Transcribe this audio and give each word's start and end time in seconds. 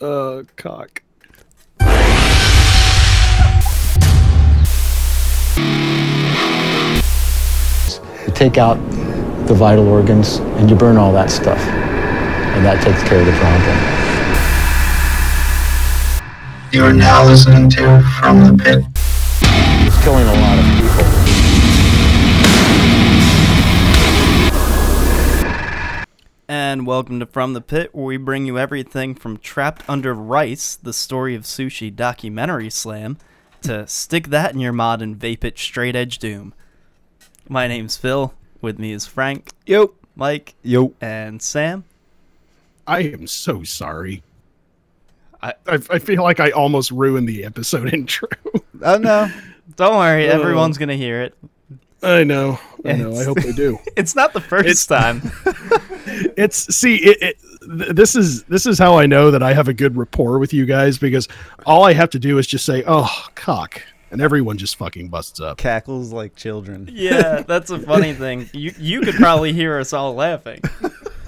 Uh, 0.00 0.44
cock. 0.56 1.02
You 8.24 8.32
take 8.32 8.56
out 8.56 8.76
the 9.46 9.52
vital 9.52 9.86
organs 9.88 10.38
and 10.56 10.70
you 10.70 10.76
burn 10.76 10.96
all 10.96 11.12
that 11.12 11.30
stuff. 11.30 11.58
And 11.58 12.64
that 12.64 12.82
takes 12.82 13.02
care 13.06 13.20
of 13.20 13.26
the 13.26 13.32
problem. 13.32 13.76
You 16.72 16.84
are 16.84 16.94
now 16.94 17.26
listening 17.26 17.68
to 17.70 18.02
From 18.18 18.56
the 18.56 18.62
Pit. 18.62 18.84
It's 19.86 20.02
killing 20.02 20.26
a 20.26 20.32
lot 20.32 20.58
of 20.58 20.64
people. 20.80 21.19
And 26.80 26.86
welcome 26.86 27.20
to 27.20 27.26
From 27.26 27.52
the 27.52 27.60
Pit, 27.60 27.94
where 27.94 28.06
we 28.06 28.16
bring 28.16 28.46
you 28.46 28.58
everything 28.58 29.14
from 29.14 29.36
Trapped 29.36 29.82
Under 29.86 30.14
Rice, 30.14 30.76
the 30.76 30.94
story 30.94 31.34
of 31.34 31.42
sushi 31.42 31.94
documentary 31.94 32.70
slam, 32.70 33.18
to 33.60 33.86
Stick 33.86 34.28
That 34.28 34.54
in 34.54 34.60
Your 34.60 34.72
Mod 34.72 35.02
and 35.02 35.18
Vape 35.18 35.44
It 35.44 35.58
Straight 35.58 35.94
Edge 35.94 36.16
Doom. 36.18 36.54
My 37.50 37.66
name's 37.68 37.98
Phil. 37.98 38.32
With 38.62 38.78
me 38.78 38.92
is 38.92 39.06
Frank, 39.06 39.50
Yo. 39.66 39.92
Mike, 40.16 40.54
Yo. 40.62 40.94
and 41.02 41.42
Sam. 41.42 41.84
I 42.86 43.00
am 43.00 43.26
so 43.26 43.62
sorry. 43.62 44.22
I- 45.42 45.52
I, 45.66 45.74
I 45.90 45.98
feel 45.98 46.22
like 46.22 46.40
I 46.40 46.48
almost 46.50 46.90
ruined 46.92 47.28
the 47.28 47.44
episode 47.44 47.92
intro. 47.92 48.26
Oh 48.80 48.96
no. 48.96 49.30
Don't 49.76 49.96
worry, 49.98 50.26
everyone's 50.28 50.78
gonna 50.78 50.96
hear 50.96 51.20
it. 51.20 51.34
I 52.02 52.24
know. 52.24 52.58
I 52.84 52.92
know. 52.94 53.14
I 53.14 53.24
hope 53.24 53.40
they 53.42 53.52
do. 53.52 53.78
It's 53.96 54.14
not 54.20 54.32
the 54.32 54.40
first 54.40 54.66
It's- 54.68 54.86
time. 54.86 55.20
It's 56.36 56.74
see 56.74 56.96
it, 56.96 57.18
it 57.22 57.38
th- 57.60 57.90
this 57.90 58.16
is 58.16 58.42
this 58.44 58.66
is 58.66 58.78
how 58.78 58.98
I 58.98 59.06
know 59.06 59.30
that 59.30 59.42
I 59.42 59.52
have 59.52 59.68
a 59.68 59.74
good 59.74 59.96
rapport 59.96 60.38
with 60.38 60.52
you 60.52 60.64
guys 60.66 60.98
because 60.98 61.28
all 61.66 61.84
I 61.84 61.92
have 61.92 62.10
to 62.10 62.18
do 62.18 62.38
is 62.38 62.46
just 62.46 62.64
say, 62.64 62.82
"Oh, 62.86 63.26
cock." 63.34 63.82
And 64.10 64.20
everyone 64.20 64.56
just 64.58 64.76
fucking 64.76 65.08
busts 65.08 65.38
up. 65.40 65.58
Cackles 65.58 66.12
like 66.12 66.34
children. 66.34 66.88
yeah, 66.92 67.42
that's 67.42 67.70
a 67.70 67.78
funny 67.78 68.12
thing. 68.14 68.48
You 68.52 68.72
you 68.78 69.02
could 69.02 69.14
probably 69.16 69.52
hear 69.52 69.78
us 69.78 69.92
all 69.92 70.14
laughing. 70.14 70.60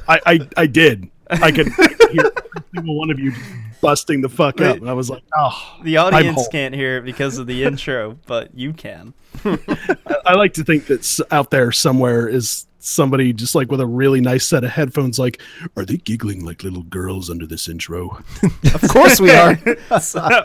I 0.09 0.20
I, 0.27 0.48
I 0.57 0.67
did. 0.67 1.11
I 1.42 1.50
could, 1.50 1.69
hear 2.12 2.30
single 2.75 2.98
one 2.98 3.11
of 3.11 3.19
you 3.19 3.33
busting 3.80 4.20
the 4.20 4.28
fuck 4.28 4.61
up. 4.61 4.77
And 4.77 4.88
I 4.88 4.92
was 4.92 5.11
like, 5.11 5.22
"Oh." 5.36 5.78
The 5.83 5.97
audience 5.97 6.48
can't 6.48 6.74
hear 6.74 6.98
it 6.98 7.05
because 7.05 7.39
of 7.39 7.47
the 7.47 7.64
intro, 7.64 8.19
but 8.27 8.55
you 8.55 8.72
can. 8.72 9.14
I, 9.44 10.16
I 10.27 10.34
like 10.34 10.55
to 10.55 10.64
think 10.64 10.86
that 10.86 11.20
out 11.30 11.50
there 11.50 11.72
somewhere 11.72 12.28
is 12.28 12.66
somebody 12.78 13.33
just 13.33 13.55
like 13.55 13.70
with 13.70 13.80
a 13.80 13.86
really 13.86 14.20
nice 14.20 14.44
set 14.44 14.64
of 14.64 14.70
headphones 14.70 15.16
like 15.16 15.41
are 15.77 15.84
they 15.84 15.97
giggling 15.98 16.44
like 16.44 16.64
little 16.64 16.83
girls 16.83 17.30
under 17.30 17.46
this 17.46 17.69
intro 17.69 18.20
Of 18.74 18.83
course 18.89 19.20
we 19.20 19.30
are. 19.30 19.56
so, 20.00 20.44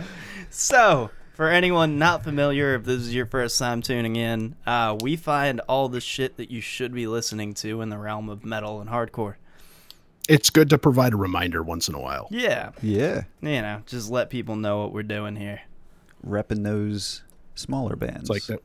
so, 0.51 1.09
for 1.33 1.49
anyone 1.49 1.99
not 1.99 2.23
familiar, 2.23 2.75
if 2.75 2.83
this 2.83 3.01
is 3.01 3.13
your 3.13 3.25
first 3.25 3.59
time 3.59 3.81
tuning 3.81 4.15
in, 4.15 4.55
uh, 4.65 4.97
we 5.01 5.15
find 5.15 5.61
all 5.61 5.89
the 5.89 6.01
shit 6.01 6.37
that 6.37 6.49
you 6.49 6.61
should 6.61 6.93
be 6.93 7.05
listening 7.07 7.53
to 7.55 7.81
in 7.81 7.89
the 7.89 7.97
realm 7.97 8.29
of 8.29 8.43
metal 8.43 8.81
and 8.81 8.89
hardcore. 8.89 9.35
It's 10.27 10.49
good 10.49 10.69
to 10.69 10.77
provide 10.77 11.13
a 11.13 11.17
reminder 11.17 11.63
once 11.63 11.87
in 11.87 11.95
a 11.95 11.99
while 11.99 12.27
Yeah, 12.31 12.71
Yeah. 12.81 13.23
you 13.41 13.61
know, 13.61 13.81
just 13.85 14.09
let 14.09 14.29
people 14.29 14.55
know 14.55 14.79
what 14.79 14.93
we're 14.93 15.03
doing 15.03 15.35
here. 15.35 15.61
Repping 16.27 16.63
those 16.63 17.23
smaller 17.55 17.95
bands. 17.95 18.21
it's 18.21 18.29
like 18.29 18.43
that 18.45 18.59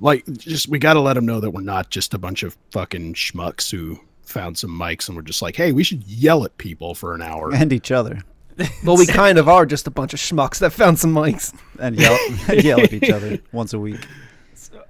like 0.00 0.26
just 0.38 0.68
we 0.68 0.78
got 0.78 0.94
to 0.94 1.00
let 1.00 1.14
them 1.14 1.24
know 1.24 1.38
that 1.40 1.50
we're 1.50 1.60
not 1.60 1.88
just 1.90 2.14
a 2.14 2.18
bunch 2.18 2.42
of 2.42 2.56
fucking 2.72 3.14
schmucks 3.14 3.70
who 3.70 4.00
found 4.22 4.58
some 4.58 4.70
mics 4.70 5.06
and 5.08 5.16
we're 5.16 5.22
just 5.22 5.40
like 5.42 5.54
hey 5.56 5.70
we 5.70 5.84
should 5.84 6.02
yell 6.04 6.44
at 6.44 6.56
people 6.58 6.94
for 6.94 7.14
an 7.14 7.22
hour 7.22 7.54
And 7.54 7.72
each 7.72 7.90
other. 7.92 8.22
well, 8.84 8.96
we 8.96 9.04
kind 9.06 9.36
of 9.36 9.48
are 9.48 9.66
just 9.66 9.86
a 9.88 9.90
bunch 9.90 10.14
of 10.14 10.20
schmucks 10.20 10.60
that 10.60 10.70
found 10.72 10.96
some 10.98 11.12
mics. 11.12 11.52
And 11.80 11.96
yell, 11.98 12.16
yell 12.54 12.80
at 12.80 12.92
each 12.92 13.10
other 13.10 13.38
once 13.50 13.72
a 13.72 13.78
week. 13.80 13.98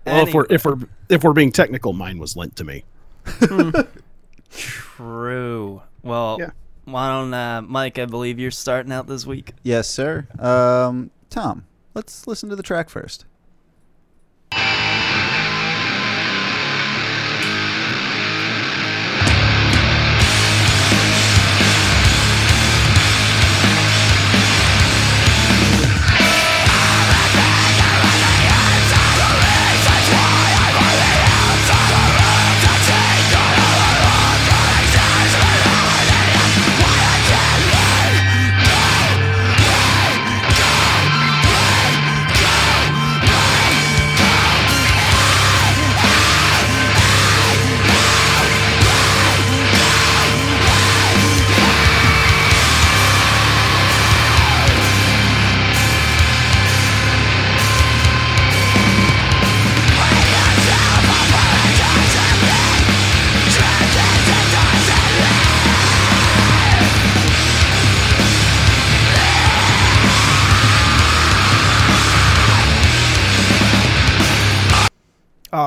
well 0.06 0.26
if 0.26 0.34
we're 0.34 0.46
if 0.50 0.64
we're 0.64 0.76
if 1.08 1.24
we're 1.24 1.32
being 1.32 1.50
technical 1.52 1.92
mine 1.94 2.18
was 2.18 2.36
lent 2.36 2.56
to 2.56 2.64
me 2.64 2.84
hmm. 3.26 3.70
True. 4.56 5.82
Well, 6.02 6.36
Yeah. 6.40 6.50
why 6.84 7.08
don't 7.08 7.34
uh, 7.34 7.62
Mike? 7.62 7.98
I 7.98 8.06
believe 8.06 8.38
you're 8.38 8.50
starting 8.50 8.92
out 8.92 9.06
this 9.06 9.26
week. 9.26 9.52
Yes, 9.62 9.88
sir. 9.88 10.26
Um, 10.38 11.10
Tom, 11.30 11.64
let's 11.94 12.26
listen 12.26 12.48
to 12.50 12.56
the 12.56 12.62
track 12.62 12.88
first. 12.88 13.24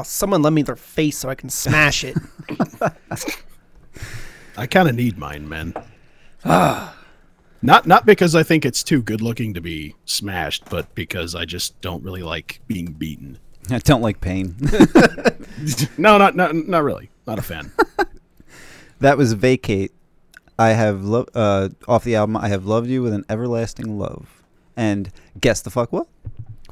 Someone 0.07 0.41
lend 0.41 0.55
me 0.55 0.61
their 0.61 0.75
face 0.75 1.17
so 1.17 1.29
I 1.29 1.35
can 1.35 1.49
smash 1.49 2.03
it. 2.03 2.17
i 4.57 4.65
kind 4.65 4.89
of 4.89 4.95
need 4.95 5.17
mine 5.17 5.47
man 5.47 5.73
not 7.61 7.85
not 7.85 8.05
because 8.05 8.33
i 8.35 8.41
think 8.41 8.65
it's 8.65 8.83
too 8.83 9.01
good 9.01 9.21
looking 9.21 9.53
to 9.53 9.61
be 9.61 9.95
smashed 10.05 10.67
but 10.69 10.93
because 10.95 11.35
i 11.35 11.45
just 11.45 11.79
don't 11.81 12.03
really 12.03 12.23
like 12.23 12.59
being 12.67 12.87
beaten 12.93 13.37
I 13.69 13.79
don't 13.79 14.01
like 14.01 14.21
pain. 14.21 14.55
no 15.97 16.17
not 16.17 16.35
not, 16.35 16.55
not 16.55 16.83
really 16.83 17.09
not 17.27 17.37
a 17.37 17.41
fan 17.41 17.71
that 18.99 19.17
was 19.17 19.33
Vacate. 19.33 19.91
I 20.59 20.69
have 20.69 21.03
lo- 21.03 21.27
uh, 21.35 21.69
off 21.87 22.03
the 22.03 22.15
album. 22.15 22.37
I 22.37 22.47
have 22.47 22.65
loved 22.65 22.87
you 22.87 23.03
with 23.03 23.13
an 23.13 23.25
everlasting 23.29 23.99
love. 23.99 24.43
And 24.75 25.11
guess 25.39 25.61
the 25.61 25.69
fuck 25.69 25.91
what? 25.91 26.07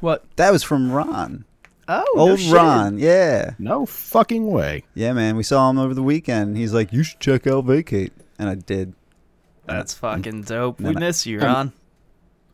what? 0.00 0.24
That 0.36 0.50
was 0.52 0.62
from 0.62 0.90
Ron. 0.90 1.44
Oh, 1.88 2.04
Old 2.16 2.40
Ron. 2.50 2.98
Yeah. 2.98 3.52
no 3.60 3.86
fucking 3.86 4.50
way 4.50 4.82
Yeah, 4.94 5.12
man. 5.12 5.36
We 5.36 5.44
saw 5.44 5.70
him 5.70 5.78
over 5.78 5.94
the 5.94 6.02
weekend. 6.02 6.56
He's 6.56 6.74
like, 6.74 6.92
you 6.92 7.04
should 7.04 7.20
check 7.20 7.46
out 7.46 7.64
Vacate. 7.64 8.12
And 8.38 8.48
I 8.48 8.56
did. 8.56 8.92
That's 9.66 9.94
fucking 9.94 10.42
dope. 10.42 10.80
We 10.80 10.90
I- 10.90 10.98
miss 10.98 11.26
you, 11.26 11.38
Ron. 11.40 11.72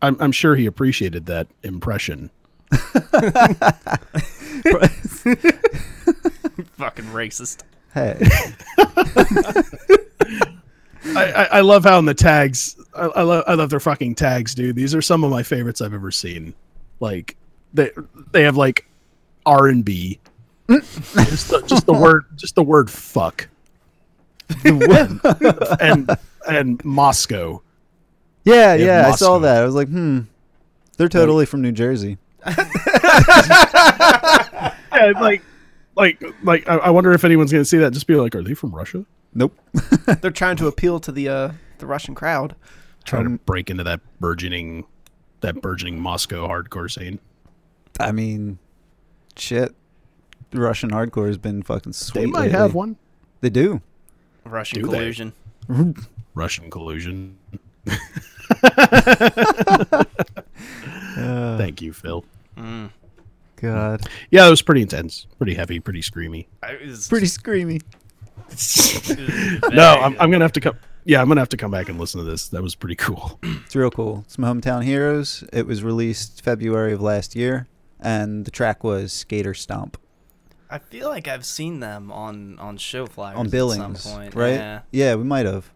I'm, 0.03 0.17
I'm 0.21 0.33
sure 0.33 0.55
he 0.57 0.67
appreciated 0.67 1.27
that 1.27 1.47
impression 1.63 2.31
fucking 2.73 2.97
racist. 7.07 7.63
Hey. 7.95 8.19
I, 11.05 11.33
I, 11.33 11.45
I 11.45 11.61
love 11.61 11.85
how 11.85 11.99
in 11.99 12.05
the 12.05 12.15
tags 12.15 12.77
I, 12.95 13.07
I 13.07 13.23
love 13.23 13.45
I 13.47 13.55
love 13.55 13.71
their 13.71 13.81
fucking 13.81 14.15
tags, 14.15 14.55
dude. 14.55 14.77
These 14.77 14.95
are 14.95 15.03
some 15.03 15.25
of 15.25 15.31
my 15.31 15.43
favorites 15.43 15.81
I've 15.81 15.95
ever 15.95 16.11
seen. 16.11 16.55
Like 17.01 17.37
they 17.75 17.91
they 18.31 18.45
have 18.45 18.57
like 18.57 18.87
R 19.47 19.69
and 19.69 19.85
B. 19.85 20.19
just 20.71 21.51
the, 21.51 21.63
just 21.67 21.87
the 21.87 21.93
word 21.99 22.25
just 22.37 22.55
the 22.55 22.63
word 22.63 22.91
fuck. 22.91 23.49
and 24.65 26.17
and 26.49 26.85
Moscow. 26.85 27.63
Yeah, 28.45 28.77
They 28.77 28.85
have 28.85 29.05
yeah, 29.05 29.09
I 29.09 29.17
saw 29.17 29.39
that. 29.39 29.63
I 29.63 29.65
was 29.65 29.75
like, 29.75 29.89
hmm, 29.89 30.21
they're 30.97 31.09
totally 31.09 31.47
from 31.47 31.63
New 31.63 31.73
Jersey. 31.73 32.19
Yeah, 34.95 35.21
like 35.21 35.43
like 35.97 36.23
like 36.43 36.69
I, 36.69 36.77
I 36.77 36.91
wonder 36.91 37.13
if 37.13 37.25
anyone's 37.25 37.51
gonna 37.51 37.65
see 37.65 37.79
that. 37.79 37.93
Just 37.93 38.07
be 38.07 38.15
like, 38.15 38.35
are 38.35 38.43
they 38.43 38.55
from 38.55 38.75
Russia? 38.75 39.05
Nope. 39.35 39.59
They're 40.21 40.31
trying 40.31 40.57
to 40.57 40.67
appeal 40.67 41.01
to 41.01 41.11
the 41.13 41.29
uh, 41.29 41.53
the 41.79 41.87
Russian 41.87 42.15
crowd. 42.15 42.55
Trying 43.05 43.25
to 43.25 43.31
break 43.45 43.71
into 43.71 43.83
that 43.85 44.01
burgeoning 44.21 44.85
that 45.41 45.61
burgeoning 45.61 46.01
Moscow 46.01 46.47
hardcore 46.47 46.91
scene. 46.91 47.19
I 47.99 48.13
mean, 48.13 48.59
shit. 49.37 49.75
Russian 50.53 50.91
hardcore 50.91 51.27
has 51.29 51.39
been 51.39 51.63
fucking 51.63 51.93
sweet. 51.95 52.21
They 52.23 52.27
might 52.27 52.41
lately. 52.43 52.59
have 52.59 52.75
one. 52.75 52.97
They 53.41 53.51
do. 53.51 53.81
Russian 54.45 54.81
Do 54.83 54.87
they? 54.89 54.93
collusion. 54.99 55.33
Russian 56.35 56.71
collusion. 56.71 57.39
Uh, 58.63 60.05
Thank 61.59 61.81
you, 61.83 61.93
Phil. 61.93 62.25
Mm. 62.57 62.91
God, 63.57 64.03
Yeah, 64.31 64.47
it 64.47 64.51
was 64.51 64.61
pretty 64.61 64.83
intense, 64.83 65.27
pretty 65.39 65.55
heavy, 65.55 65.79
pretty 65.79 66.01
screamy. 66.01 66.47
I 66.63 66.77
was 66.85 67.09
pretty 67.09 67.27
screamy. 67.27 67.81
No, 69.73 69.85
I'm, 70.01 70.17
I'm 70.21 70.31
gonna 70.31 70.45
have 70.45 70.53
to 70.53 70.61
come. 70.61 70.75
Yeah, 71.05 71.21
I'm 71.23 71.29
gonna 71.29 71.41
have 71.41 71.49
to 71.51 71.57
come 71.57 71.71
back 71.71 71.89
and 71.89 71.99
listen 71.99 72.19
to 72.19 72.25
this. 72.29 72.49
That 72.49 72.61
was 72.63 72.75
pretty 72.75 72.97
cool. 72.97 73.39
It's 73.43 73.75
real 73.77 73.91
cool. 73.91 74.25
Some 74.27 74.45
hometown 74.45 74.83
heroes. 74.85 75.43
It 75.53 75.67
was 75.67 75.83
released 75.83 76.43
February 76.43 76.93
of 76.93 77.01
last 77.01 77.35
year, 77.37 77.67
and 78.03 78.45
the 78.45 78.51
track 78.51 78.85
was 78.85 79.13
Skater 79.13 79.55
Stomp 79.55 79.97
I 80.73 80.79
feel 80.79 81.09
like 81.11 81.29
I've 81.29 81.45
seen 81.45 81.81
them 81.81 82.11
on 82.11 82.59
on 82.59 82.79
show 82.79 83.05
flyers 83.05 83.37
on 83.37 83.45
at 83.47 83.53
Billings, 83.53 84.01
some 84.01 84.15
point. 84.15 84.35
right? 84.35 84.81
Yeah. 84.91 85.17
we 85.17 85.25
might 85.25 85.45
have. 85.45 85.71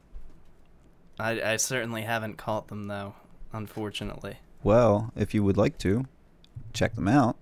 I 1.20 1.42
I 1.42 1.56
certainly 1.58 2.00
haven't 2.02 2.38
caught 2.38 2.68
them 2.68 2.86
though, 2.86 3.14
unfortunately. 3.52 4.38
Well, 4.62 5.12
if 5.14 5.34
you 5.34 5.44
would 5.44 5.58
like 5.58 5.76
to, 5.78 6.06
check 6.72 6.94
them 6.94 7.08
out. 7.08 7.36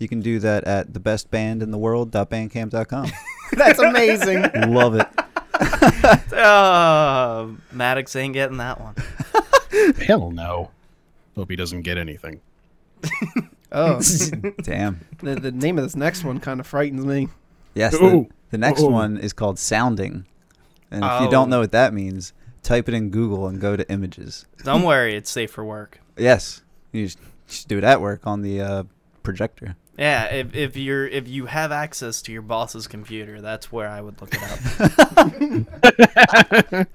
You 0.00 0.08
can 0.08 0.20
do 0.20 0.40
that 0.40 0.64
at 0.64 0.92
thebestbandintheworld.bandcamp.com. 0.92 3.10
That's 3.52 3.78
amazing. 3.78 4.42
Love 4.74 4.96
it. 4.96 5.06
Uh, 6.32 7.46
Maddox 7.72 8.16
ain't 8.16 8.34
getting 8.34 8.56
that 8.56 8.80
one. 8.80 8.96
Hell 10.04 10.32
no. 10.32 10.72
Hope 11.36 11.50
he 11.50 11.56
doesn't 11.56 11.82
get 11.82 11.98
anything. 11.98 12.40
Oh, 13.72 14.00
Damn. 14.62 15.00
the, 15.18 15.34
the 15.34 15.52
name 15.52 15.76
of 15.78 15.84
this 15.84 15.96
next 15.96 16.24
one 16.24 16.40
kind 16.40 16.60
of 16.60 16.66
frightens 16.66 17.04
me. 17.04 17.28
Yes. 17.74 17.92
The, 17.92 18.26
the 18.50 18.58
next 18.58 18.82
Ooh. 18.82 18.88
one 18.88 19.16
is 19.18 19.32
called 19.32 19.58
Sounding. 19.58 20.24
And 20.90 21.04
if 21.04 21.20
you 21.22 21.30
don't 21.30 21.48
Oh. 21.48 21.50
know 21.50 21.58
what 21.60 21.72
that 21.72 21.92
means, 21.92 22.32
type 22.62 22.88
it 22.88 22.94
in 22.94 23.10
Google 23.10 23.48
and 23.48 23.60
go 23.60 23.76
to 23.76 23.88
images. 23.90 24.46
Don't 24.64 24.82
worry, 24.84 25.14
it's 25.16 25.30
safe 25.30 25.50
for 25.50 25.64
work. 25.64 26.00
Yes. 26.16 26.62
You 26.92 27.04
just, 27.06 27.18
just 27.48 27.68
do 27.68 27.78
it 27.78 27.84
at 27.84 28.00
work 28.00 28.26
on 28.26 28.42
the 28.42 28.60
uh, 28.60 28.82
projector. 29.22 29.76
Yeah, 29.98 30.24
if 30.26 30.54
if 30.54 30.76
you're 30.76 31.06
if 31.08 31.26
you 31.26 31.46
have 31.46 31.72
access 31.72 32.20
to 32.22 32.32
your 32.32 32.42
boss's 32.42 32.86
computer, 32.86 33.40
that's 33.40 33.72
where 33.72 33.88
I 33.88 34.02
would 34.02 34.20
look 34.20 34.34
it 34.34 34.42
up. 34.42 34.60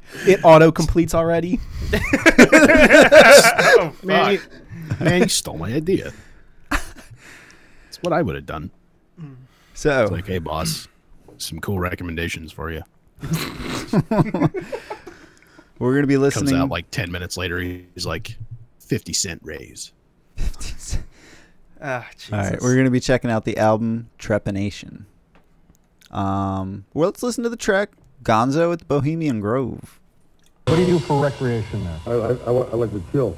It 0.28 0.40
auto 0.44 0.72
completes 0.72 1.16
already. 1.16 1.60
oh, 1.94 3.92
Man, 4.04 4.34
you, 4.34 4.40
man, 5.00 5.22
you 5.24 5.30
stole 5.30 5.58
my 5.58 5.74
idea. 5.74 6.12
That's 6.70 7.98
what 8.02 8.14
I 8.14 8.22
would 8.22 8.36
have 8.36 8.46
done. 8.46 8.72
So, 9.74 10.04
It's 10.04 10.12
like, 10.12 10.28
hey, 10.28 10.40
boss, 10.40 10.88
some 11.38 11.60
cool 11.60 11.80
recommendations 11.80 12.52
for 12.52 12.72
you. 12.72 12.82
we're 15.80 15.92
going 15.94 16.02
to 16.02 16.08
be 16.08 16.18
listening. 16.18 16.42
Comes 16.42 16.52
listening. 16.52 16.62
out 16.62 16.70
like 16.70 16.92
10 16.92 17.12
minutes 17.12 17.38
later. 17.38 17.60
He's 17.60 18.06
like, 18.06 18.36
50 18.80 19.14
cent 19.14 19.42
raise. 19.44 19.92
Ah, 21.84 22.08
Jesus. 22.16 22.32
All 22.32 22.40
right, 22.40 22.62
we're 22.62 22.74
going 22.76 22.86
to 22.86 22.92
be 22.92 23.00
checking 23.00 23.32
out 23.32 23.44
the 23.44 23.58
album 23.58 24.10
Trepanation. 24.20 25.06
Um, 26.12 26.86
well, 26.94 27.08
let's 27.10 27.24
listen 27.24 27.44
to 27.44 27.50
the 27.50 27.56
track 27.58 27.90
Gonzo 28.24 28.72
at 28.72 28.80
the 28.80 28.86
Bohemian 28.86 29.40
Grove. 29.40 30.00
What 30.68 30.76
do 30.76 30.82
you 30.82 30.88
do 30.88 31.00
for 31.00 31.24
recreation 31.24 31.84
there? 31.84 32.00
I, 32.06 32.12
I, 32.12 32.32
I, 32.34 32.52
I 32.52 32.76
like 32.76 32.92
to 32.92 33.02
chill. 33.12 33.36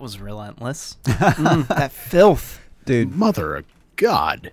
That 0.00 0.04
was 0.04 0.18
relentless. 0.18 0.96
Mm, 1.04 1.66
that 1.68 1.92
filth. 1.92 2.58
Dude, 2.86 3.14
Mother 3.14 3.56
of 3.56 3.66
God. 3.96 4.50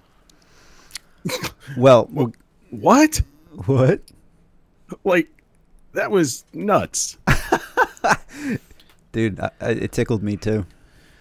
well, 1.78 2.10
well 2.12 2.34
What? 2.70 3.22
what? 3.66 4.02
Like, 5.06 5.30
that 5.94 6.12
was 6.12 6.44
nuts. 6.54 7.18
Dude, 9.14 9.40
I, 9.40 9.50
I, 9.62 9.70
it 9.72 9.92
tickled 9.94 10.22
me 10.22 10.36
too. 10.36 10.66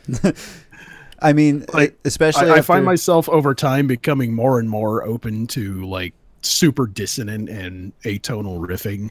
I 1.22 1.32
mean, 1.32 1.64
Like, 1.72 1.96
especially 2.04 2.46
I, 2.50 2.54
I 2.54 2.58
after- 2.58 2.62
find 2.64 2.84
myself 2.84 3.28
over 3.28 3.54
time 3.54 3.86
becoming 3.86 4.34
more 4.34 4.58
and 4.58 4.68
more 4.68 5.04
open 5.04 5.46
to 5.48 5.84
like 5.86 6.14
super 6.42 6.86
dissonant 6.88 7.48
and 7.48 7.92
atonal 8.02 8.58
riffing. 8.58 9.10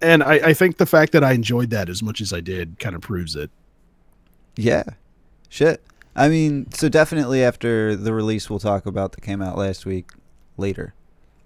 And 0.00 0.22
I, 0.22 0.34
I 0.34 0.54
think 0.54 0.78
the 0.78 0.86
fact 0.86 1.10
that 1.12 1.22
I 1.24 1.32
enjoyed 1.32 1.70
that 1.70 1.88
as 1.88 2.02
much 2.04 2.20
as 2.20 2.32
I 2.32 2.40
did 2.40 2.78
kind 2.78 2.94
of 2.94 3.00
proves 3.02 3.34
it. 3.36 3.50
Yeah. 4.56 4.84
Shit. 5.48 5.82
I 6.14 6.28
mean, 6.28 6.70
so 6.72 6.88
definitely 6.88 7.42
after 7.42 7.96
the 7.96 8.12
release 8.12 8.50
we'll 8.50 8.58
talk 8.58 8.86
about 8.86 9.12
that 9.12 9.22
came 9.22 9.40
out 9.40 9.56
last 9.56 9.86
week 9.86 10.10
later. 10.56 10.94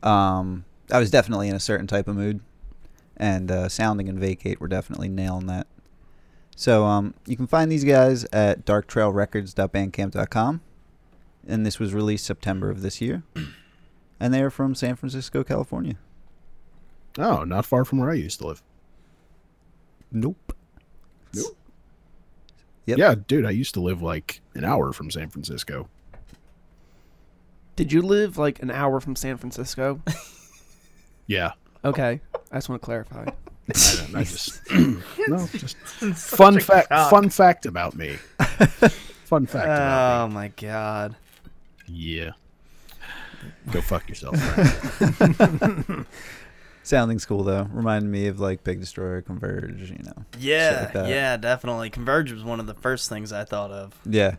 Um 0.03 0.65
I 0.91 0.99
was 0.99 1.11
definitely 1.11 1.49
in 1.49 1.57
a 1.57 1.61
certain 1.61 1.87
type 1.87 2.09
of 2.09 2.17
mood 2.17 2.41
and 3.17 3.51
uh, 3.51 3.69
sounding 3.69 4.09
and 4.09 4.19
vacate 4.19 4.61
were 4.61 4.69
definitely 4.69 5.09
nailing 5.09 5.47
that. 5.47 5.67
So 6.55 6.85
um 6.85 7.15
you 7.27 7.37
can 7.37 7.47
find 7.47 7.71
these 7.71 7.85
guys 7.85 8.25
at 8.33 8.65
darktrailrecords.bandcamp.com 8.65 10.61
and 11.49 11.65
this 11.67 11.79
was 11.79 11.95
released 11.95 12.25
September 12.25 12.71
of 12.71 12.83
this 12.83 13.01
year. 13.01 13.23
And 14.19 14.33
they 14.33 14.41
are 14.41 14.51
from 14.51 14.75
San 14.75 14.97
Francisco, 14.97 15.45
California. 15.45 15.97
Oh, 17.19 17.45
not 17.45 17.67
far 17.67 17.85
from 17.85 17.99
where 17.99 18.11
I 18.11 18.15
used 18.15 18.39
to 18.41 18.47
live. 18.47 18.63
Nope. 20.11 20.37
Nope. 20.46 20.46
Yep. 22.87 22.99
Yeah, 22.99 23.15
dude, 23.27 23.45
I 23.45 23.51
used 23.51 23.75
to 23.75 23.81
live 23.81 24.01
like 24.01 24.41
an 24.55 24.65
hour 24.65 24.93
from 24.93 25.11
San 25.11 25.29
Francisco. 25.29 25.89
Did 27.75 27.93
you 27.93 28.01
live 28.01 28.39
like 28.39 28.63
an 28.63 28.71
hour 28.71 29.01
from 29.01 29.17
San 29.17 29.37
Francisco? 29.37 30.01
Yeah. 31.27 31.53
Okay, 31.85 32.21
I 32.53 32.57
just 32.57 32.69
want 32.69 32.81
to 32.81 32.85
clarify. 32.85 33.25
I, 33.27 34.09
I 34.15 34.23
just 34.23 34.61
no, 34.71 35.49
just 35.53 35.77
fun 35.77 36.61
fact. 36.61 36.89
Fun 37.11 37.31
fact 37.31 37.67
about 37.67 37.97
me. 37.97 38.17
Fun 39.25 39.47
fact 39.47 39.65
about 39.65 40.25
Oh 40.25 40.29
my 40.29 40.49
god. 40.49 41.17
Yeah. 41.89 42.31
Go 43.73 43.81
fuck 43.81 44.09
yourself. 44.09 44.37
Frank. 46.87 47.01
Sounding's 47.01 47.25
cool 47.27 47.45
though. 47.45 47.69
Reminded 47.73 48.11
me 48.11 48.27
of 48.29 48.41
like 48.41 48.65
Pig 48.65 48.81
Destroyer, 48.81 49.23
Converge, 49.23 49.91
you 49.91 50.03
know. 50.05 50.25
Yeah, 50.39 50.91
like 50.95 51.09
yeah, 51.09 51.37
definitely. 51.37 51.91
Converge 51.91 52.33
was 52.33 52.45
one 52.45 52.61
of 52.61 52.67
the 52.67 52.75
first 52.75 53.09
things 53.09 53.33
I 53.33 53.45
thought 53.45 53.71
of. 53.71 53.99
Yeah. 54.05 54.37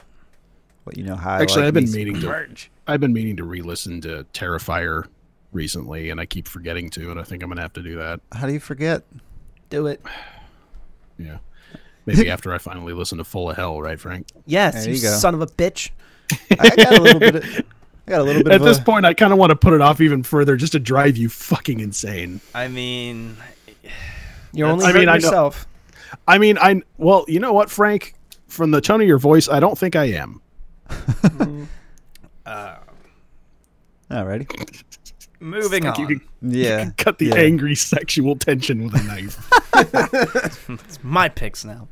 But 0.85 0.97
you 0.97 1.03
know 1.03 1.15
how 1.15 1.35
Actually, 1.35 1.63
like 1.63 1.67
I've 1.67 1.73
been 1.73 1.83
me 1.83 1.89
some 1.89 1.97
meaning 1.97 2.21
to 2.21 2.55
I've 2.87 3.01
been 3.01 3.13
meaning 3.13 3.35
to 3.37 3.43
re-listen 3.43 3.99
to 4.01 4.25
Terrifier 4.33 5.07
recently, 5.51 6.09
and 6.09 6.21
I 6.21 6.25
keep 6.25 6.47
forgetting 6.47 6.89
to, 6.91 7.11
and 7.11 7.19
I 7.19 7.23
think 7.23 7.43
I'm 7.43 7.49
gonna 7.49 7.61
have 7.61 7.73
to 7.73 7.83
do 7.83 7.97
that. 7.97 8.21
How 8.31 8.47
do 8.47 8.53
you 8.53 8.59
forget? 8.59 9.03
Do 9.69 9.87
it. 9.87 10.01
Yeah. 11.19 11.37
Maybe 12.05 12.29
after 12.29 12.53
I 12.53 12.59
finally 12.59 12.93
listen 12.93 13.17
to 13.17 13.23
Full 13.23 13.49
of 13.49 13.55
Hell, 13.55 13.81
right, 13.81 13.99
Frank? 13.99 14.27
Yes, 14.45 14.75
There 14.75 14.93
you, 14.93 14.97
you 14.97 15.01
go. 15.01 15.09
son 15.17 15.33
of 15.33 15.41
a 15.41 15.47
bitch. 15.47 15.89
I 16.59 16.75
got 16.75 16.99
a 16.99 17.01
little 17.01 17.19
bit. 17.19 17.35
Of, 17.37 17.63
I 18.07 18.11
got 18.11 18.21
a 18.21 18.23
little 18.23 18.43
bit 18.43 18.53
At 18.53 18.61
of 18.61 18.65
this 18.67 18.77
a, 18.77 18.81
point, 18.83 19.05
I 19.05 19.13
kind 19.13 19.33
of 19.33 19.39
want 19.39 19.49
to 19.49 19.55
put 19.55 19.73
it 19.73 19.81
off 19.81 19.99
even 19.99 20.23
further, 20.23 20.55
just 20.55 20.71
to 20.71 20.79
drive 20.79 21.17
you 21.17 21.27
fucking 21.29 21.79
insane. 21.81 22.39
I 22.55 22.67
mean, 22.69 23.35
You're 24.53 24.69
only 24.69 24.85
I 24.85 24.87
mean, 24.93 24.95
hurting 25.07 25.09
I 25.09 25.17
know- 25.17 25.25
yourself. 25.25 25.67
I 26.25 26.37
mean, 26.37 26.57
I 26.57 26.81
well, 26.97 27.25
you 27.27 27.39
know 27.41 27.51
what, 27.51 27.69
Frank? 27.69 28.13
From 28.47 28.71
the 28.71 28.79
tone 28.79 29.01
of 29.01 29.07
your 29.07 29.17
voice, 29.17 29.49
I 29.49 29.59
don't 29.59 29.77
think 29.77 29.97
I 29.97 30.05
am. 30.05 30.41
Alrighty. 34.09 34.83
moving 35.41 35.83
Like, 35.83 35.99
on. 35.99 36.09
you 36.09 36.19
can 36.19 36.27
Yeah. 36.41 36.89
cut 36.97 37.17
the 37.19 37.25
yeah. 37.27 37.35
angry 37.35 37.75
sexual 37.75 38.37
tension 38.37 38.85
with 38.85 38.95
a 38.95 39.03
knife. 39.03 39.37
It's 40.69 40.99
my 41.03 41.29
picks 41.29 41.63
now. 41.65 41.87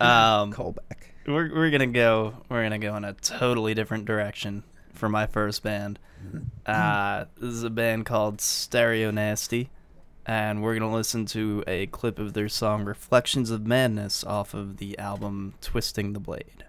um, 0.00 0.52
Callback. 0.52 0.97
We're 1.28 1.54
we're 1.54 1.70
gonna 1.70 1.86
go 1.86 2.34
we're 2.48 2.62
gonna 2.62 2.78
go 2.78 2.96
in 2.96 3.04
a 3.04 3.12
totally 3.12 3.74
different 3.74 4.04
direction 4.06 4.64
for 4.94 5.08
my 5.08 5.26
first 5.26 5.62
band. 5.62 5.98
Uh, 6.66 7.26
this 7.36 7.52
is 7.54 7.62
a 7.62 7.70
band 7.70 8.06
called 8.06 8.40
Stereo 8.40 9.10
Nasty. 9.10 9.70
and 10.26 10.62
we're 10.62 10.74
gonna 10.74 10.92
listen 10.92 11.24
to 11.26 11.62
a 11.66 11.86
clip 11.86 12.18
of 12.18 12.32
their 12.32 12.48
song 12.48 12.84
"Reflections 12.84 13.50
of 13.50 13.66
Madness" 13.66 14.24
off 14.24 14.54
of 14.54 14.78
the 14.78 14.98
album 14.98 15.54
"Twisting 15.60 16.12
the 16.14 16.20
Blade." 16.20 16.64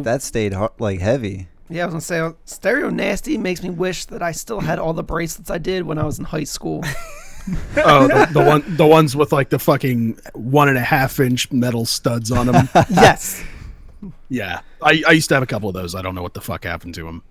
So- 0.00 0.10
that 0.10 0.22
stayed 0.22 0.52
har 0.52 0.72
like 0.78 1.00
heavy. 1.00 1.48
Yeah, 1.68 1.82
I 1.82 1.86
was 1.86 1.92
gonna 1.92 2.00
say 2.00 2.18
uh, 2.18 2.32
stereo 2.46 2.90
nasty 2.90 3.38
makes 3.38 3.62
me 3.62 3.70
wish 3.70 4.06
that 4.06 4.22
I 4.22 4.32
still 4.32 4.58
had 4.60 4.80
all 4.80 4.92
the 4.92 5.04
bracelets 5.04 5.50
I 5.50 5.58
did 5.58 5.84
when 5.84 5.98
I 5.98 6.04
was 6.04 6.18
in 6.18 6.24
high 6.24 6.44
school. 6.44 6.82
Oh, 7.76 8.06
the, 8.06 8.28
the 8.32 8.44
one, 8.44 8.62
the 8.76 8.86
ones 8.86 9.16
with 9.16 9.32
like 9.32 9.48
the 9.48 9.58
fucking 9.58 10.20
one 10.34 10.68
and 10.68 10.76
a 10.76 10.82
half 10.82 11.18
inch 11.18 11.50
metal 11.50 11.86
studs 11.86 12.30
on 12.30 12.46
them. 12.46 12.68
yes. 12.90 13.42
yeah, 14.28 14.60
I, 14.82 15.02
I 15.08 15.12
used 15.12 15.30
to 15.30 15.34
have 15.36 15.42
a 15.42 15.46
couple 15.46 15.68
of 15.68 15.74
those. 15.74 15.94
I 15.94 16.02
don't 16.02 16.14
know 16.14 16.22
what 16.22 16.34
the 16.34 16.42
fuck 16.42 16.64
happened 16.64 16.94
to 16.96 17.04
them. 17.04 17.22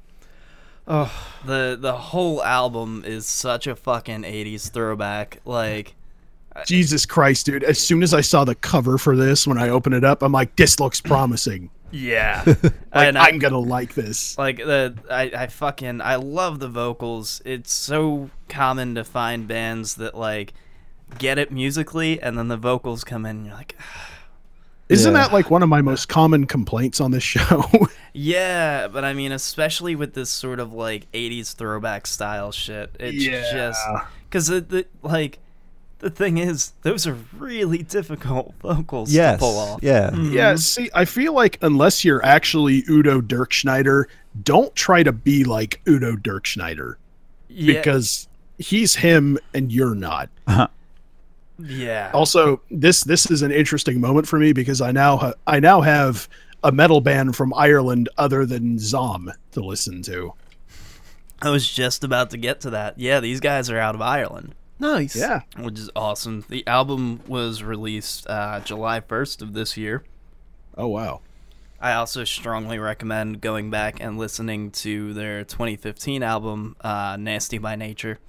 Oh, 0.88 1.14
the 1.46 1.78
The 1.80 1.94
whole 1.94 2.44
album 2.44 3.04
is 3.06 3.28
such 3.28 3.68
a 3.68 3.76
fucking 3.76 4.24
'80s 4.24 4.72
throwback. 4.72 5.42
Like, 5.46 5.96
Jesus 6.66 7.06
Christ, 7.06 7.46
dude! 7.46 7.64
As 7.64 7.78
soon 7.78 8.02
as 8.02 8.14
I 8.14 8.22
saw 8.22 8.44
the 8.44 8.56
cover 8.56 8.98
for 8.98 9.16
this, 9.16 9.46
when 9.46 9.60
I 9.60 9.70
open 9.70 9.94
it 9.94 10.04
up, 10.04 10.24
I'm 10.24 10.32
like, 10.32 10.56
this 10.56 10.80
looks 10.80 11.00
promising. 11.00 11.70
Yeah, 11.92 12.44
Like, 12.46 12.74
and 12.94 13.18
I- 13.18 13.28
I'm 13.28 13.40
gonna 13.40 13.60
like 13.60 13.94
this. 13.94 14.38
like 14.38 14.58
the 14.58 14.96
I, 15.10 15.24
I 15.36 15.48
fucking 15.48 16.02
I 16.02 16.16
love 16.16 16.60
the 16.60 16.68
vocals. 16.70 17.42
It's 17.46 17.72
so 17.74 18.30
common 18.48 18.96
to 18.96 19.04
find 19.04 19.48
bands 19.48 19.96
that 19.96 20.16
like 20.16 20.54
get 21.18 21.38
it 21.40 21.52
musically 21.52 22.22
and 22.22 22.38
then 22.38 22.48
the 22.50 22.58
vocals 22.58 23.04
come 23.04 23.26
in 23.26 23.38
and 23.38 23.46
you're 23.48 23.56
like 23.56 23.76
Isn't 24.90 25.14
Yeah. 25.14 25.24
that 25.24 25.34
like 25.34 25.50
one 25.50 25.64
of 25.64 25.70
my 25.70 25.82
most 25.82 26.08
common 26.10 26.46
complaints 26.46 27.00
on 27.02 27.12
this 27.12 27.24
show? 27.24 27.64
yeah, 28.14 28.88
but 28.88 29.04
I 29.04 29.14
mean 29.14 29.32
especially 29.32 29.96
with 29.96 30.14
this 30.14 30.30
sort 30.30 30.60
of 30.60 30.74
like 30.74 31.12
80s 31.12 31.56
throwback 31.56 32.06
style 32.08 32.52
shit. 32.52 32.96
It's 33.00 33.26
Yeah. 33.26 33.52
just 33.52 33.80
cuz 34.32 34.48
the, 34.48 34.62
the 34.62 34.86
like 35.04 35.40
the 36.00 36.10
thing 36.10 36.38
is 36.38 36.74
those 36.82 37.06
are 37.08 37.18
really 37.38 37.84
difficult 37.84 38.54
vocals 38.62 39.12
Yes. 39.12 39.36
to 39.36 39.40
pull 39.40 39.58
off. 39.58 39.80
Yeah. 39.84 40.10
Mm-hmm. 40.12 40.32
yeah, 40.34 40.56
see, 40.56 40.90
I 40.94 41.06
feel 41.06 41.34
like 41.34 41.58
unless 41.62 42.04
you're 42.06 42.24
actually 42.26 42.84
Udo 42.90 43.22
Dirkschneider, 43.22 44.06
don't 44.44 44.74
try 44.76 45.04
to 45.04 45.12
be 45.12 45.44
like 45.44 45.82
Udo 45.88 46.16
Dirkschneider 46.16 46.96
Yeah. 47.50 47.74
because 47.74 48.28
he's 48.58 48.96
him 48.96 49.38
and 49.54 49.72
you're 49.72 49.96
not. 49.96 50.30
Uh-huh. 50.48 50.68
yeah. 51.60 52.12
Also, 52.14 52.62
this 52.72 53.04
this 53.04 53.30
is 53.30 53.42
an 53.42 53.52
interesting 53.52 54.00
moment 54.00 54.28
for 54.28 54.40
me 54.40 54.54
because 54.54 54.82
I 54.82 54.92
now 54.92 55.18
ha- 55.18 55.34
I 55.48 55.60
now 55.60 55.82
have 55.82 56.30
a 56.64 56.72
metal 56.72 57.02
band 57.02 57.36
from 57.36 57.54
Ireland 57.54 58.10
other 58.18 58.46
than 58.46 58.80
Zom 58.80 59.32
to 59.52 59.62
listen 59.62 60.02
to. 60.04 60.34
I 61.42 61.50
was 61.52 61.70
just 61.70 62.04
about 62.04 62.32
to 62.32 62.38
get 62.38 62.60
to 62.62 62.70
that. 62.72 63.00
Yeah, 63.00 63.22
these 63.22 63.40
guys 63.40 63.70
are 63.70 63.78
out 63.80 63.96
of 63.96 64.02
Ireland. 64.02 64.56
Nice. 64.80 65.16
Yeah. 65.16 65.42
which 65.58 65.80
is 65.80 65.90
awesome. 65.96 66.44
The 66.50 66.66
album 66.68 67.22
was 67.28 67.64
released 67.64 68.28
uh, 68.28 68.60
July 68.62 69.00
1st 69.02 69.42
of 69.42 69.54
this 69.54 69.78
year. 69.78 70.04
Oh 70.78 70.88
wow. 70.88 71.22
I 71.82 71.94
also 71.94 72.26
strongly 72.26 72.78
recommend 72.78 73.40
going 73.40 73.70
back 73.70 74.02
and 74.02 74.18
listening 74.18 74.70
to 74.72 75.14
their 75.14 75.46
2015 75.46 76.24
album, 76.24 76.76
uh, 76.82 77.16
"Nasty 77.18 77.58
by 77.58 77.78
Nature." 77.78 78.20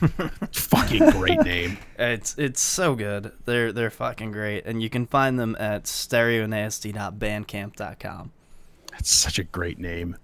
Fucking 0.52 1.10
great 1.10 1.40
name. 1.40 1.78
It's 1.98 2.36
it's 2.38 2.60
so 2.60 2.94
good. 2.94 3.32
They're 3.44 3.72
they're 3.72 3.90
fucking 3.90 4.30
great, 4.32 4.64
and 4.66 4.82
you 4.82 4.90
can 4.90 5.06
find 5.06 5.38
them 5.38 5.56
at 5.58 5.84
stereonasty.bandcamp.com. 5.84 8.32
That's 8.92 9.10
such 9.10 9.38
a 9.38 9.44
great 9.44 9.78
name. 9.78 10.16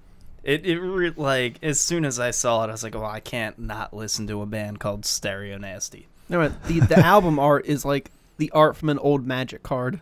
It 0.44 0.66
it 0.66 0.78
re- 0.78 1.12
like 1.16 1.58
as 1.62 1.80
soon 1.80 2.04
as 2.04 2.20
I 2.20 2.30
saw 2.30 2.64
it, 2.64 2.68
I 2.68 2.72
was 2.72 2.82
like, 2.84 2.94
"Oh, 2.94 3.04
I 3.04 3.20
can't 3.20 3.58
not 3.58 3.94
listen 3.94 4.26
to 4.26 4.42
a 4.42 4.46
band 4.46 4.78
called 4.78 5.06
Stereo 5.06 5.56
Nasty." 5.58 6.06
No, 6.28 6.38
but 6.38 6.64
the 6.64 6.80
the 6.80 6.98
album 6.98 7.38
art 7.38 7.66
is 7.66 7.84
like 7.84 8.10
the 8.36 8.50
art 8.50 8.76
from 8.76 8.90
an 8.90 8.98
old 8.98 9.26
magic 9.26 9.62
card. 9.62 10.00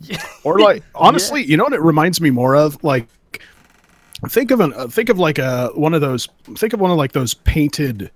Yeah. 0.00 0.22
Or 0.42 0.58
like 0.58 0.82
honestly, 0.94 1.42
you 1.44 1.56
know 1.56 1.64
what 1.64 1.74
it 1.74 1.82
reminds 1.82 2.20
me 2.20 2.30
more 2.30 2.56
of? 2.56 2.82
Like 2.82 3.08
think 4.28 4.50
of 4.50 4.60
an 4.60 4.72
uh, 4.74 4.88
think 4.88 5.10
of 5.10 5.18
like 5.18 5.38
a 5.38 5.68
one 5.74 5.92
of 5.92 6.00
those 6.00 6.28
think 6.54 6.72
of 6.72 6.80
one 6.80 6.90
of 6.90 6.96
like 6.96 7.12
those 7.12 7.34
painted 7.34 8.10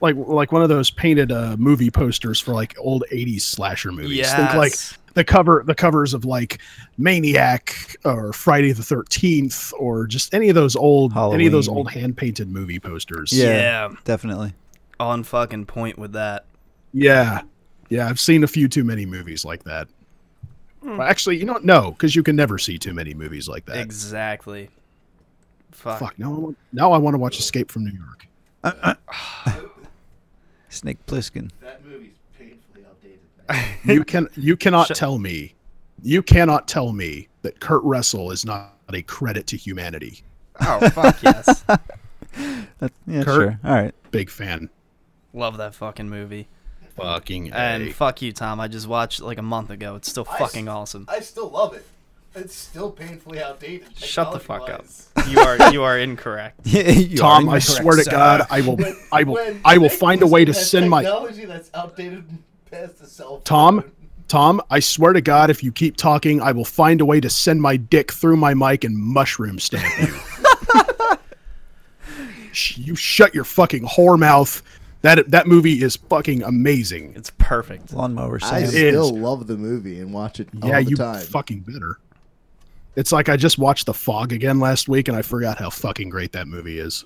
like 0.00 0.14
like 0.16 0.52
one 0.52 0.62
of 0.62 0.68
those 0.68 0.90
painted 0.92 1.32
uh 1.32 1.56
movie 1.58 1.90
posters 1.90 2.38
for 2.38 2.52
like 2.52 2.76
old 2.78 3.02
80s 3.10 3.40
slasher 3.40 3.90
movies. 3.90 4.32
Think 4.32 4.54
like 4.54 4.70
Yes. 4.70 4.98
The 5.18 5.24
cover 5.24 5.64
the 5.66 5.74
covers 5.74 6.14
of 6.14 6.24
like 6.24 6.60
Maniac 6.96 7.96
or 8.04 8.32
Friday 8.32 8.70
the 8.70 8.84
13th 8.84 9.72
or 9.76 10.06
just 10.06 10.32
any 10.32 10.48
of 10.48 10.54
those 10.54 10.76
old 10.76 11.16
any 11.16 11.44
of 11.46 11.52
those 11.52 11.66
old 11.66 11.90
hand 11.90 12.16
painted 12.16 12.48
movie 12.48 12.78
posters. 12.78 13.32
Yeah. 13.32 13.46
Yeah. 13.46 13.88
Definitely. 14.04 14.54
On 15.00 15.24
fucking 15.24 15.66
point 15.66 15.98
with 15.98 16.12
that. 16.12 16.44
Yeah. 16.92 17.42
Yeah, 17.88 18.06
I've 18.06 18.20
seen 18.20 18.44
a 18.44 18.46
few 18.46 18.68
too 18.68 18.84
many 18.84 19.06
movies 19.06 19.44
like 19.44 19.64
that. 19.64 19.88
Well, 20.82 21.02
actually, 21.02 21.38
you 21.38 21.46
know 21.46 21.54
what? 21.54 21.64
No, 21.64 21.90
because 21.90 22.14
you 22.14 22.22
can 22.22 22.36
never 22.36 22.58
see 22.58 22.78
too 22.78 22.94
many 22.94 23.12
movies 23.12 23.48
like 23.48 23.64
that. 23.66 23.78
Exactly. 23.78 24.70
Fuck. 25.72 25.98
Fuck. 25.98 26.18
Now 26.18 26.32
I 26.32 26.38
want, 26.38 26.58
now 26.72 26.92
I 26.92 26.98
want 26.98 27.14
to 27.14 27.18
watch 27.18 27.38
Escape 27.40 27.72
from 27.72 27.84
New 27.84 27.92
York. 27.92 28.26
Uh, 28.62 28.94
uh. 29.46 29.52
Snake 30.68 31.04
Plissken. 31.06 31.50
That 31.60 31.84
movie's 31.84 32.10
painfully 32.10 32.14
outdated. 32.14 32.17
You 33.84 34.04
can 34.04 34.28
you 34.36 34.56
cannot 34.56 34.88
tell 34.94 35.18
me, 35.18 35.54
you 36.02 36.22
cannot 36.22 36.68
tell 36.68 36.92
me 36.92 37.28
that 37.42 37.60
Kurt 37.60 37.82
Russell 37.84 38.30
is 38.30 38.44
not 38.44 38.74
a 38.92 39.02
credit 39.02 39.46
to 39.48 39.56
humanity. 39.56 40.22
Oh 40.60 40.88
fuck 40.90 41.22
yes. 41.22 41.62
That, 41.62 42.92
yeah, 43.06 43.22
Kurt? 43.24 43.26
sure. 43.26 43.60
All 43.64 43.74
right. 43.74 43.94
Big 44.10 44.30
fan. 44.30 44.70
Love 45.32 45.56
that 45.58 45.74
fucking 45.74 46.08
movie. 46.08 46.48
Fucking 46.96 47.52
And 47.52 47.84
A. 47.84 47.92
fuck 47.92 48.22
you, 48.22 48.32
Tom. 48.32 48.58
I 48.60 48.66
just 48.68 48.86
watched 48.88 49.20
it 49.20 49.24
like 49.24 49.38
a 49.38 49.42
month 49.42 49.70
ago. 49.70 49.94
It's 49.96 50.10
still 50.10 50.26
I 50.28 50.34
s- 50.34 50.38
fucking 50.40 50.68
awesome. 50.68 51.06
I 51.08 51.20
still 51.20 51.48
love 51.48 51.74
it. 51.74 51.86
It's 52.34 52.54
still 52.54 52.90
painfully 52.90 53.40
outdated. 53.42 53.96
Shut 53.96 54.32
the 54.32 54.40
fuck 54.40 54.68
up. 54.68 54.84
You 55.28 55.38
are 55.40 55.72
you 55.72 55.82
are 55.84 55.98
incorrect. 55.98 56.66
You 56.66 57.16
Tom, 57.16 57.48
are 57.48 57.52
I 57.52 57.56
incorrect, 57.56 57.62
swear 57.64 57.96
to. 57.96 58.10
God, 58.10 58.46
I 58.50 58.60
will 58.62 58.76
When- 58.76 58.96
I 59.12 59.22
will 59.22 59.56
I 59.64 59.78
will 59.78 59.88
find 59.88 60.22
a 60.22 60.26
way 60.26 60.44
to 60.44 60.52
send 60.52 60.90
my 60.90 61.02
technology 61.02 61.44
that's 61.46 61.70
outdated 61.72 62.24
past 62.70 62.98
the 62.98 63.06
cell 63.06 63.36
phone. 63.36 63.42
Tom, 63.44 63.92
Tom, 64.28 64.62
I 64.70 64.80
swear 64.80 65.12
to 65.12 65.20
God, 65.20 65.50
if 65.50 65.62
you 65.64 65.72
keep 65.72 65.96
talking, 65.96 66.40
I 66.40 66.52
will 66.52 66.64
find 66.64 67.00
a 67.00 67.04
way 67.04 67.20
to 67.20 67.30
send 67.30 67.62
my 67.62 67.76
dick 67.76 68.12
through 68.12 68.36
my 68.36 68.54
mic 68.54 68.84
and 68.84 68.96
mushroom 68.96 69.58
stamp 69.58 69.92
you. 70.00 70.14
You 72.74 72.96
shut 72.96 73.34
your 73.34 73.44
fucking 73.44 73.84
whore 73.84 74.18
mouth. 74.18 74.62
That 75.02 75.30
that 75.30 75.46
movie 75.46 75.82
is 75.82 75.94
fucking 75.96 76.42
amazing. 76.42 77.12
It's 77.14 77.30
perfect. 77.38 77.92
Lawnmower 77.92 78.40
I 78.42 78.46
Sam. 78.46 78.62
It 78.64 78.68
still 78.68 79.04
is. 79.04 79.12
love 79.12 79.46
the 79.46 79.56
movie 79.56 80.00
and 80.00 80.12
watch 80.12 80.40
it 80.40 80.48
all 80.60 80.68
yeah, 80.68 80.80
the 80.82 80.90
you 80.90 80.96
time. 80.96 81.20
fucking 81.20 81.60
better. 81.60 81.98
It's 82.96 83.12
like 83.12 83.28
I 83.28 83.36
just 83.36 83.58
watched 83.58 83.86
The 83.86 83.94
Fog 83.94 84.32
again 84.32 84.58
last 84.58 84.88
week 84.88 85.06
and 85.06 85.16
I 85.16 85.22
forgot 85.22 85.58
how 85.58 85.70
fucking 85.70 86.08
great 86.08 86.32
that 86.32 86.48
movie 86.48 86.80
is. 86.80 87.04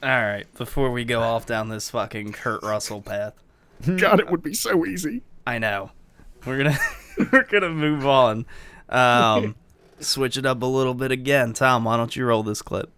All 0.00 0.08
right, 0.08 0.46
before 0.54 0.92
we 0.92 1.04
go 1.04 1.20
off 1.20 1.44
down 1.44 1.68
this 1.70 1.90
fucking 1.90 2.32
Kurt 2.32 2.62
Russell 2.62 3.02
path, 3.02 3.34
God, 3.98 4.20
it 4.20 4.30
would 4.30 4.42
be 4.42 4.54
so 4.54 4.84
easy. 4.86 5.22
I 5.46 5.58
know 5.58 5.90
we're 6.46 6.58
gonna 6.58 6.78
we're 7.32 7.44
gonna 7.44 7.70
move 7.70 8.06
on. 8.06 8.46
Um, 8.88 9.54
switch 10.00 10.36
it 10.36 10.46
up 10.46 10.62
a 10.62 10.66
little 10.66 10.94
bit 10.94 11.12
again. 11.12 11.52
Tom, 11.52 11.84
why 11.84 11.96
don't 11.96 12.14
you 12.14 12.24
roll 12.24 12.42
this 12.42 12.62
clip? 12.62 12.90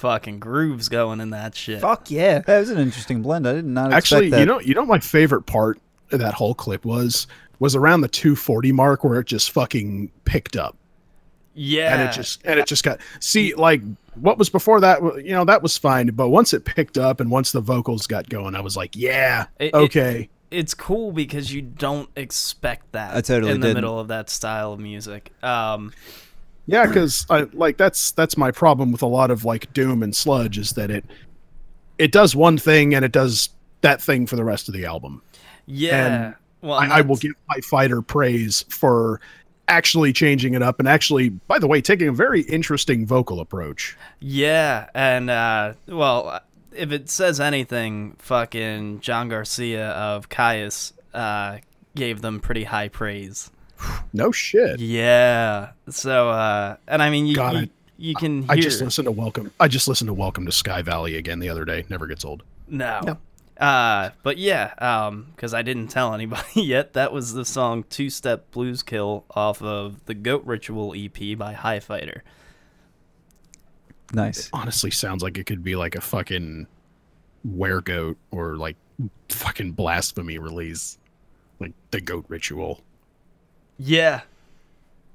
Fucking 0.00 0.40
grooves 0.40 0.88
going 0.88 1.20
in 1.20 1.30
that 1.30 1.54
shit. 1.54 1.80
Fuck 1.80 2.10
yeah. 2.10 2.40
That 2.40 2.60
was 2.60 2.70
an 2.70 2.78
interesting 2.78 3.22
blend. 3.22 3.46
I 3.46 3.52
did 3.52 3.64
not 3.66 3.92
Actually, 3.92 4.30
that. 4.30 4.40
you 4.40 4.46
know, 4.46 4.58
you 4.60 4.74
know, 4.74 4.84
my 4.86 4.98
favorite 4.98 5.42
part 5.42 5.78
of 6.12 6.18
that 6.20 6.34
whole 6.34 6.54
clip 6.54 6.84
was 6.84 7.26
was 7.60 7.76
around 7.76 8.00
the 8.00 8.08
240 8.08 8.72
mark 8.72 9.04
where 9.04 9.20
it 9.20 9.26
just 9.26 9.50
fucking 9.52 10.10
picked 10.24 10.56
up 10.56 10.76
Yeah. 11.54 11.92
and 11.94 12.08
it 12.08 12.12
just 12.12 12.40
and 12.44 12.58
it 12.58 12.66
just 12.66 12.82
got 12.82 12.98
see 13.20 13.54
like 13.54 13.82
what 14.14 14.38
was 14.38 14.48
before 14.50 14.80
that 14.80 15.00
you 15.24 15.32
know 15.32 15.44
that 15.44 15.62
was 15.62 15.76
fine 15.78 16.08
but 16.08 16.30
once 16.30 16.52
it 16.54 16.64
picked 16.64 16.96
up 16.98 17.20
and 17.20 17.30
once 17.30 17.52
the 17.52 17.60
vocals 17.60 18.06
got 18.08 18.28
going 18.28 18.56
i 18.56 18.60
was 18.60 18.76
like 18.76 18.96
yeah 18.96 19.46
It- 19.60 19.66
it- 19.66 19.74
okay 19.74 20.28
it's 20.50 20.74
cool 20.74 21.12
because 21.12 21.52
you 21.54 21.62
don't 21.62 22.08
expect 22.16 22.90
that 22.92 23.14
I 23.14 23.20
totally 23.20 23.52
in 23.52 23.60
the 23.60 23.68
didn't. 23.68 23.76
middle 23.82 24.00
of 24.00 24.08
that 24.08 24.28
style 24.28 24.72
of 24.72 24.80
music. 24.80 25.30
Um, 25.44 25.92
yeah 26.70 26.86
because 26.86 27.26
i 27.30 27.40
like 27.52 27.76
that's 27.76 28.12
that's 28.12 28.36
my 28.36 28.50
problem 28.50 28.92
with 28.92 29.02
a 29.02 29.06
lot 29.06 29.30
of 29.30 29.44
like 29.44 29.72
doom 29.72 30.02
and 30.02 30.14
sludge 30.14 30.58
is 30.58 30.72
that 30.72 30.90
it 30.90 31.04
it 31.98 32.12
does 32.12 32.34
one 32.34 32.56
thing 32.56 32.94
and 32.94 33.04
it 33.04 33.12
does 33.12 33.50
that 33.82 34.00
thing 34.00 34.26
for 34.26 34.36
the 34.36 34.44
rest 34.44 34.68
of 34.68 34.74
the 34.74 34.84
album 34.84 35.22
yeah. 35.70 36.06
And 36.06 36.34
well, 36.62 36.78
I, 36.78 36.98
I 36.98 37.00
will 37.02 37.16
give 37.16 37.32
High 37.48 37.60
Fighter 37.60 38.02
praise 38.02 38.64
for 38.68 39.20
actually 39.68 40.12
changing 40.12 40.54
it 40.54 40.62
up 40.62 40.80
and 40.80 40.88
actually 40.88 41.28
by 41.28 41.56
the 41.56 41.66
way 41.68 41.80
taking 41.80 42.08
a 42.08 42.12
very 42.12 42.40
interesting 42.42 43.06
vocal 43.06 43.38
approach 43.38 43.96
Yeah, 44.18 44.88
and 44.94 45.30
uh, 45.30 45.74
well, 45.86 46.40
if 46.72 46.90
it 46.90 47.08
says 47.08 47.38
anything, 47.38 48.16
fucking 48.18 49.00
John 49.00 49.28
Garcia 49.28 49.90
of 49.90 50.28
Kyuss 50.28 50.92
uh, 51.14 51.58
gave 51.94 52.20
them 52.20 52.40
pretty 52.40 52.64
high 52.64 52.88
praise. 52.88 53.50
no 54.12 54.32
shit 54.32 54.80
Yeah. 54.80 55.70
So, 55.88 56.30
uh, 56.30 56.76
and 56.86 57.02
I 57.02 57.10
mean, 57.10 57.26
you 57.26 57.34
God, 57.36 57.54
you, 57.54 57.58
I- 57.60 57.70
you 58.02 58.14
can 58.14 58.42
hear 58.44 58.52
i 58.52 58.56
just 58.56 58.80
listened 58.80 59.04
to 59.04 59.12
welcome 59.12 59.50
i 59.60 59.68
just 59.68 59.86
listened 59.86 60.08
to 60.08 60.14
welcome 60.14 60.46
to 60.46 60.52
sky 60.52 60.80
valley 60.80 61.16
again 61.18 61.38
the 61.38 61.50
other 61.50 61.66
day 61.66 61.84
never 61.90 62.06
gets 62.06 62.24
old 62.24 62.42
no. 62.66 63.00
No. 63.04 63.18
Uh, 63.62 64.08
but 64.22 64.38
yeah, 64.38 64.72
um, 64.78 65.26
because 65.36 65.52
I 65.52 65.60
didn't 65.60 65.88
tell 65.88 66.14
anybody 66.14 66.46
yet, 66.62 66.94
that 66.94 67.12
was 67.12 67.34
the 67.34 67.44
song 67.44 67.84
Two 67.90 68.08
Step 68.08 68.50
Blues 68.52 68.82
Kill 68.82 69.26
off 69.32 69.60
of 69.60 70.02
the 70.06 70.14
Goat 70.14 70.44
Ritual 70.46 70.94
EP 70.96 71.36
by 71.36 71.52
High 71.52 71.80
Fighter. 71.80 72.24
nice. 74.14 74.48
honestly 74.54 74.90
sounds 74.90 75.22
like 75.22 75.36
it 75.36 75.44
could 75.44 75.62
be 75.62 75.76
like 75.76 75.94
a 75.94 76.00
fucking 76.00 76.66
weregoat 77.44 78.16
or 78.30 78.56
like 78.56 78.76
fucking 79.28 79.72
blasphemy 79.72 80.38
release 80.38 80.96
like 81.58 81.72
the 81.90 82.00
goat 82.00 82.24
ritual 82.28 82.80
Yeah. 83.82 84.20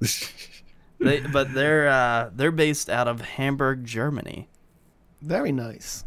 they, 0.98 1.20
but 1.20 1.54
they're 1.54 1.88
uh, 1.88 2.30
they're 2.34 2.50
based 2.50 2.90
out 2.90 3.06
of 3.08 3.20
Hamburg, 3.20 3.84
Germany. 3.84 4.48
Very 5.22 5.52
nice. 5.52 6.04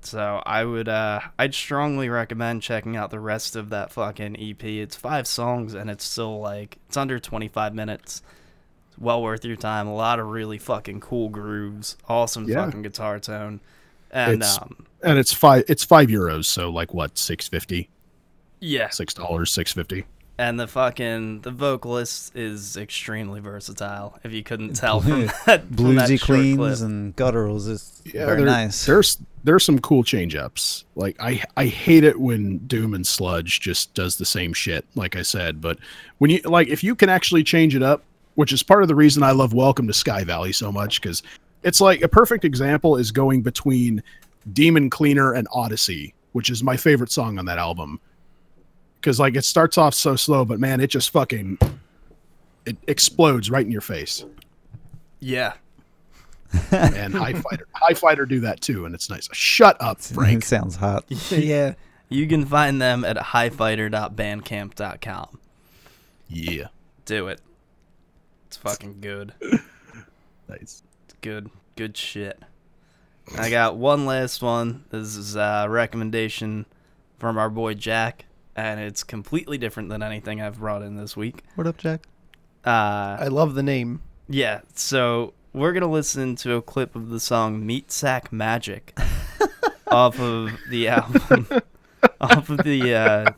So 0.00 0.42
I 0.46 0.64
would 0.64 0.88
uh 0.88 1.20
I'd 1.38 1.54
strongly 1.54 2.08
recommend 2.08 2.62
checking 2.62 2.96
out 2.96 3.10
the 3.10 3.20
rest 3.20 3.56
of 3.56 3.70
that 3.70 3.90
fucking 3.92 4.36
EP. 4.40 4.62
It's 4.64 4.96
five 4.96 5.26
songs 5.26 5.74
and 5.74 5.90
it's 5.90 6.04
still 6.04 6.38
like 6.40 6.78
it's 6.86 6.96
under 6.96 7.18
25 7.18 7.74
minutes. 7.74 8.22
It's 8.90 8.98
well 8.98 9.20
worth 9.22 9.44
your 9.44 9.56
time. 9.56 9.86
A 9.88 9.94
lot 9.94 10.18
of 10.20 10.26
really 10.28 10.56
fucking 10.56 11.00
cool 11.00 11.28
grooves, 11.28 11.96
awesome 12.08 12.48
Yeah. 12.48 12.64
fucking 12.64 12.82
guitar 12.82 13.18
tone. 13.18 13.60
And 14.10 14.34
It's- 14.34 14.58
um 14.62 14.86
and 15.02 15.18
it's 15.18 15.32
five 15.32 15.64
it's 15.68 15.84
five 15.84 16.08
euros 16.08 16.46
so 16.46 16.70
like 16.70 16.94
what 16.94 17.18
650 17.18 17.90
yeah, 18.60 18.88
six 18.90 19.12
dollars 19.14 19.52
650 19.52 20.06
and 20.38 20.58
the 20.58 20.68
fucking 20.68 21.40
the 21.40 21.50
vocalist 21.50 22.34
is 22.36 22.76
extremely 22.76 23.40
versatile. 23.40 24.18
If 24.22 24.32
you 24.32 24.44
couldn't 24.44 24.74
tell 24.74 25.00
from 25.00 25.26
that 25.46 25.64
from 25.64 25.94
that 25.96 26.08
Bluesy 26.08 26.08
short 26.08 26.20
clip. 26.20 26.20
cleans 26.20 26.80
and 26.80 27.16
gutturals 27.16 27.68
is 27.68 28.00
yeah 28.06 28.24
very 28.24 28.44
nice. 28.44 28.86
there's 28.86 29.18
there's 29.44 29.64
some 29.64 29.78
cool 29.80 30.02
change 30.02 30.34
ups 30.34 30.84
like 30.94 31.16
i 31.20 31.42
i 31.56 31.66
hate 31.66 32.04
it 32.04 32.18
when 32.20 32.58
doom 32.58 32.94
and 32.94 33.06
sludge 33.06 33.60
just 33.60 33.92
does 33.94 34.16
the 34.16 34.24
same 34.24 34.52
shit 34.52 34.84
like 34.94 35.16
i 35.16 35.22
said 35.22 35.60
but 35.60 35.78
when 36.18 36.30
you 36.30 36.40
like 36.42 36.68
if 36.68 36.82
you 36.82 36.94
can 36.94 37.08
actually 37.08 37.42
change 37.42 37.74
it 37.74 37.82
up 37.82 38.02
which 38.34 38.52
is 38.52 38.62
part 38.62 38.82
of 38.82 38.88
the 38.88 38.94
reason 38.94 39.22
i 39.22 39.30
love 39.30 39.52
welcome 39.52 39.86
to 39.86 39.92
sky 39.92 40.24
valley 40.24 40.52
so 40.52 40.72
much 40.72 41.00
because 41.00 41.22
it's 41.62 41.80
like 41.80 42.02
a 42.02 42.08
perfect 42.08 42.44
example 42.44 42.96
is 42.96 43.10
going 43.10 43.42
between 43.42 44.02
demon 44.52 44.90
cleaner 44.90 45.32
and 45.32 45.46
odyssey 45.52 46.14
which 46.32 46.50
is 46.50 46.62
my 46.62 46.76
favorite 46.76 47.10
song 47.10 47.38
on 47.38 47.44
that 47.44 47.58
album 47.58 48.00
because 49.00 49.18
like 49.20 49.36
it 49.36 49.44
starts 49.44 49.76
off 49.78 49.94
so 49.94 50.14
slow 50.16 50.44
but 50.44 50.58
man 50.60 50.80
it 50.80 50.88
just 50.88 51.10
fucking 51.10 51.58
it 52.66 52.76
explodes 52.86 53.50
right 53.50 53.64
in 53.66 53.72
your 53.72 53.80
face 53.80 54.24
Yeah. 55.20 55.54
and 56.70 57.14
high 57.14 57.32
fighter 57.34 57.66
high 57.72 57.94
fighter 57.94 58.24
do 58.26 58.40
that 58.40 58.60
too 58.60 58.84
and 58.86 58.94
it's 58.94 59.08
nice 59.10 59.28
shut 59.32 59.76
up 59.80 59.98
it 59.98 60.04
frank 60.04 60.44
sounds 60.44 60.76
hot. 60.76 61.04
yeah. 61.30 61.74
You 62.10 62.26
can 62.26 62.46
find 62.46 62.80
them 62.80 63.04
at 63.04 63.18
highfighter.bandcamp.com. 63.18 65.38
yeah 66.28 66.68
Do 67.04 67.28
it. 67.28 67.40
It's 68.46 68.56
fucking 68.56 69.00
good. 69.02 69.34
nice 70.48 70.82
It's 71.04 71.14
good. 71.20 71.50
Good 71.76 71.94
shit. 71.96 72.42
I 73.36 73.50
got 73.50 73.76
one 73.76 74.06
last 74.06 74.42
one. 74.42 74.84
This 74.90 75.16
is 75.16 75.36
a 75.36 75.66
recommendation 75.68 76.64
from 77.18 77.36
our 77.36 77.50
boy 77.50 77.74
Jack, 77.74 78.24
and 78.58 78.80
it's 78.80 79.04
completely 79.04 79.56
different 79.56 79.88
than 79.88 80.02
anything 80.02 80.42
I've 80.42 80.58
brought 80.58 80.82
in 80.82 80.96
this 80.96 81.16
week. 81.16 81.44
What 81.54 81.68
up, 81.68 81.76
Jack? 81.78 82.06
Uh, 82.66 83.16
I 83.20 83.28
love 83.28 83.54
the 83.54 83.62
name. 83.62 84.02
yeah, 84.28 84.62
so 84.74 85.32
we're 85.52 85.72
gonna 85.72 85.86
listen 85.90 86.34
to 86.36 86.54
a 86.54 86.62
clip 86.62 86.96
of 86.96 87.08
the 87.08 87.20
song 87.20 87.64
"Meat 87.64 87.92
Sack 87.92 88.32
Magic" 88.32 88.98
off 89.86 90.18
of 90.18 90.50
the 90.68 90.88
album, 90.88 91.46
off 92.20 92.50
of 92.50 92.58
the 92.64 92.94
uh, 92.94 93.30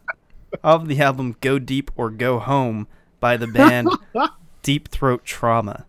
off 0.64 0.82
of 0.82 0.88
the 0.88 1.00
album 1.02 1.36
"Go 1.42 1.58
Deep 1.58 1.90
or 1.96 2.08
Go 2.08 2.38
Home" 2.38 2.88
by 3.20 3.36
the 3.36 3.46
band 3.46 3.90
Deep 4.62 4.88
Throat 4.88 5.24
Trauma. 5.24 5.84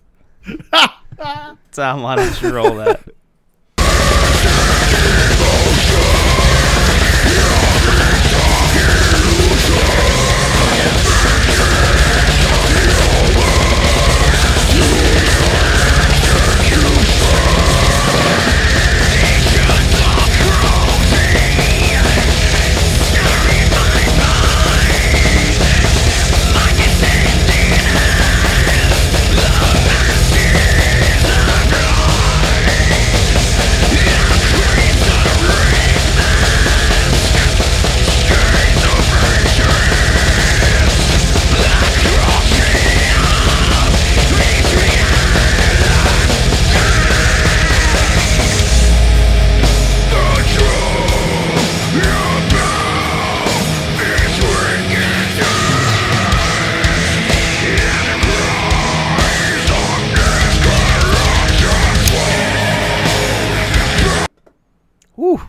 Tom, 1.72 2.02
why 2.02 2.16
don't 2.18 2.42
you 2.42 2.54
roll 2.54 2.76
that? 2.76 3.02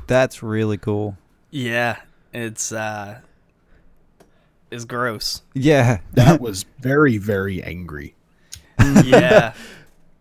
That's 0.06 0.42
really 0.42 0.78
cool. 0.78 1.16
Yeah, 1.50 1.96
it's 2.32 2.72
uh, 2.72 3.20
it's 4.70 4.84
gross. 4.84 5.42
Yeah. 5.54 6.00
That 6.12 6.40
was 6.40 6.64
very, 6.80 7.18
very 7.18 7.62
angry. 7.62 8.14
yeah. 9.04 9.54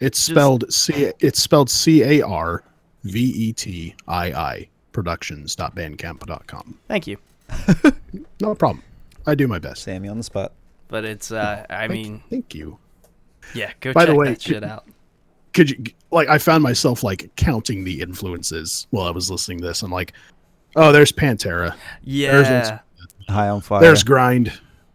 It's 0.01 0.19
spelled 0.19 0.73
C. 0.73 1.13
It's 1.21 1.41
spelled 1.41 1.71
C 1.71 2.03
A 2.03 2.21
R 2.23 2.65
V 3.05 3.21
E 3.21 3.53
T 3.53 3.95
I 4.09 4.33
I 4.33 4.69
productions.bandcamp.com. 4.93 6.79
thank 6.89 7.07
you. 7.07 7.17
No 8.41 8.55
problem. 8.55 8.83
I 9.27 9.35
do 9.35 9.49
my 9.49 9.59
best. 9.59 9.83
Sammy 9.83 10.09
on 10.09 10.17
the 10.19 10.23
spot. 10.23 10.53
But 10.89 11.05
it's, 11.05 11.31
uh, 11.33 11.65
I 11.71 11.89
Thank- 11.89 11.93
mean, 11.93 12.23
thank 12.31 12.55
you. 12.55 12.79
yeah, 13.55 13.73
go 13.81 13.93
By 13.93 14.03
check 14.05 14.09
the 14.11 14.15
way, 14.19 14.29
that 14.29 14.43
shit 14.43 14.63
out. 14.63 14.87
Could 15.53 15.71
you 15.71 15.83
like? 16.11 16.29
I 16.29 16.39
found 16.39 16.63
myself 16.63 17.03
like 17.03 17.31
counting 17.37 17.85
the 17.85 18.01
influences 18.03 18.87
while 18.91 19.07
I 19.07 19.11
was 19.11 19.31
listening 19.31 19.59
to 19.61 19.67
this. 19.67 19.83
I'm 19.83 19.91
like, 19.91 20.13
oh, 20.77 20.93
there's 20.93 21.11
Pantera. 21.13 21.75
Yeah. 22.03 22.81
High 23.29 23.49
on 23.49 23.61
fire. 23.61 23.81
There's 23.81 24.05
grind. 24.05 24.53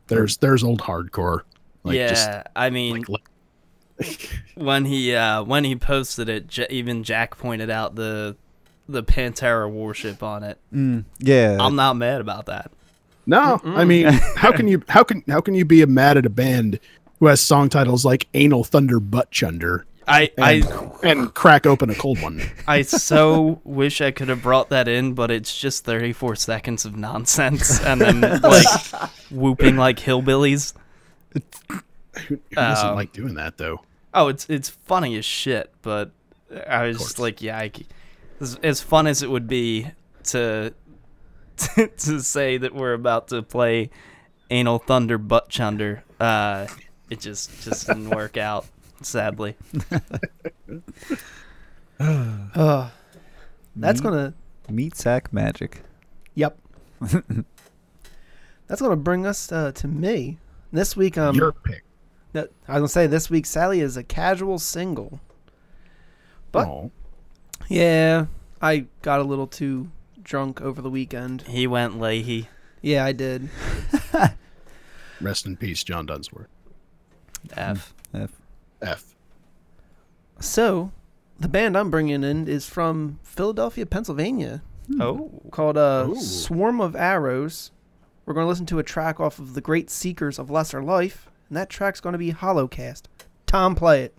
There's 0.07 0.37
there's 0.37 0.63
old 0.63 0.81
hardcore. 0.81 1.41
Like 1.83 1.95
yeah. 1.95 2.09
just 2.09 2.29
I 2.55 2.69
mean, 2.69 3.05
like, 3.07 3.09
like 3.99 4.41
when 4.55 4.85
he 4.85 5.15
uh 5.15 5.43
when 5.43 5.63
he 5.63 5.75
posted 5.75 6.29
it 6.29 6.47
J- 6.47 6.67
even 6.69 7.03
jack 7.03 7.37
pointed 7.37 7.69
out 7.69 7.95
the 7.95 8.35
the 8.87 9.03
pantera 9.03 9.69
warship 9.69 10.23
on 10.23 10.43
it 10.43 10.57
Mm, 10.73 11.03
yeah. 11.19 11.57
i'm 11.59 11.75
not 11.75 11.95
mad 11.95 12.21
about 12.21 12.45
that 12.47 12.71
no. 13.29 13.61
I 13.63 13.85
mean, 13.85 14.07
how 14.35 14.51
can 14.51 14.67
you 14.67 14.81
how 14.89 15.03
can 15.03 15.23
how 15.27 15.39
can 15.39 15.53
you 15.53 15.63
be 15.63 15.85
mad 15.85 16.17
at 16.17 16.25
a 16.25 16.31
band 16.31 16.79
who 17.19 17.27
has 17.27 17.39
song 17.39 17.69
titles 17.69 18.03
like 18.03 18.27
"Anal 18.33 18.63
Thunder 18.63 18.99
Butt 18.99 19.29
Chunder" 19.29 19.85
i 20.09 20.29
and, 20.37 20.65
i 20.65 20.89
and 21.03 21.33
"Crack 21.33 21.65
Open 21.65 21.89
a 21.89 21.95
Cold 21.95 22.21
One"? 22.21 22.41
i 22.67 22.81
so 22.81 23.61
wish 23.63 24.01
i 24.01 24.11
could 24.11 24.27
have 24.29 24.41
brought 24.41 24.69
that 24.69 24.87
in 24.87 25.13
but 25.13 25.31
it's 25.31 25.57
just 25.57 25.85
34 25.85 26.35
seconds 26.35 26.83
of 26.85 26.95
nonsense 26.97 27.79
and 27.81 28.01
then 28.01 28.21
like 28.41 28.65
whooping 29.31 29.77
like 29.77 29.97
hillbillies 29.99 30.73
Who, 31.33 31.41
who 32.27 32.39
doesn't 32.51 32.89
Um, 32.89 32.95
like 32.95 33.13
doing 33.13 33.35
that 33.35 33.57
though? 33.57 33.81
oh 34.13 34.27
it's 34.27 34.49
it's 34.49 34.69
funny 34.69 35.15
as 35.17 35.25
shit 35.25 35.71
but 35.81 36.11
i 36.67 36.87
was 36.87 36.97
just 36.97 37.19
like 37.19 37.41
yeah 37.41 37.57
I, 37.59 37.71
as, 38.41 38.55
as 38.63 38.81
fun 38.81 39.05
as 39.07 39.21
it 39.21 39.29
would 39.29 39.47
be 39.47 39.87
to 40.25 40.73
to 41.97 42.19
say 42.21 42.57
that 42.57 42.73
we're 42.73 42.93
about 42.93 43.27
to 43.29 43.43
play 43.43 43.89
anal 44.49 44.79
thunder 44.79 45.17
butt 45.17 45.49
chunder 45.49 46.03
uh 46.19 46.65
it 47.09 47.19
just 47.19 47.61
just 47.63 47.85
didn't 47.87 48.09
work 48.09 48.35
out 48.37 48.65
sadly 49.01 49.55
uh, 51.99 52.89
that's 53.75 53.99
Meat- 54.01 54.03
gonna. 54.03 54.33
meat 54.69 54.95
sack 54.95 55.31
magic. 55.33 55.81
Yep. 56.35 56.57
that's 58.67 58.81
gonna 58.81 58.95
bring 58.95 59.25
us 59.25 59.51
uh, 59.51 59.71
to 59.73 59.87
me 59.87 60.37
this 60.71 60.95
week. 60.95 61.17
Um, 61.17 61.35
Your 61.35 61.51
pick. 61.51 61.83
that- 62.33 62.51
I 62.67 62.73
was 62.73 62.79
gonna 62.81 62.87
say 62.89 63.07
this 63.07 63.29
week 63.29 63.45
Sally 63.45 63.81
is 63.81 63.97
a 63.97 64.03
casual 64.03 64.59
single. 64.59 65.19
But 66.51 66.67
Oh, 66.67 66.91
yeah, 67.67 68.25
I 68.61 68.85
got 69.01 69.19
a 69.19 69.23
little 69.23 69.47
too 69.47 69.91
drunk 70.23 70.61
over 70.61 70.81
the 70.81 70.89
weekend. 70.89 71.43
he 71.43 71.67
went 71.67 71.95
Lahey. 71.99 72.47
Yeah, 72.81 73.03
I 73.05 73.11
did. 73.11 73.49
rest 75.21 75.45
in 75.45 75.57
peace, 75.57 75.83
John 75.83 76.05
Dunsworth. 76.05 76.47
F. 77.55 77.93
F. 78.13 78.31
F. 78.81 79.15
So, 80.39 80.91
the 81.39 81.47
band 81.47 81.77
I'm 81.77 81.89
bringing 81.91 82.23
in 82.23 82.47
is 82.47 82.67
from 82.67 83.19
Philadelphia, 83.23 83.85
Pennsylvania, 83.85 84.61
Oh. 84.99 85.29
called 85.51 85.77
uh, 85.77 86.07
Ooh. 86.09 86.19
Swarm 86.19 86.81
of 86.81 86.95
Arrows. 86.95 87.71
We're 88.25 88.33
going 88.33 88.45
to 88.45 88.49
listen 88.49 88.65
to 88.67 88.79
a 88.79 88.83
track 88.83 89.19
off 89.19 89.37
of 89.39 89.53
The 89.53 89.61
Great 89.61 89.89
Seekers 89.89 90.39
of 90.39 90.49
Lesser 90.49 90.81
Life, 90.83 91.29
and 91.49 91.57
that 91.57 91.69
track's 91.69 91.99
going 91.99 92.13
to 92.13 92.19
be 92.19 92.31
Hollowcast. 92.31 93.03
Tom, 93.45 93.75
play 93.75 94.03
it. 94.03 94.15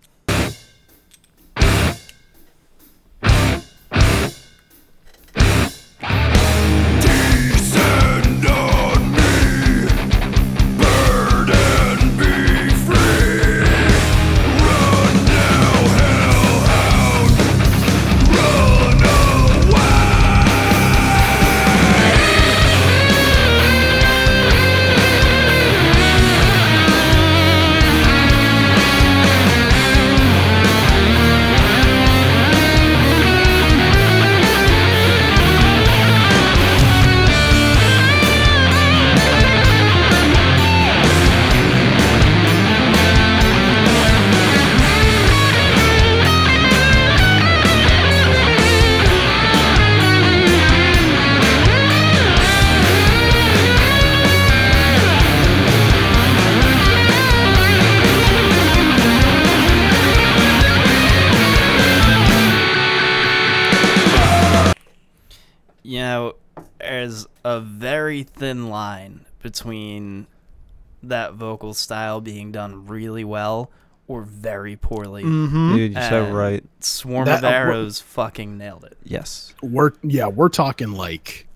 That 71.11 71.33
vocal 71.35 71.73
style 71.73 72.19
being 72.19 72.51
done 72.51 72.87
really 72.87 73.23
well 73.23 73.71
or 74.07 74.23
very 74.23 74.75
poorly. 74.75 75.23
Mm-hmm. 75.23 75.75
Dude, 75.75 75.93
you're 75.93 76.01
so 76.01 76.25
And 76.25 76.35
right. 76.35 76.63
Swarm 76.81 77.25
That- 77.25 77.37
of 77.39 77.43
uh, 77.45 77.47
wha- 77.47 77.53
Arrows 77.53 78.01
fucking 78.01 78.57
nailed 78.57 78.83
it. 78.83 78.97
Yes. 79.03 79.53
We're 79.61 79.91
yeah, 80.03 80.27
we're 80.27 80.49
talking 80.49 80.91
like 80.91 81.47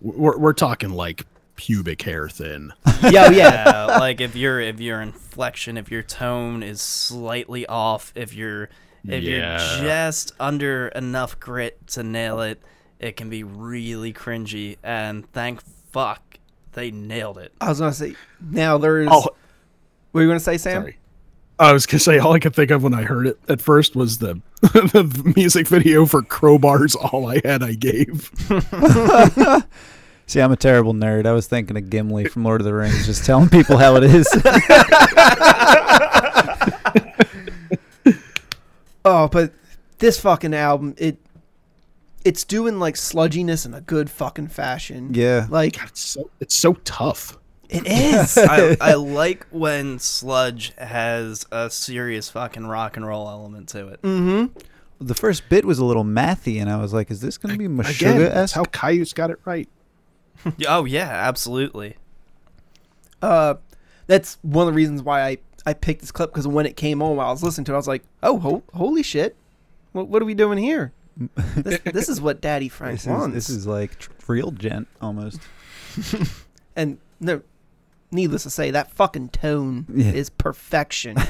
we're 0.00 0.38
we're 0.38 0.52
talking 0.52 0.90
like 0.90 1.26
pubic 1.56 2.02
hair 2.02 2.28
thin. 2.28 2.72
Yeah, 3.02 3.30
yeah. 3.30 3.64
Yeah, 3.64 3.84
like 3.98 4.20
if 4.22 4.34
your 4.36 4.60
if 4.60 4.80
your 4.80 5.02
inflection, 5.02 5.76
if 5.76 5.90
your 5.90 6.02
tone 6.02 6.62
is 6.62 6.80
slightly 6.80 7.66
off, 7.66 8.12
if 8.14 8.32
you're 8.34 8.70
if 9.06 9.22
Yeah. 9.22 9.76
you're 9.76 9.84
just 9.84 10.32
under 10.40 10.88
enough 10.88 11.38
grit 11.40 11.86
to 11.88 12.02
nail 12.02 12.40
it, 12.40 12.62
it 12.98 13.16
can 13.16 13.28
be 13.28 13.42
really 13.44 14.12
cringy. 14.14 14.78
And 14.82 15.30
thank 15.32 15.60
fuck 15.92 16.33
they 16.74 16.90
nailed 16.90 17.38
it. 17.38 17.52
I 17.60 17.68
was 17.70 17.78
going 17.80 17.92
to 17.92 17.96
say, 17.96 18.14
now 18.40 18.76
there 18.78 19.00
is. 19.00 19.08
Oh, 19.10 19.20
What 19.20 19.34
were 20.12 20.20
you 20.22 20.28
going 20.28 20.38
to 20.38 20.44
say, 20.44 20.58
Sam? 20.58 20.82
sorry. 20.82 20.98
I 21.56 21.72
was 21.72 21.86
gonna 21.86 22.00
say 22.00 22.18
all 22.18 22.32
I 22.32 22.40
could 22.40 22.52
think 22.52 22.72
of 22.72 22.82
when 22.82 22.94
I 22.94 23.04
heard 23.04 23.28
it 23.28 23.38
at 23.48 23.62
first 23.62 23.94
was 23.94 24.18
the 24.18 24.40
the 24.60 25.32
music 25.36 25.68
video 25.68 26.04
for 26.04 26.20
Crowbar's 26.20 26.96
"All 26.96 27.30
I 27.30 27.40
Had 27.44 27.62
I 27.62 27.74
Gave." 27.74 28.28
See, 30.26 30.40
I'm 30.40 30.50
a 30.50 30.56
terrible 30.56 30.94
nerd. 30.94 31.26
I 31.26 31.32
was 31.32 31.46
thinking 31.46 31.76
of 31.76 31.88
Gimli 31.90 32.24
from 32.24 32.42
Lord 32.42 32.60
of 32.60 32.64
the 32.64 32.74
Rings, 32.74 33.06
just 33.06 33.24
telling 33.24 33.48
people 33.48 33.76
how 33.76 33.94
it 33.94 34.02
is. 34.02 34.26
Oh, 39.04 39.28
but 39.28 39.52
this 39.98 40.18
fucking 40.18 40.54
album, 40.54 40.94
it 40.96 41.18
it's 42.24 42.44
doing 42.44 42.78
like 42.78 42.94
sludginess 42.94 43.66
in 43.66 43.74
a 43.74 43.80
good 43.80 44.10
fucking 44.10 44.48
fashion. 44.48 45.12
Yeah. 45.14 45.46
Like 45.50 45.78
God, 45.78 45.88
it's 45.88 46.00
so 46.00 46.30
it's 46.40 46.54
so 46.56 46.74
tough. 46.84 47.38
it 47.68 47.86
is. 47.86 48.36
I, 48.38 48.76
I 48.80 48.94
like 48.94 49.46
when 49.50 49.98
sludge 49.98 50.72
has 50.78 51.46
a 51.52 51.70
serious 51.70 52.30
fucking 52.30 52.66
rock 52.66 52.96
and 52.96 53.06
roll 53.06 53.28
element 53.28 53.68
to 53.70 53.88
it. 53.88 54.02
mm-hmm. 54.02 54.58
The 55.00 55.14
first 55.14 55.48
bit 55.48 55.64
was 55.64 55.78
a 55.80 55.84
little 55.84 56.04
mathy, 56.04 56.60
and 56.60 56.70
I 56.70 56.76
was 56.80 56.94
like, 56.94 57.10
"Is 57.10 57.20
this 57.20 57.36
going 57.36 57.52
to 57.52 57.58
be 57.58 57.64
Again, 57.66 57.78
Meshuggah 57.78 58.18
that's 58.30 58.36
esque?" 58.36 58.54
how 58.54 58.64
Kyuss 58.64 59.14
got 59.14 59.30
it 59.30 59.38
right. 59.44 59.68
Oh 60.68 60.84
yeah, 60.84 61.08
absolutely. 61.08 61.96
Uh, 63.22 63.54
that's 64.06 64.38
one 64.42 64.68
of 64.68 64.72
the 64.74 64.76
reasons 64.76 65.02
why 65.02 65.22
I 65.22 65.38
I 65.66 65.72
picked 65.72 66.00
this 66.02 66.12
clip 66.12 66.30
because 66.30 66.46
when 66.46 66.66
it 66.66 66.76
came 66.76 67.02
on 67.02 67.16
while 67.16 67.28
I 67.28 67.30
was 67.30 67.42
listening 67.42 67.64
to 67.66 67.72
it, 67.72 67.74
I 67.74 67.78
was 67.78 67.88
like, 67.88 68.02
oh, 68.22 68.38
ho- 68.38 68.62
holy 68.74 69.02
shit, 69.02 69.36
what 69.92 70.08
what 70.08 70.22
are 70.22 70.26
we 70.26 70.34
doing 70.34 70.58
here? 70.58 70.92
This, 71.16 71.80
this 71.84 72.08
is 72.08 72.20
what 72.20 72.40
Daddy 72.40 72.68
Frank 72.78 72.94
This 72.94 73.02
is, 73.02 73.08
wants. 73.08 73.34
this 73.34 73.50
is 73.50 73.66
like 73.66 73.98
tr- 73.98 74.10
real 74.26 74.50
djent 74.50 74.88
almost. 75.00 75.40
and 76.76 76.98
no, 77.20 77.42
needless 78.10 78.42
to 78.44 78.50
say, 78.50 78.70
that 78.72 78.90
fucking 78.90 79.28
tone 79.30 79.86
Yeah. 79.94 80.10
is 80.12 80.30
perfection. 80.30 81.16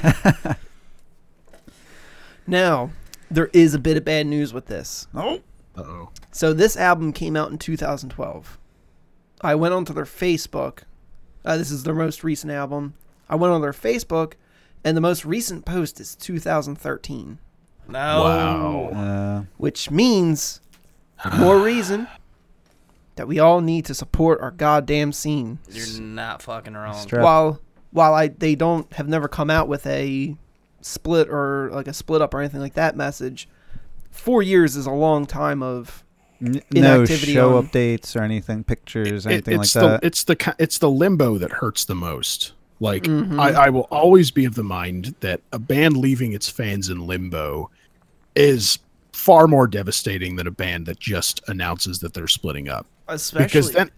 now, 2.47 2.91
there 3.29 3.49
is 3.53 3.73
a 3.73 3.79
bit 3.79 3.97
of 3.97 4.05
bad 4.05 4.27
news 4.27 4.53
with 4.53 4.67
this. 4.67 5.07
Uh-oh. 5.15 6.09
So 6.31 6.53
this 6.53 6.77
album 6.77 7.11
came 7.13 7.35
out 7.35 7.51
in 7.51 7.57
2012. 7.57 8.57
I 9.41 9.55
went 9.55 9.73
onto 9.73 9.93
their 9.93 10.05
Facebook. 10.05 10.79
Uh, 11.43 11.57
this 11.57 11.71
is 11.71 11.83
their 11.83 11.93
most 11.93 12.23
recent 12.23 12.51
album. 12.51 12.95
I 13.29 13.35
went 13.35 13.53
on 13.53 13.61
their 13.61 13.73
Facebook, 13.73 14.33
and 14.83 14.95
the 14.95 15.01
most 15.01 15.25
recent 15.25 15.65
post 15.65 15.99
is 15.99 16.15
2013, 16.15 17.39
No. 17.87 18.23
Wow. 18.23 18.89
Uh, 18.99 19.43
which 19.57 19.91
means 19.91 20.61
more 21.37 21.59
reason 21.59 22.07
that 23.15 23.27
we 23.27 23.39
all 23.39 23.61
need 23.61 23.85
to 23.85 23.93
support 23.93 24.41
our 24.41 24.51
goddamn 24.51 25.13
scene. 25.13 25.59
You're 25.71 26.01
not 26.01 26.41
fucking 26.41 26.73
wrong. 26.73 26.95
Strap- 27.01 27.23
While 27.23 27.59
while 27.91 28.13
I 28.13 28.27
they 28.27 28.55
don't 28.55 28.91
have 28.93 29.07
never 29.07 29.27
come 29.27 29.49
out 29.49 29.67
with 29.67 29.85
a 29.87 30.35
split 30.81 31.29
or 31.29 31.69
like 31.71 31.87
a 31.87 31.93
split 31.93 32.21
up 32.21 32.33
or 32.33 32.39
anything 32.41 32.59
like 32.59 32.73
that 32.73 32.95
message. 32.97 33.47
Four 34.11 34.41
years 34.43 34.75
is 34.75 34.85
a 34.85 34.91
long 34.91 35.25
time 35.25 35.61
of 35.63 36.03
n- 36.41 36.61
no 36.71 36.95
Inactivity 36.95 37.33
show 37.33 37.57
on- 37.57 37.67
updates 37.67 38.15
or 38.15 38.21
anything, 38.23 38.63
pictures, 38.63 39.25
It- 39.25 39.31
anything 39.31 39.57
like 39.57 39.65
it's 39.65 39.73
that. 39.73 40.03
it's 40.03 40.23
the 40.25 40.35
ki- 40.35 40.51
it's 40.59 40.77
the 40.77 40.89
limbo 40.89 41.37
that 41.37 41.51
hurts 41.53 41.85
the 41.85 41.95
most. 41.95 42.53
Like 42.81 43.03
Mhm. 43.03 43.39
I, 43.39 43.65
I 43.67 43.69
will 43.69 43.87
always 43.89 44.31
be 44.31 44.43
of 44.43 44.55
the 44.55 44.63
mind 44.63 45.15
that 45.21 45.39
a 45.53 45.59
band 45.59 45.95
leaving 45.95 46.33
its 46.33 46.49
fans 46.49 46.89
in 46.89 47.07
limbo 47.07 47.71
is 48.35 48.79
far 49.13 49.47
more 49.47 49.67
devastating 49.67 50.35
than 50.35 50.45
a 50.47 50.51
band 50.51 50.85
that 50.85 50.99
just 50.99 51.41
announces 51.47 51.99
that 51.99 52.13
they're 52.13 52.27
splitting 52.27 52.67
up. 52.69 52.85
Especially 53.07 53.45
because 53.47 53.71
then 53.71 53.91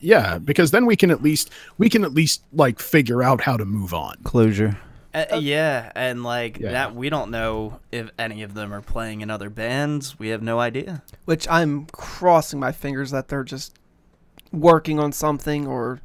yeah, 0.00 0.38
because 0.38 0.70
then 0.70 0.86
we 0.86 0.96
can 0.96 1.10
at 1.10 1.22
least 1.22 1.50
we 1.78 1.88
can 1.88 2.04
at 2.04 2.14
least 2.14 2.42
like 2.52 2.78
figure 2.78 3.22
out 3.22 3.40
how 3.42 3.56
to 3.56 3.64
move 3.64 3.92
on. 3.92 4.16
Closure. 4.24 4.78
Uh, 5.12 5.38
yeah, 5.40 5.90
and 5.96 6.22
like 6.22 6.58
Yeah. 6.60 6.70
that, 6.70 6.94
we 6.94 7.08
don't 7.10 7.32
know 7.32 7.80
if 7.90 8.10
any 8.16 8.42
of 8.42 8.54
them 8.54 8.72
are 8.72 8.80
playing 8.80 9.22
in 9.22 9.30
other 9.30 9.50
bands. 9.50 10.18
We 10.20 10.28
have 10.28 10.40
no 10.42 10.60
idea. 10.60 11.02
which 11.24 11.48
I'm 11.48 11.86
crossing 11.86 12.60
my 12.60 12.70
fingers 12.70 13.10
that 13.10 13.26
they're 13.28 13.42
just 13.44 13.74
working 14.52 15.00
on 15.00 15.10
something 15.12 15.66
or 15.66 16.00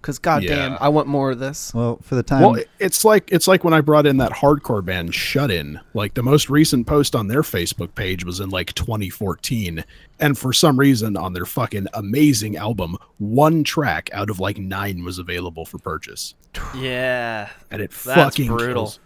because 0.00 0.18
goddamn, 0.18 0.72
Yeah. 0.72 0.78
I 0.80 0.88
want 0.88 1.06
more 1.08 1.30
of 1.30 1.38
this. 1.38 1.72
Well, 1.74 1.98
for 2.02 2.14
the 2.14 2.22
time, 2.22 2.42
Well, 2.42 2.62
it's 2.78 3.04
like 3.04 3.28
it's 3.32 3.46
like 3.48 3.64
when 3.64 3.74
I 3.74 3.80
brought 3.80 4.06
in 4.06 4.16
that 4.18 4.32
hardcore 4.32 4.84
band 4.84 5.14
Shut 5.14 5.50
In. 5.50 5.80
Like 5.94 6.14
the 6.14 6.22
most 6.22 6.48
recent 6.48 6.86
post 6.86 7.14
on 7.16 7.26
their 7.28 7.42
Facebook 7.42 7.94
page 7.94 8.24
was 8.24 8.40
in 8.40 8.50
like 8.50 8.72
2014, 8.74 9.84
and 10.20 10.38
for 10.38 10.52
some 10.52 10.78
reason 10.78 11.16
on 11.16 11.32
their 11.32 11.44
fucking 11.46 11.86
amazing 11.94 12.56
album, 12.56 12.96
one 13.18 13.64
track 13.64 14.08
out 14.12 14.30
of 14.30 14.38
like 14.40 14.58
nine 14.58 15.04
was 15.04 15.18
available 15.18 15.64
for 15.64 15.78
purchase, 15.78 16.34
Yeah, 16.74 17.48
and 17.70 17.82
it 17.82 17.90
That's 17.90 18.04
fucking 18.04 18.48
brutal. 18.48 18.84
kills. 18.84 19.00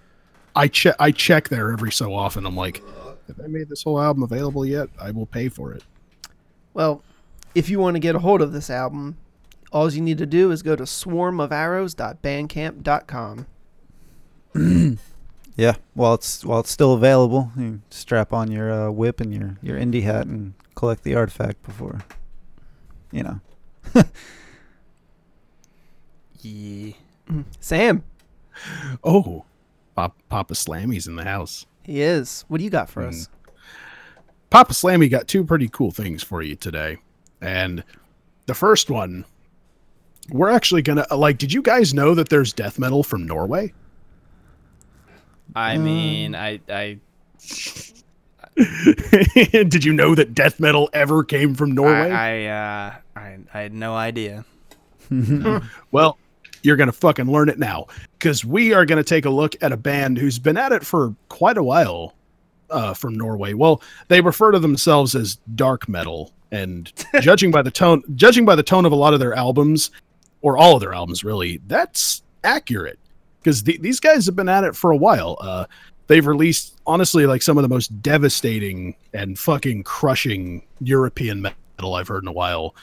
I 0.55 0.69
check 0.69 0.97
I 0.99 1.11
check 1.13 1.49
there 1.49 1.73
every 1.73 1.91
so 1.93 2.15
often. 2.15 2.45
I'm 2.45 2.57
like, 2.57 2.83
have 3.27 3.41
I 3.43 3.47
made 3.47 3.69
this 3.71 3.83
whole 3.83 3.99
album 4.01 4.23
available 4.23 4.67
yet? 4.67 4.89
I 5.01 5.11
will 5.11 5.25
pay 5.27 5.49
for 5.49 5.73
it. 5.73 5.83
Well, 6.75 7.03
if 7.55 7.69
you 7.71 7.79
want 7.79 7.95
to 7.97 8.01
get 8.01 8.15
a 8.15 8.19
hold 8.19 8.43
of 8.43 8.53
this 8.53 8.69
album, 8.71 9.17
all 9.73 9.93
you 9.93 10.01
need 10.01 10.19
to 10.19 10.27
do 10.27 10.51
is 10.51 10.63
go 10.63 10.75
to 10.77 10.85
swarmofarrows.bandcamp.com. 10.85 13.47
yeah. 15.57 15.75
While 15.95 16.15
it's 16.15 16.45
while 16.45 16.61
it's 16.61 16.71
still 16.71 16.93
available, 16.95 17.51
you 17.57 17.81
strap 17.91 18.33
on 18.33 18.51
your 18.51 18.73
uh, 18.73 18.91
whip 18.91 19.21
and 19.21 19.33
your 19.33 19.59
your 19.63 19.79
indie 19.79 20.03
hat 20.03 20.27
and 20.27 20.55
collect 20.75 21.05
the 21.05 21.15
artifact 21.15 21.63
before. 21.63 22.01
You 23.11 23.23
know. 23.25 23.41
yeah. 26.41 26.93
Sam, 27.61 28.03
Oh, 29.03 29.45
Pop, 29.95 30.17
Papa 30.29 30.55
Slammy's 30.55 31.07
in 31.07 31.17
the 31.17 31.25
house. 31.25 31.65
he 31.83 32.03
is. 32.03 32.45
What 32.49 32.59
do 32.59 32.65
you 32.65 32.71
got 32.71 32.91
for 32.91 33.03
us? 33.05 33.29
Papa 34.51 34.73
Slammy 34.75 35.11
got 35.11 35.29
two 35.29 35.45
pretty 35.45 35.69
cool 35.69 35.91
things 35.91 36.23
for 36.23 36.43
you 36.43 36.57
today. 36.57 36.99
And 37.41 37.85
the 38.47 38.55
first 38.55 38.91
one, 38.91 39.25
we're 40.31 40.51
actually 40.51 40.83
going 40.83 41.05
to 41.05 41.17
like 41.17 41.39
did 41.39 41.53
you 41.53 41.63
guys 41.63 41.95
know 41.95 42.15
that 42.15 42.29
there's 42.29 42.53
death 42.53 42.79
metal 42.79 43.03
from 43.03 43.27
Norway? 43.27 43.73
I 45.55 45.77
mean, 45.77 46.35
I, 46.35 46.61
I, 46.69 46.99
did 48.57 49.85
you 49.85 49.93
know 49.93 50.15
that 50.15 50.35
death 50.35 50.59
metal 50.59 50.89
ever 50.95 51.25
came 51.25 51.55
from 51.55 51.73
Norway? 51.73 52.11
I, 52.11 52.47
I, 52.47 52.47
uh, 52.47 52.95
I, 53.17 53.39
I 53.53 53.61
had 53.61 53.75
no 53.75 53.95
idea. 53.95 54.47
well, 55.91 56.17
you're 56.63 56.77
going 56.77 56.89
to 56.89 56.93
fucking 56.93 57.31
learn 57.31 57.51
it 57.51 57.59
now 57.59 57.87
cuz 58.19 58.45
we 58.45 58.73
are 58.73 58.87
going 58.87 59.03
to 59.03 59.05
take 59.05 59.27
a 59.27 59.31
look 59.31 59.57
at 59.63 59.73
a 59.73 59.77
band 59.77 60.17
who's 60.17 60.39
been 60.39 60.57
at 60.57 60.73
it 60.73 60.87
for 60.87 61.15
quite 61.29 61.59
a 61.59 61.63
while 61.63 62.15
uh, 62.71 62.95
from 62.95 63.15
Norway. 63.15 63.53
Well, 63.53 63.83
they 64.09 64.21
refer 64.21 64.53
to 64.53 64.59
themselves 64.59 65.15
as 65.15 65.37
dark 65.55 65.89
metal 65.89 66.33
and 66.51 66.93
judging 67.21 67.51
by 67.51 67.63
the 67.63 67.71
tone 67.71 68.03
judging 68.15 68.45
by 68.45 68.55
the 68.55 68.63
tone 68.63 68.87
of 68.87 68.93
a 68.93 68.97
lot 68.97 69.15
of 69.15 69.21
their 69.21 69.35
albums 69.35 69.91
or 70.43 70.59
all 70.59 70.75
of 70.75 70.81
their 70.81 70.93
albums 70.93 71.25
really, 71.25 71.61
that's 71.67 72.23
accurate 72.45 72.99
because 73.41 73.63
the, 73.63 73.79
these 73.79 74.01
guys 74.01 74.27
have 74.27 74.37
been 74.37 74.49
at 74.49 74.65
it 74.65 74.77
for 74.77 74.91
a 74.91 74.97
while. 74.97 75.37
Uh, 75.41 75.65
they've 76.07 76.27
released 76.27 76.81
honestly 76.87 77.27
like 77.27 77.43
some 77.43 77.57
of 77.57 77.63
the 77.63 77.69
most 77.69 78.03
devastating 78.03 78.95
and 79.15 79.39
fucking 79.39 79.83
crushing 79.85 80.63
European 80.81 81.41
metal 81.41 81.95
I've 81.95 82.09
heard 82.09 82.25
in 82.25 82.29
a 82.29 82.33
while. 82.33 82.75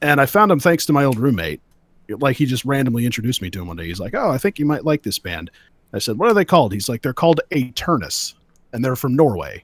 And 0.00 0.20
I 0.20 0.26
found 0.26 0.50
them 0.50 0.60
thanks 0.60 0.86
to 0.86 0.92
my 0.92 1.04
old 1.04 1.18
roommate. 1.18 1.60
Like 2.08 2.36
he 2.36 2.46
just 2.46 2.64
randomly 2.64 3.04
introduced 3.04 3.42
me 3.42 3.50
to 3.50 3.60
him 3.60 3.68
one 3.68 3.76
day. 3.76 3.86
He's 3.86 4.00
like, 4.00 4.14
"Oh, 4.14 4.30
I 4.30 4.38
think 4.38 4.58
you 4.58 4.64
might 4.64 4.84
like 4.84 5.02
this 5.02 5.18
band." 5.18 5.50
I 5.92 5.98
said, 5.98 6.16
"What 6.18 6.30
are 6.30 6.34
they 6.34 6.44
called?" 6.44 6.72
He's 6.72 6.88
like, 6.88 7.02
"They're 7.02 7.12
called 7.12 7.42
Aeternus, 7.50 8.34
and 8.72 8.82
they're 8.82 8.96
from 8.96 9.14
Norway." 9.14 9.62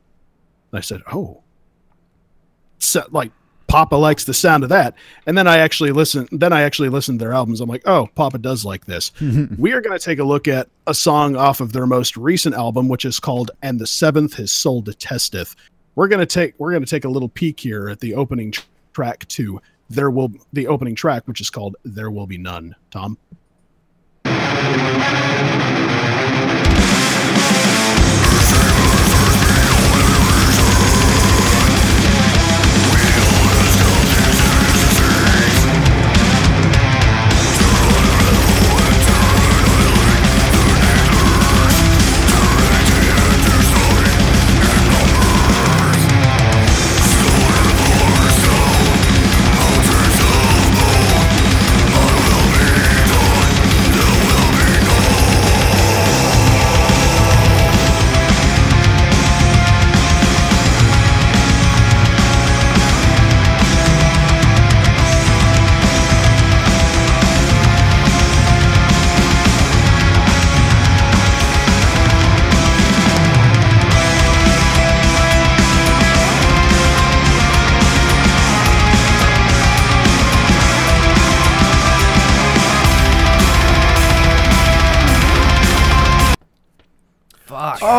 And 0.70 0.78
I 0.78 0.82
said, 0.82 1.00
"Oh." 1.10 1.42
So, 2.78 3.06
like 3.10 3.32
Papa 3.66 3.96
likes 3.96 4.24
the 4.24 4.34
sound 4.34 4.62
of 4.62 4.68
that. 4.68 4.94
And 5.26 5.36
then 5.36 5.46
I 5.46 5.58
actually 5.58 5.92
listen 5.92 6.28
then 6.32 6.52
I 6.52 6.62
actually 6.62 6.88
listened 6.88 7.18
to 7.18 7.24
their 7.24 7.34
albums. 7.34 7.60
I'm 7.60 7.68
like, 7.68 7.86
"Oh, 7.86 8.08
Papa 8.14 8.38
does 8.38 8.64
like 8.64 8.84
this." 8.84 9.12
we 9.58 9.72
are 9.72 9.80
going 9.80 9.96
to 9.96 10.04
take 10.04 10.18
a 10.18 10.24
look 10.24 10.48
at 10.48 10.68
a 10.86 10.94
song 10.94 11.36
off 11.36 11.60
of 11.60 11.72
their 11.72 11.86
most 11.86 12.16
recent 12.16 12.54
album 12.54 12.88
which 12.88 13.04
is 13.04 13.18
called 13.18 13.50
And 13.62 13.80
the 13.80 13.86
Seventh 13.86 14.34
His 14.34 14.52
Soul 14.52 14.82
Detesteth. 14.82 15.54
We're 15.94 16.08
going 16.08 16.20
to 16.20 16.26
take 16.26 16.54
we're 16.58 16.72
going 16.72 16.84
to 16.84 16.90
take 16.90 17.04
a 17.04 17.08
little 17.08 17.28
peek 17.28 17.60
here 17.60 17.88
at 17.88 18.00
the 18.00 18.14
opening 18.14 18.52
tr- 18.52 18.62
track 18.92 19.26
to 19.28 19.60
There 19.90 20.10
Will 20.10 20.32
the 20.52 20.66
opening 20.66 20.94
track 20.94 21.26
which 21.26 21.40
is 21.40 21.50
called 21.50 21.76
There 21.84 22.10
Will 22.10 22.26
Be 22.26 22.38
None. 22.38 22.74
Tom 22.90 23.18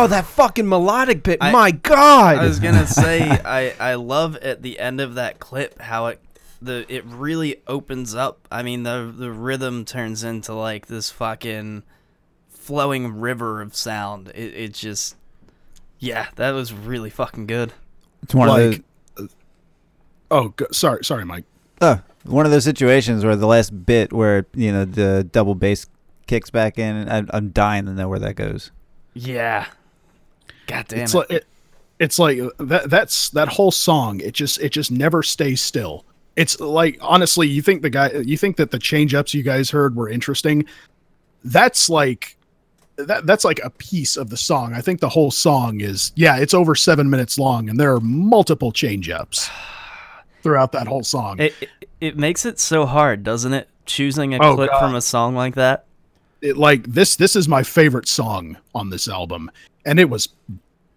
Oh, 0.06 0.10
that 0.10 0.24
fucking 0.26 0.68
melodic 0.68 1.22
bit. 1.22 1.38
I- 1.40 1.52
My 1.52 1.70
God. 1.70 2.36
I 2.36 2.44
was 2.46 2.60
gonna 2.60 2.86
say 2.86 3.22
I 3.28 3.74
I 3.78 3.94
love 3.94 4.36
at 4.36 4.62
the 4.62 4.78
end 4.78 5.00
of 5.00 5.14
that 5.14 5.38
clip 5.38 5.80
how 5.80 6.06
it 6.06 6.20
the 6.62 6.86
it 6.88 7.04
really 7.04 7.62
opens 7.66 8.14
up. 8.14 8.46
I 8.50 8.62
mean 8.62 8.82
the 8.82 9.12
the 9.16 9.30
rhythm 9.30 9.84
turns 9.84 10.24
into 10.24 10.54
like 10.54 10.86
this 10.86 11.10
fucking 11.10 11.82
flowing 12.48 13.20
river 13.20 13.60
of 13.60 13.76
sound. 13.76 14.28
It 14.34 14.54
it 14.54 14.74
just 14.74 15.16
yeah, 15.98 16.28
that 16.36 16.50
was 16.50 16.72
really 16.72 17.10
fucking 17.10 17.46
good. 17.46 17.72
It's 18.22 18.34
one 18.34 18.48
of 18.48 18.54
like, 18.56 18.84
those, 19.16 19.28
oh, 20.30 20.48
go, 20.48 20.66
sorry, 20.72 21.04
sorry, 21.04 21.24
Mike. 21.24 21.44
uh, 21.80 21.98
one 22.24 22.44
of 22.44 22.52
those 22.52 22.64
situations 22.64 23.24
where 23.24 23.36
the 23.36 23.46
last 23.46 23.86
bit 23.86 24.12
where 24.12 24.46
you 24.54 24.72
know 24.72 24.84
the 24.84 25.24
double 25.24 25.54
bass 25.54 25.86
kicks 26.26 26.50
back 26.50 26.78
in, 26.78 26.96
and 26.96 27.10
I'm, 27.10 27.30
I'm 27.32 27.50
dying 27.50 27.86
to 27.86 27.92
know 27.92 28.08
where 28.08 28.18
that 28.18 28.34
goes. 28.34 28.72
Yeah. 29.14 29.66
God 30.66 30.86
damn 30.88 31.00
it's 31.00 31.14
it. 31.14 31.18
like 31.18 31.30
it, 31.30 31.46
it's 31.98 32.18
like 32.18 32.38
uh, 32.38 32.50
that 32.58 32.90
that's 32.90 33.30
that 33.30 33.48
whole 33.48 33.70
song 33.70 34.20
it 34.20 34.32
just 34.34 34.60
it 34.60 34.70
just 34.70 34.90
never 34.90 35.22
stays 35.22 35.60
still 35.60 36.04
it's 36.36 36.58
like 36.60 36.98
honestly 37.00 37.48
you 37.48 37.62
think 37.62 37.82
the 37.82 37.90
guy 37.90 38.10
you 38.24 38.36
think 38.36 38.56
that 38.56 38.70
the 38.70 38.78
change 38.78 39.14
ups 39.14 39.32
you 39.32 39.42
guys 39.42 39.70
heard 39.70 39.96
were 39.96 40.08
interesting 40.08 40.64
that's 41.44 41.88
like 41.88 42.36
that 42.96 43.26
that's 43.26 43.44
like 43.44 43.60
a 43.62 43.70
piece 43.70 44.16
of 44.16 44.30
the 44.30 44.36
song 44.36 44.72
i 44.74 44.80
think 44.80 45.00
the 45.00 45.08
whole 45.08 45.30
song 45.30 45.80
is 45.80 46.12
yeah 46.16 46.36
it's 46.36 46.54
over 46.54 46.74
seven 46.74 47.08
minutes 47.08 47.38
long 47.38 47.68
and 47.68 47.78
there 47.80 47.94
are 47.94 48.00
multiple 48.00 48.72
change 48.72 49.08
ups 49.10 49.48
throughout 50.42 50.72
that 50.72 50.86
whole 50.86 51.02
song 51.02 51.38
It, 51.40 51.54
it 51.60 51.68
it 51.98 52.16
makes 52.18 52.44
it 52.44 52.60
so 52.60 52.84
hard, 52.84 53.22
doesn't 53.24 53.54
it? 53.54 53.70
Choosing 53.86 54.34
a 54.34 54.38
Oh, 54.38 54.54
clip 54.54 54.70
God. 54.70 54.80
from 54.80 54.94
a 54.94 55.00
song 55.00 55.34
like 55.34 55.54
that. 55.54 55.86
it 56.42 56.58
like 56.58 56.82
this 56.84 57.16
this 57.16 57.34
is 57.36 57.48
my 57.48 57.62
favorite 57.62 58.06
song 58.06 58.58
on 58.74 58.90
this 58.90 59.08
album 59.08 59.50
and 59.86 59.98
it 59.98 60.10
was 60.10 60.28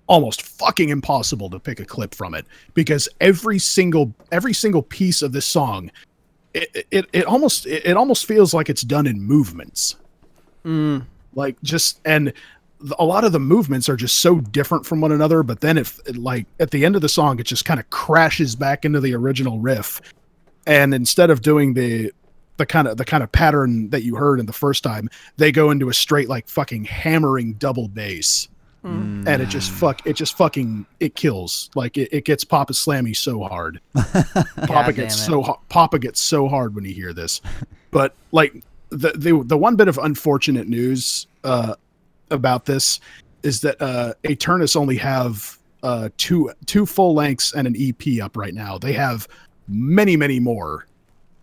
almost 0.08 0.42
fucking 0.42 0.90
impossible 0.90 1.50
to 1.52 1.60
pick 1.60 1.80
a 1.80 1.86
clip 1.86 2.14
from 2.16 2.34
it 2.34 2.46
because 2.74 3.08
every 3.22 3.60
single 3.60 4.14
every 4.32 4.54
single 4.54 4.82
piece 4.82 5.22
of 5.22 5.32
this 5.32 5.46
song 5.46 5.90
it 6.54 6.88
it, 6.92 7.06
it 7.14 7.26
almost 7.26 7.68
it, 7.68 7.86
it 7.86 7.96
almost 7.96 8.26
feels 8.26 8.54
like 8.54 8.70
it's 8.70 8.82
done 8.82 9.08
in 9.08 9.22
movements. 9.22 9.96
Mm. 10.66 11.06
like 11.36 11.56
just 11.64 12.02
and 12.04 12.34
a 13.00 13.06
lot 13.06 13.24
of 13.24 13.32
the 13.32 13.40
movements 13.40 13.88
are 13.88 13.96
just 13.96 14.20
so 14.20 14.42
different 14.42 14.86
from 14.86 15.00
one 15.00 15.14
another 15.14 15.42
but 15.42 15.62
then 15.62 15.78
if 15.78 16.00
like 16.18 16.48
at 16.60 16.72
the 16.72 16.84
end 16.84 16.98
of 16.98 17.02
the 17.02 17.08
song 17.08 17.40
it 17.40 17.46
just 17.46 17.64
kind 17.64 17.80
of 17.80 17.90
crashes 17.92 18.56
back 18.56 18.84
into 18.84 19.00
the 19.00 19.16
original 19.16 19.60
riff. 19.60 20.02
And 20.68 20.94
instead 20.94 21.30
of 21.30 21.42
doing 21.42 21.76
the 21.76 22.12
the 22.58 22.66
kind 22.66 22.90
of 22.90 22.98
the 22.98 23.06
kind 23.06 23.24
of 23.24 23.32
pattern 23.32 23.90
that 23.92 24.04
you 24.04 24.16
heard 24.16 24.40
in 24.40 24.48
the 24.48 24.54
first 24.54 24.84
time 24.84 25.10
they 25.38 25.52
go 25.52 25.72
into 25.72 25.88
a 25.88 25.94
straight 25.94 26.28
like 26.28 26.50
fucking 26.50 26.84
hammering 26.84 27.54
double 27.54 27.88
bass 27.88 28.50
Mm. 28.84 29.28
and 29.28 29.42
it 29.42 29.50
just 29.50 29.72
fuck 29.72 30.08
it 30.08 30.14
just 30.14 30.38
fucking 30.38 30.86
it 31.02 31.14
kills. 31.16 31.70
Like 31.76 31.98
it, 31.98 32.08
it 32.14 32.24
gets 32.24 32.46
papa 32.46 32.72
slammy 32.72 33.14
so 33.14 33.44
hard. 33.44 33.82
Papa 34.68 34.94
gets 34.94 35.22
so 35.26 35.42
ho- 35.42 35.60
papa 35.68 36.00
gets 36.00 36.22
so 36.22 36.48
hard 36.48 36.76
when 36.76 36.86
you 36.86 36.94
hear 36.94 37.12
this. 37.12 37.42
But 37.92 38.16
like 38.32 38.64
the 38.90 39.12
the, 39.12 39.44
the 39.44 39.58
one 39.58 39.76
bit 39.76 39.90
of 39.90 39.98
unfortunate 39.98 40.70
news 40.70 41.28
uh 41.44 41.76
about 42.32 42.66
this 42.66 43.02
is 43.44 43.60
that 43.62 43.82
uh 43.82 44.14
Aeternus 44.24 44.78
only 44.78 44.96
have 44.96 45.58
uh 45.84 46.08
two 46.16 46.50
two 46.66 46.86
full 46.86 47.14
lengths 47.14 47.54
and 47.54 47.68
an 47.68 47.76
EP 47.78 48.22
up 48.24 48.38
right 48.38 48.54
now. 48.54 48.78
They 48.78 48.94
have 48.94 49.28
many 49.68 50.16
many 50.16 50.40
more 50.40 50.88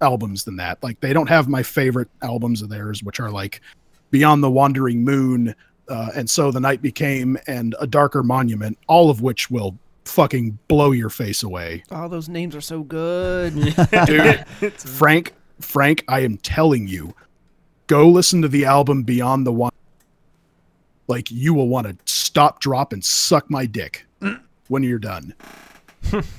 albums 0.00 0.44
than 0.44 0.56
that. 0.56 0.82
Like 0.82 1.00
they 1.00 1.12
don't 1.12 1.28
have 1.28 1.48
my 1.48 1.62
favorite 1.62 2.08
albums 2.22 2.62
of 2.62 2.70
theirs 2.70 3.02
which 3.02 3.20
are 3.20 3.30
like 3.30 3.60
beyond 4.10 4.42
the 4.42 4.50
wandering 4.50 5.04
moon 5.04 5.54
uh, 5.88 6.10
and 6.14 6.28
so 6.28 6.50
the 6.50 6.60
night 6.60 6.82
became 6.82 7.38
and 7.46 7.74
a 7.80 7.86
darker 7.86 8.22
monument 8.22 8.78
all 8.88 9.10
of 9.10 9.20
which 9.20 9.50
will 9.50 9.76
fucking 10.04 10.56
blow 10.68 10.92
your 10.92 11.10
face 11.10 11.42
away. 11.42 11.82
Oh, 11.90 12.08
those 12.08 12.28
names 12.28 12.54
are 12.54 12.60
so 12.60 12.82
good. 12.82 13.54
dude 14.06 14.46
frank 14.78 15.34
frank 15.60 16.04
i 16.06 16.20
am 16.20 16.36
telling 16.38 16.86
you 16.86 17.14
go 17.86 18.08
listen 18.08 18.42
to 18.42 18.48
the 18.48 18.64
album 18.64 19.02
beyond 19.02 19.46
the 19.46 19.52
one 19.52 19.72
like 21.08 21.30
you 21.30 21.54
will 21.54 21.68
want 21.68 21.86
to 21.86 22.12
stop 22.12 22.60
drop 22.60 22.92
and 22.92 23.04
suck 23.04 23.48
my 23.50 23.66
dick 23.66 24.06
when 24.68 24.82
you're 24.82 24.98
done. 24.98 25.34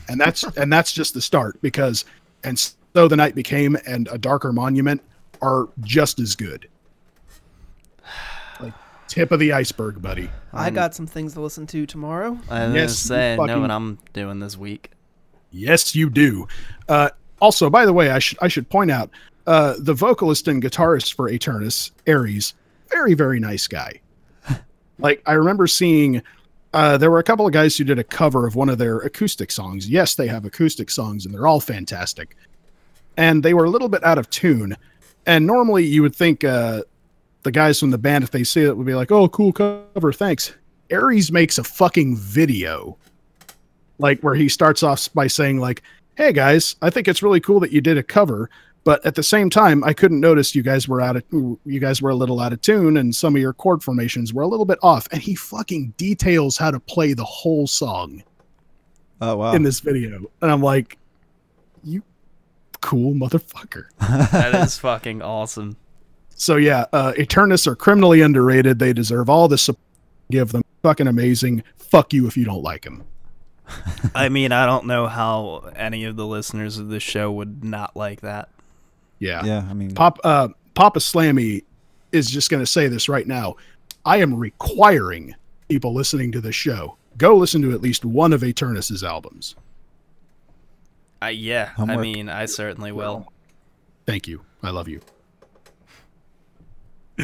And 0.07 0.19
that's 0.19 0.43
and 0.43 0.71
that's 0.71 0.93
just 0.93 1.13
the 1.13 1.21
start 1.21 1.62
because 1.62 2.05
and 2.43 2.57
so 2.95 3.07
the 3.07 3.15
night 3.15 3.36
became 3.36 3.77
and 3.86 4.07
a 4.12 4.17
darker 4.17 4.53
monument 4.53 5.01
are 5.41 5.67
just 5.81 6.19
as 6.19 6.36
good. 6.36 6.62
like 6.62 6.76
tip 9.08 9.32
of 9.32 9.39
the 9.39 9.52
iceberg 9.52 10.02
buddy 10.02 10.30
I 10.54 10.70
got 10.70 10.96
some 10.96 11.08
things 11.08 11.34
to 11.34 11.41
listen 11.41 11.67
to 11.67 11.86
tomorrow. 11.86 12.38
I 12.50 12.65
was 12.65 12.76
Yes, 12.76 13.08
gonna 13.08 13.22
you 13.22 13.38
say, 13.38 13.46
know 13.48 13.62
what 13.62 13.72
I'm 13.72 14.00
doing 14.13 14.39
this 14.39 14.58
week. 14.58 14.91
Yes, 15.52 15.96
you 15.96 16.10
do. 16.10 16.48
Uh, 16.89 17.10
also, 17.39 17.70
by 17.70 17.86
the 17.86 17.93
way, 17.93 18.10
I 18.10 18.20
should 18.20 18.38
I 18.41 18.48
should 18.48 18.70
point 18.70 18.91
out 18.91 19.10
uh, 19.46 19.76
the 19.80 19.93
vocalist 19.93 20.48
and 20.48 20.62
guitarist 20.62 21.13
for 21.13 21.30
Aeternus, 21.30 21.91
Ares, 22.08 22.54
very 22.89 23.13
very 23.13 23.39
nice 23.39 23.67
guy. 23.67 24.02
like 25.00 25.22
I 25.26 25.34
remember 25.34 25.67
seeing, 25.67 26.22
uh, 26.74 26.98
there 26.98 27.12
were 27.12 27.20
a 27.20 27.24
couple 27.24 27.46
of 27.46 27.54
guys 27.54 27.78
who 27.78 27.84
did 27.84 28.00
a 28.00 28.04
cover 28.04 28.48
of 28.48 28.56
one 28.56 28.70
of 28.70 28.78
their 28.78 28.98
acoustic 28.98 29.52
songs. 29.52 29.88
Yes, 29.89 30.15
they 30.15 30.28
have 30.28 30.43
acoustic 30.46 30.89
songs, 30.89 31.26
and 31.26 31.34
they're 31.34 31.48
all 31.48 31.60
fantastic. 31.60 32.36
And 33.15 33.43
they 33.43 33.54
were 33.54 33.65
a 33.65 33.70
little 33.70 33.89
bit 33.89 34.04
out 34.04 34.17
of 34.17 34.30
tune. 34.30 34.76
And 35.26 35.46
normally, 35.46 35.86
you 35.86 36.02
would 36.02 36.15
think 36.15 36.43
uh, 36.43 36.84
the 37.47 37.51
guys 37.51 37.79
from 37.79 37.91
the 37.91 37.97
band, 37.97 38.23
if 38.25 38.31
they 38.31 38.43
see 38.43 38.63
it, 38.63 38.75
would 38.75 38.86
be 38.86 38.93
like, 38.93 39.10
"Oh, 39.10 39.29
cool 39.29 39.53
cover, 39.53 40.12
thanks." 40.12 40.53
Ares 40.91 41.31
makes 41.31 41.57
a 41.57 41.63
fucking 41.63 42.15
video 42.17 42.97
like 43.99 44.21
where 44.21 44.36
he 44.36 44.49
starts 44.49 44.83
off 44.83 45.10
by 45.13 45.27
saying 45.27 45.60
like 45.60 45.81
hey 46.15 46.31
guys 46.31 46.75
i 46.81 46.89
think 46.89 47.07
it's 47.07 47.23
really 47.23 47.39
cool 47.39 47.60
that 47.60 47.71
you 47.71 47.81
did 47.81 47.97
a 47.97 48.03
cover 48.03 48.49
but 48.83 49.03
at 49.05 49.15
the 49.15 49.23
same 49.23 49.49
time 49.49 49.83
i 49.83 49.93
couldn't 49.93 50.19
notice 50.19 50.55
you 50.55 50.62
guys 50.62 50.88
were 50.88 51.01
out 51.01 51.15
of 51.15 51.23
you 51.31 51.79
guys 51.79 52.01
were 52.01 52.12
a 52.12 52.15
little 52.15 52.39
out 52.39 52.53
of 52.53 52.62
tune 52.62 52.97
and 52.97 53.15
some 53.15 53.36
of 53.36 53.41
your 53.41 53.53
chord 53.53 53.83
formations 53.83 54.33
were 54.33 54.43
a 54.43 54.47
little 54.47 54.65
bit 54.65 54.79
off 54.83 55.07
and 55.12 55.21
he 55.21 55.36
fucking 55.36 55.93
details 55.97 56.57
how 56.57 56.71
to 56.71 56.79
play 56.79 57.13
the 57.13 57.25
whole 57.25 57.67
song 57.67 58.23
Oh 59.19 59.38
wow! 59.38 59.53
in 59.53 59.63
this 59.63 59.79
video 59.79 60.21
and 60.41 60.51
i'm 60.51 60.62
like 60.62 60.97
you 61.83 62.03
cool 62.81 63.13
motherfucker 63.13 63.86
That 63.99 64.53
is 64.55 64.77
fucking 64.79 65.21
awesome. 65.21 65.75
So 66.38 66.56
yeah 66.56 66.86
uh 66.93 67.13
Aeternus 67.17 67.67
are 67.67 67.76
criminally 67.76 68.21
underrated 68.21 68.80
they 68.80 68.93
deserve 68.93 69.30
all 69.30 69.47
the 69.47 69.58
support 69.58 69.84
give 70.32 70.52
them 70.52 70.63
fucking 70.84 71.08
amazing 71.08 71.63
fuck 71.78 72.14
you 72.14 72.28
if 72.28 72.38
you 72.38 72.45
don't 72.45 72.64
like 72.64 72.84
them 72.84 73.03
I 74.16 74.30
mean, 74.30 74.53
I 74.53 74.66
don't 74.66 74.86
know 74.86 75.07
how 75.07 75.72
any 75.76 76.05
of 76.05 76.16
the 76.16 76.26
listeners 76.26 76.78
of 76.78 76.88
this 76.88 77.03
show 77.03 77.30
would 77.32 77.66
not 77.66 77.97
like 77.97 78.22
that. 78.22 78.49
yeah 79.20 79.43
yeah, 79.43 79.68
I 79.70 79.74
mean, 79.74 79.93
Pop, 79.93 80.20
uh, 80.24 80.49
Papa 80.74 80.99
Slammy 80.99 81.66
is 82.14 82.30
just 82.30 82.49
going 82.49 82.61
to 82.61 82.68
say 82.68 82.88
this 82.88 83.09
right 83.09 83.28
now. 83.28 83.55
I 84.05 84.18
am 84.18 84.34
requiring 84.34 85.36
people 85.68 85.93
listening 85.93 86.32
to 86.32 86.39
the 86.39 86.53
show 86.53 86.97
go 87.18 87.36
listen 87.36 87.61
to 87.64 87.72
at 87.72 87.82
least 87.82 88.05
one 88.05 88.32
of 88.32 88.43
Aeternus's 88.43 89.03
albums. 89.03 89.55
Uh, 91.22 91.28
yeah, 91.28 91.72
I 91.78 91.97
mean, 91.97 92.30
I 92.30 92.45
certainly 92.45 92.91
will. 92.91 93.32
Thank 94.05 94.28
you. 94.28 94.41
I 94.61 94.70
love 94.70 94.88
you. 94.88 95.01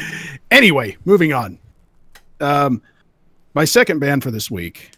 anyway, 0.50 0.96
moving 1.04 1.32
on. 1.32 1.58
Um, 2.40 2.82
my 3.54 3.64
second 3.64 4.00
band 4.00 4.22
for 4.22 4.30
this 4.30 4.50
week. 4.50 4.90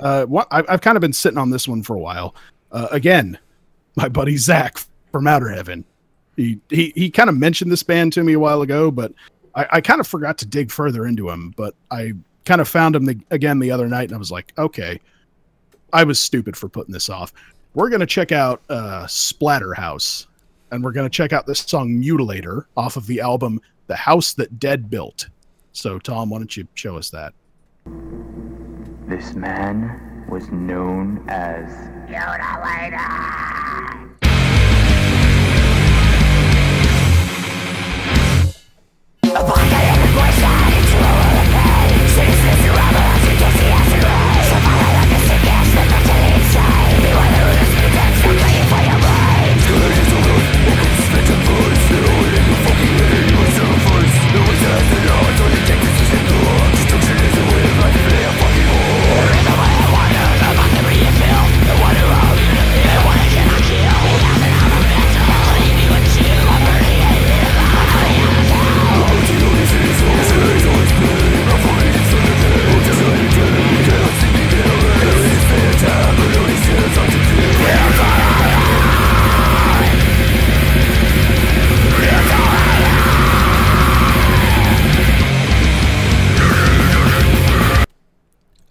Uh, 0.00 0.26
what, 0.26 0.48
I've, 0.50 0.66
I've 0.68 0.80
kind 0.80 0.96
of 0.96 1.00
been 1.00 1.12
sitting 1.12 1.38
on 1.38 1.50
this 1.50 1.68
one 1.68 1.82
for 1.82 1.94
a 1.94 2.00
while. 2.00 2.34
Uh, 2.70 2.88
again, 2.90 3.38
my 3.96 4.08
buddy 4.08 4.36
Zach 4.36 4.78
from 5.10 5.26
Outer 5.26 5.48
Heaven. 5.48 5.84
He 6.36 6.58
he 6.70 6.94
he 6.96 7.10
kind 7.10 7.28
of 7.28 7.36
mentioned 7.36 7.70
this 7.70 7.82
band 7.82 8.14
to 8.14 8.24
me 8.24 8.32
a 8.32 8.38
while 8.38 8.62
ago, 8.62 8.90
but 8.90 9.12
I, 9.54 9.66
I 9.72 9.80
kind 9.82 10.00
of 10.00 10.06
forgot 10.06 10.38
to 10.38 10.46
dig 10.46 10.70
further 10.70 11.06
into 11.06 11.28
him. 11.28 11.52
But 11.56 11.74
I 11.90 12.14
kind 12.46 12.62
of 12.62 12.68
found 12.68 12.96
him 12.96 13.04
the, 13.04 13.20
again 13.30 13.58
the 13.58 13.70
other 13.70 13.86
night, 13.86 14.04
and 14.04 14.14
I 14.14 14.18
was 14.18 14.32
like, 14.32 14.52
okay, 14.56 14.98
I 15.92 16.04
was 16.04 16.18
stupid 16.18 16.56
for 16.56 16.70
putting 16.70 16.92
this 16.92 17.10
off. 17.10 17.34
We're 17.74 17.90
gonna 17.90 18.06
check 18.06 18.32
out 18.32 18.62
uh, 18.70 19.04
Splatterhouse, 19.04 20.26
and 20.70 20.82
we're 20.82 20.92
gonna 20.92 21.10
check 21.10 21.34
out 21.34 21.46
this 21.46 21.60
song 21.60 21.90
"Mutilator" 21.90 22.64
off 22.78 22.96
of 22.96 23.06
the 23.06 23.20
album 23.20 23.60
"The 23.86 23.96
House 23.96 24.32
That 24.34 24.58
Dead 24.58 24.90
Built." 24.90 25.28
So, 25.72 25.98
Tom, 25.98 26.30
why 26.30 26.38
don't 26.38 26.56
you 26.56 26.68
show 26.74 26.96
us 26.96 27.10
that? 27.10 27.34
This 29.08 29.34
man 29.34 30.26
was 30.28 30.48
known 30.50 31.24
as 31.28 31.70
Destruction 39.22 39.81
is 54.94 54.98
a 54.98 55.14
way 55.14 55.32
of 55.32 55.82
life 55.82 55.91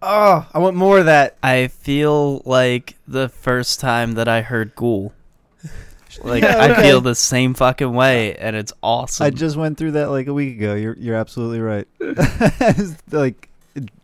Oh, 0.02 0.48
I 0.54 0.60
want 0.60 0.76
more 0.76 1.00
of 1.00 1.06
that. 1.06 1.38
I 1.44 1.68
feel 1.68 2.42
like 2.46 2.96
the 3.08 3.30
first 3.30 3.80
time 3.80 4.14
that 4.14 4.28
I 4.28 4.42
heard 4.42 4.76
Ghoul. 4.76 5.14
Like 6.24 6.44
Yeah, 6.44 6.62
I 6.62 6.82
feel 6.82 7.00
the 7.00 7.16
same 7.16 7.54
fucking 7.54 7.94
way, 7.94 8.36
and 8.36 8.54
it's 8.54 8.74
awesome. 8.84 9.26
I 9.26 9.30
just 9.30 9.56
went 9.56 9.78
through 9.78 9.94
that 9.94 10.10
like 10.10 10.28
a 10.28 10.34
week 10.34 10.58
ago. 10.58 10.76
You're 10.76 10.98
you're 10.98 11.16
absolutely 11.16 11.62
right. 11.62 11.88
it's 12.02 12.96
like 13.12 13.48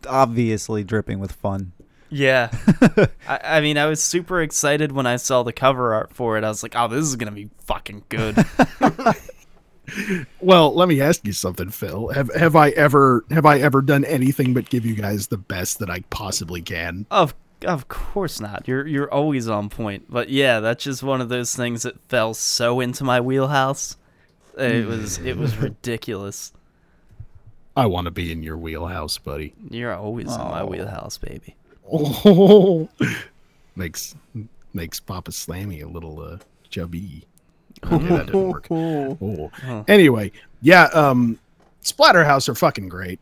obviously 0.08 0.84
dripping 0.84 1.18
with 1.18 1.32
fun. 1.32 1.72
Yeah. 2.08 2.48
I, 3.28 3.40
I 3.44 3.60
mean, 3.60 3.76
I 3.76 3.84
was 3.84 4.02
super 4.02 4.40
excited 4.40 4.90
when 4.92 5.06
I 5.06 5.16
saw 5.16 5.42
the 5.42 5.52
cover 5.52 5.92
art 5.92 6.14
for 6.14 6.38
it. 6.38 6.44
I 6.44 6.48
was 6.48 6.62
like, 6.62 6.74
oh, 6.74 6.88
this 6.88 7.04
is 7.04 7.16
going 7.16 7.30
to 7.30 7.34
be 7.34 7.50
fucking 7.66 8.04
good. 8.08 8.42
Well, 10.40 10.74
let 10.74 10.88
me 10.88 11.00
ask 11.00 11.26
you 11.26 11.32
something, 11.32 11.70
Phil. 11.70 12.08
Have 12.08 12.32
have 12.34 12.56
I 12.56 12.70
ever 12.70 13.24
have 13.30 13.46
I 13.46 13.58
ever 13.58 13.82
done 13.82 14.04
anything 14.04 14.54
but 14.54 14.70
give 14.70 14.86
you 14.86 14.94
guys 14.94 15.26
the 15.28 15.38
best 15.38 15.78
that 15.80 15.90
I 15.90 16.00
possibly 16.10 16.62
can? 16.62 17.06
of 17.10 17.34
of 17.66 17.88
course 17.88 18.40
not. 18.40 18.68
You're 18.68 18.86
you're 18.86 19.12
always 19.12 19.48
on 19.48 19.68
point. 19.68 20.06
But 20.08 20.28
yeah, 20.28 20.60
that's 20.60 20.84
just 20.84 21.02
one 21.02 21.20
of 21.20 21.28
those 21.28 21.54
things 21.54 21.82
that 21.82 22.00
fell 22.08 22.34
so 22.34 22.80
into 22.80 23.04
my 23.04 23.20
wheelhouse. 23.20 23.96
It 24.56 24.86
was 24.86 25.18
it 25.18 25.36
was 25.36 25.56
ridiculous. 25.56 26.52
I 27.76 27.86
want 27.86 28.06
to 28.06 28.10
be 28.10 28.32
in 28.32 28.42
your 28.42 28.56
wheelhouse, 28.56 29.18
buddy. 29.18 29.54
You're 29.70 29.94
always 29.94 30.26
in 30.26 30.40
my 30.40 30.64
wheelhouse, 30.64 31.16
baby. 31.16 31.54
Oh, 31.90 32.88
makes 33.76 34.16
makes 34.74 34.98
Papa 35.00 35.30
Slammy 35.30 35.82
a 35.82 35.88
little 35.88 36.20
uh, 36.20 36.38
chubby. 36.68 37.24
Okay, 37.84 38.06
that 38.08 38.26
didn't 38.26 38.48
work. 38.48 38.66
Oh. 38.70 39.84
Anyway, 39.88 40.32
yeah, 40.62 40.84
um, 40.94 41.38
Splatterhouse 41.82 42.48
are 42.48 42.54
fucking 42.54 42.88
great, 42.88 43.18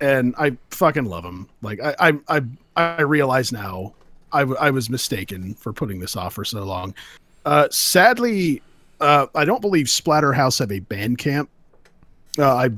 and 0.00 0.34
I 0.38 0.56
fucking 0.70 1.04
love 1.04 1.22
them. 1.24 1.48
Like 1.62 1.80
I, 1.80 1.94
I, 2.00 2.12
I, 2.28 2.42
I 2.76 3.02
realize 3.02 3.52
now, 3.52 3.92
I, 4.32 4.40
w- 4.40 4.58
I 4.60 4.70
was 4.70 4.88
mistaken 4.90 5.54
for 5.54 5.72
putting 5.72 6.00
this 6.00 6.16
off 6.16 6.34
for 6.34 6.44
so 6.44 6.62
long. 6.64 6.94
Uh, 7.44 7.68
sadly, 7.70 8.62
uh, 9.00 9.26
I 9.34 9.44
don't 9.44 9.60
believe 9.60 9.86
Splatterhouse 9.86 10.58
have 10.58 10.72
a 10.72 10.80
band 10.80 11.18
camp. 11.18 11.48
Uh, 12.38 12.54
I 12.54 12.70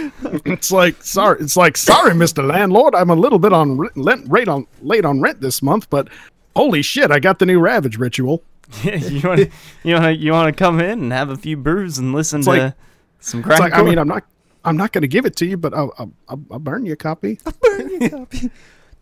It's 0.45 0.71
like 0.71 1.03
sorry, 1.03 1.41
it's 1.41 1.57
like 1.57 1.75
sorry, 1.75 2.15
Mister 2.15 2.41
Landlord. 2.41 2.95
I'm 2.95 3.09
a 3.09 3.15
little 3.15 3.37
bit 3.37 3.51
on 3.51 3.77
re- 3.77 3.89
lent, 3.95 4.31
rate 4.31 4.47
on 4.47 4.65
late 4.81 5.03
on 5.03 5.19
rent 5.19 5.41
this 5.41 5.61
month, 5.61 5.89
but 5.89 6.07
holy 6.55 6.81
shit, 6.81 7.11
I 7.11 7.19
got 7.19 7.39
the 7.39 7.45
new 7.45 7.59
Ravage 7.59 7.97
ritual. 7.97 8.43
Yeah, 8.83 8.95
you 8.97 9.27
want 9.27 9.39
to 9.41 9.49
you 9.83 9.93
want 9.95 10.05
to 10.05 10.15
you 10.15 10.31
want 10.31 10.55
to 10.55 10.63
come 10.63 10.79
in 10.79 10.99
and 10.99 11.11
have 11.11 11.29
a 11.29 11.35
few 11.35 11.57
brews 11.57 11.97
and 11.97 12.13
listen 12.13 12.39
It's 12.41 12.47
to 12.47 12.51
like- 12.53 12.73
some 13.19 13.39
It's 13.41 13.59
like 13.59 13.73
I 13.73 13.81
mean, 13.83 13.97
I'm 13.97 14.07
not, 14.07 14.23
I'm 14.63 14.77
not 14.77 14.93
going 14.93 15.01
to 15.01 15.07
give 15.07 15.25
it 15.25 15.35
to 15.37 15.45
you, 15.45 15.57
but 15.57 15.73
I'll, 15.73 15.93
I'll, 15.97 16.11
I'll, 16.29 16.41
I'll 16.51 16.59
burn 16.59 16.85
you 16.85 16.93
a 16.93 16.95
copy. 16.95 17.37
You 17.79 17.99
know 17.99 18.27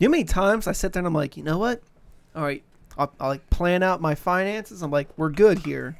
how 0.00 0.08
many 0.08 0.24
times 0.24 0.66
I 0.66 0.72
sit 0.72 0.92
there 0.92 1.00
and 1.00 1.06
I'm 1.06 1.14
like, 1.14 1.36
you 1.36 1.42
know 1.42 1.58
what? 1.58 1.82
All 2.34 2.42
right, 2.42 2.62
I'll, 2.96 3.12
I'll 3.20 3.28
like 3.28 3.48
plan 3.50 3.82
out 3.82 4.00
my 4.00 4.14
finances. 4.14 4.82
I'm 4.82 4.90
like, 4.90 5.08
we're 5.16 5.30
good 5.30 5.58
here. 5.60 5.96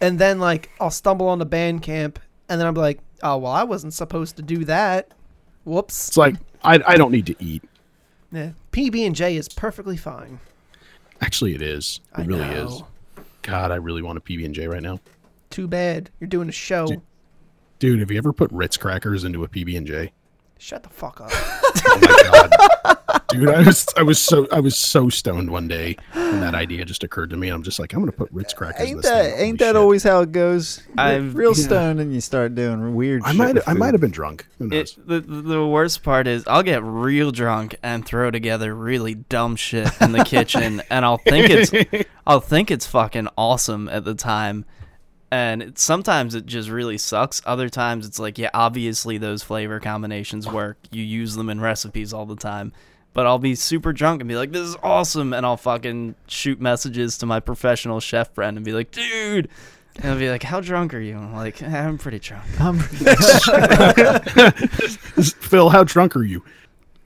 And 0.00 0.18
then 0.18 0.38
like 0.40 0.70
I'll 0.80 0.90
stumble 0.90 1.28
on 1.28 1.38
the 1.38 1.46
band 1.46 1.82
camp, 1.82 2.18
and 2.48 2.60
then 2.60 2.66
I'm 2.66 2.74
like, 2.74 2.98
oh 3.22 3.38
well, 3.38 3.52
I 3.52 3.62
wasn't 3.62 3.94
supposed 3.94 4.36
to 4.36 4.42
do 4.42 4.64
that. 4.66 5.12
Whoops. 5.64 6.08
It's 6.08 6.16
like 6.16 6.34
I, 6.62 6.80
I 6.86 6.96
don't 6.96 7.12
need 7.12 7.26
to 7.26 7.36
eat. 7.42 7.62
Yeah, 8.32 8.50
PB 8.72 9.06
and 9.06 9.14
J 9.14 9.36
is 9.36 9.48
perfectly 9.48 9.96
fine. 9.96 10.40
Actually, 11.22 11.54
it 11.54 11.62
is. 11.62 12.00
It 12.18 12.20
I 12.20 12.24
really 12.24 12.40
know. 12.40 12.66
is. 12.66 12.82
God, 13.46 13.70
I 13.70 13.76
really 13.76 14.02
want 14.02 14.18
a 14.18 14.20
PB 14.20 14.44
and 14.44 14.54
J 14.54 14.66
right 14.66 14.82
now, 14.82 14.98
Too 15.50 15.68
bad 15.68 16.10
you're 16.18 16.28
doing 16.28 16.48
a 16.48 16.52
show. 16.52 16.86
Dude. 16.86 17.00
dude. 17.78 18.00
Have 18.00 18.10
you 18.10 18.18
ever 18.18 18.32
put 18.32 18.50
Ritz 18.50 18.76
crackers 18.76 19.22
into 19.22 19.44
a 19.44 19.48
PB 19.48 19.76
and 19.76 19.86
J? 19.86 20.12
Shut 20.58 20.82
the 20.82 20.88
fuck 20.88 21.20
up. 21.20 21.30
Oh 21.88 21.98
my 22.00 22.22
god, 22.30 23.20
dude! 23.28 23.48
I 23.48 23.62
was, 23.62 23.86
I 23.96 24.02
was 24.02 24.18
so, 24.18 24.48
I 24.50 24.58
was 24.58 24.76
so 24.76 25.08
stoned 25.08 25.50
one 25.50 25.68
day, 25.68 25.96
and 26.14 26.42
that 26.42 26.54
idea 26.56 26.84
just 26.84 27.04
occurred 27.04 27.30
to 27.30 27.36
me. 27.36 27.48
I'm 27.48 27.62
just 27.62 27.78
like, 27.78 27.92
I'm 27.92 28.00
gonna 28.00 28.10
put 28.10 28.30
Ritz 28.32 28.52
crackers. 28.52 28.80
in 28.80 28.88
Ain't 28.88 29.02
this 29.02 29.10
that 29.10 29.22
thing. 29.22 29.30
Holy 29.34 29.44
ain't 29.44 29.58
that 29.60 29.66
shit. 29.68 29.76
always 29.76 30.02
how 30.02 30.20
it 30.22 30.32
goes? 30.32 30.82
I've- 30.98 31.28
real 31.28 31.56
yeah. 31.56 31.64
stoned 31.64 32.00
and 32.00 32.12
you 32.12 32.20
start 32.20 32.56
doing 32.56 32.96
weird. 32.96 33.22
I 33.24 33.28
shit 33.28 33.36
might, 33.38 33.54
with 33.54 33.68
I 33.68 33.74
might 33.74 33.94
have 33.94 34.00
been 34.00 34.10
drunk. 34.10 34.48
Who 34.58 34.66
knows? 34.66 34.98
It, 34.98 35.06
the 35.08 35.20
the 35.20 35.64
worst 35.66 36.02
part 36.02 36.26
is 36.26 36.44
I'll 36.48 36.64
get 36.64 36.82
real 36.82 37.30
drunk 37.30 37.76
and 37.84 38.04
throw 38.04 38.32
together 38.32 38.74
really 38.74 39.14
dumb 39.14 39.54
shit 39.54 39.88
in 40.00 40.10
the 40.10 40.24
kitchen, 40.24 40.82
and 40.90 41.04
I'll 41.04 41.18
think 41.18 41.48
it's 41.48 42.08
I'll 42.26 42.40
think 42.40 42.72
it's 42.72 42.86
fucking 42.86 43.28
awesome 43.38 43.88
at 43.88 44.04
the 44.04 44.14
time, 44.16 44.64
and 45.30 45.62
it, 45.62 45.78
sometimes 45.78 46.34
it 46.34 46.46
just 46.46 46.68
really 46.68 46.98
sucks. 46.98 47.42
Other 47.44 47.68
times 47.68 48.06
it's 48.06 48.18
like, 48.18 48.38
yeah, 48.38 48.50
obviously 48.54 49.18
those 49.18 49.42
flavor 49.42 49.80
combinations 49.80 50.46
work. 50.48 50.78
You 50.90 51.02
use 51.02 51.34
them 51.34 51.48
in 51.50 51.60
recipes 51.60 52.12
all 52.12 52.26
the 52.26 52.36
time. 52.36 52.72
But 53.12 53.26
I'll 53.26 53.38
be 53.38 53.54
super 53.54 53.92
drunk 53.94 54.20
and 54.20 54.28
be 54.28 54.36
like, 54.36 54.52
"This 54.52 54.68
is 54.68 54.76
awesome," 54.82 55.32
and 55.32 55.46
I'll 55.46 55.56
fucking 55.56 56.16
shoot 56.26 56.60
messages 56.60 57.16
to 57.18 57.26
my 57.26 57.40
professional 57.40 57.98
chef 57.98 58.34
friend 58.34 58.58
and 58.58 58.64
be 58.66 58.72
like, 58.74 58.90
"Dude," 58.90 59.48
and 59.96 60.12
I'll 60.12 60.18
be 60.18 60.28
like, 60.28 60.42
"How 60.42 60.60
drunk 60.60 60.92
are 60.92 61.00
you?" 61.00 61.16
I'm 61.16 61.32
like, 61.34 61.62
"Eh, 61.62 61.66
"I'm 61.66 61.96
pretty 61.96 62.18
drunk." 62.18 62.44
I'm- 62.60 62.78
Phil, 65.40 65.70
how 65.70 65.82
drunk 65.84 66.14
are 66.14 66.24
you? 66.24 66.42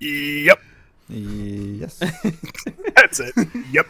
Yep, 0.01 0.61
yes. 1.09 1.99
that's 2.97 3.21
it. 3.21 3.35
Yep. 3.71 3.87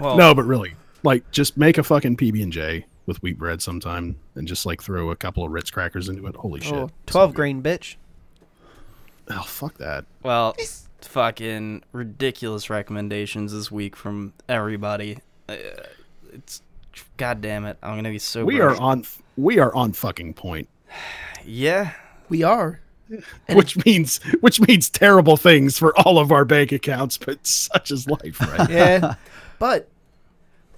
Well, 0.00 0.16
no, 0.16 0.34
but 0.34 0.44
really, 0.44 0.72
like, 1.02 1.28
just 1.30 1.56
make 1.56 1.78
a 1.78 1.82
fucking 1.82 2.16
PB 2.16 2.42
and 2.42 2.52
J 2.52 2.86
with 3.06 3.22
wheat 3.22 3.38
bread 3.38 3.60
sometime, 3.62 4.16
and 4.34 4.46
just 4.46 4.66
like 4.66 4.82
throw 4.82 5.10
a 5.10 5.16
couple 5.16 5.44
of 5.44 5.50
Ritz 5.52 5.70
crackers 5.70 6.08
into 6.08 6.26
it. 6.26 6.36
Holy 6.36 6.60
shit! 6.60 6.74
oh, 6.74 6.86
So 6.88 6.92
12 7.06 7.30
good. 7.30 7.36
grain 7.36 7.62
bitch. 7.62 7.96
Oh 9.28 9.42
fuck 9.42 9.78
that! 9.78 10.04
Well, 10.22 10.56
fucking 11.02 11.82
ridiculous 11.92 12.68
recommendations 12.70 13.52
this 13.52 13.70
week 13.70 13.96
from 13.96 14.32
everybody. 14.48 15.18
Uh, 15.48 15.56
it's 16.32 16.62
god 17.16 17.40
damn 17.40 17.64
it. 17.64 17.78
I'm 17.82 17.96
gonna 17.96 18.10
be 18.10 18.18
so. 18.18 18.44
We 18.44 18.60
are 18.60 18.76
on. 18.80 19.04
we 19.36 19.58
are 19.58 19.74
on 19.74 19.92
fucking 19.92 20.34
point. 20.34 20.68
Yeah. 21.46 21.92
We 22.28 22.42
are. 22.42 22.80
which 23.54 23.82
means 23.86 24.18
which 24.40 24.60
means 24.60 24.90
terrible 24.90 25.38
things 25.38 25.78
for 25.78 25.98
all 26.00 26.18
of 26.18 26.30
our 26.30 26.44
bank 26.44 26.70
accounts, 26.70 27.16
but 27.16 27.44
such 27.46 27.90
is 27.90 28.06
life, 28.06 28.38
right? 28.40 28.68
Yeah. 28.70 29.14
but 29.58 29.88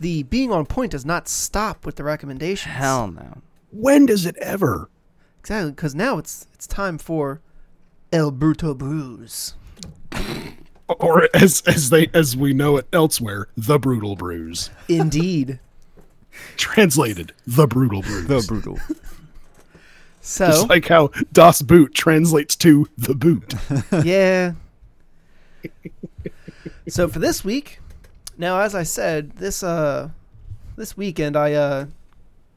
the 0.03 0.23
being 0.25 0.53
on 0.53 0.67
point 0.67 0.93
does 0.93 1.07
not 1.07 1.29
stop 1.29 1.87
with 1.87 1.97
the 1.97 2.05
recommendations. 2.05 2.75
Hell 2.75 3.11
no. 3.11 3.39
when 3.71 4.07
does 4.07 4.27
it 4.27 4.37
ever? 4.37 4.91
Exactly, 5.41 5.71
because 5.73 5.95
now 5.95 6.19
it's 6.19 6.47
it's 6.53 6.67
time 6.67 6.99
for 6.99 7.41
El 8.13 8.31
Bruto 8.33 8.77
Brews. 8.77 9.55
Or 10.99 11.27
as 11.33 11.63
as 11.67 11.89
they 11.89 12.11
as 12.13 12.37
we 12.37 12.53
know 12.53 12.77
it 12.77 12.87
elsewhere, 12.93 13.49
the 13.57 13.79
brutal 13.79 14.15
brews. 14.15 14.69
Indeed. 14.89 15.59
Translated, 16.59 17.33
the 17.47 17.67
brutal 17.67 18.03
brews. 18.03 18.27
The 18.27 18.45
brutal. 18.47 18.79
So 20.21 20.47
Just 20.47 20.69
like 20.69 20.87
how 20.87 21.09
Das 21.33 21.63
Boot 21.63 21.95
translates 21.95 22.55
to 22.57 22.87
the 22.97 23.15
boot. 23.15 23.55
yeah. 24.05 24.53
so 26.89 27.09
for 27.09 27.19
this 27.19 27.45
week, 27.45 27.81
now 28.37 28.61
as 28.61 28.75
I 28.75 28.83
said, 28.83 29.33
this 29.33 29.63
uh 29.63 30.11
this 30.77 30.97
weekend 30.97 31.37
I 31.37 31.53
uh 31.55 31.87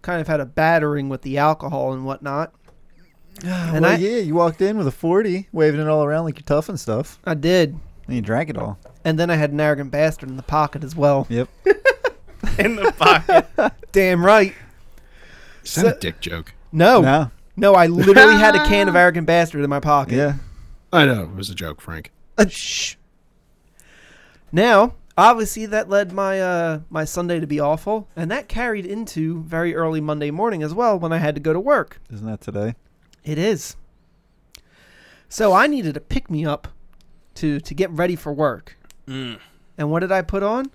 kind 0.01 0.21
of 0.21 0.27
had 0.27 0.39
a 0.39 0.45
battering 0.45 1.09
with 1.09 1.21
the 1.23 1.37
alcohol 1.37 1.93
and 1.93 2.05
whatnot. 2.05 2.53
And 3.43 3.81
well, 3.81 3.91
I 3.91 3.95
yeah, 3.97 4.17
you 4.19 4.33
walked 4.35 4.61
in 4.61 4.77
with 4.77 4.87
a 4.87 4.91
40, 4.91 5.49
waving 5.51 5.81
it 5.81 5.87
all 5.87 6.05
around 6.05 6.23
like 6.23 6.37
you're 6.37 6.45
tough 6.45 6.69
and 6.69 6.79
stuff. 6.79 7.19
I 7.25 7.33
did. 7.33 7.77
And 8.07 8.15
you 8.15 8.21
drank 8.21 8.49
it 8.49 8.57
all. 8.57 8.79
And 9.03 9.19
then 9.19 9.29
I 9.29 9.35
had 9.35 9.51
an 9.51 9.59
arrogant 9.59 9.91
bastard 9.91 10.29
in 10.29 10.37
the 10.37 10.43
pocket 10.43 10.83
as 10.85 10.95
well. 10.95 11.27
Yep. 11.29 11.49
In 12.59 12.75
the 12.77 12.93
pocket. 12.97 13.47
Damn 13.91 14.25
right. 14.25 14.53
Is 15.63 15.75
that 15.75 15.97
a 15.97 15.99
dick 15.99 16.21
joke? 16.21 16.53
No. 16.71 17.01
No, 17.01 17.31
No. 17.57 17.73
I 17.73 17.87
literally 17.87 18.35
had 18.35 18.55
a 18.55 18.63
can 18.65 18.87
of 18.87 18.95
arrogant 18.95 19.27
bastard 19.27 19.63
in 19.63 19.69
my 19.69 19.79
pocket. 19.81 20.15
Yeah. 20.15 20.35
I 20.93 21.05
know, 21.05 21.23
it 21.23 21.35
was 21.35 21.49
a 21.49 21.55
joke, 21.55 21.81
Frank. 21.81 22.11
Uh, 22.37 22.45
shh. 22.47 22.95
Now, 24.51 24.93
obviously, 25.17 25.65
that 25.67 25.89
led 25.89 26.11
my 26.11 26.39
uh, 26.41 26.79
my 26.89 27.05
Sunday 27.05 27.39
to 27.39 27.47
be 27.47 27.59
awful, 27.59 28.07
and 28.15 28.29
that 28.31 28.47
carried 28.47 28.85
into 28.85 29.41
very 29.43 29.75
early 29.75 30.01
Monday 30.01 30.31
morning 30.31 30.63
as 30.63 30.73
well 30.73 30.97
when 30.99 31.11
I 31.13 31.17
had 31.17 31.35
to 31.35 31.41
go 31.41 31.53
to 31.53 31.59
work. 31.59 31.99
Isn't 32.11 32.27
that 32.27 32.41
today? 32.41 32.75
It 33.23 33.37
is. 33.37 33.75
So 35.29 35.53
I 35.53 35.67
needed 35.67 35.97
a 35.97 35.99
pick 35.99 36.29
me 36.29 36.45
up 36.45 36.67
to 37.35 37.59
to 37.59 37.73
get 37.73 37.89
ready 37.91 38.15
for 38.15 38.31
work. 38.33 38.77
Mm. 39.07 39.39
And 39.77 39.91
what 39.91 39.99
did 39.99 40.11
I 40.11 40.21
put 40.21 40.43
on? 40.43 40.71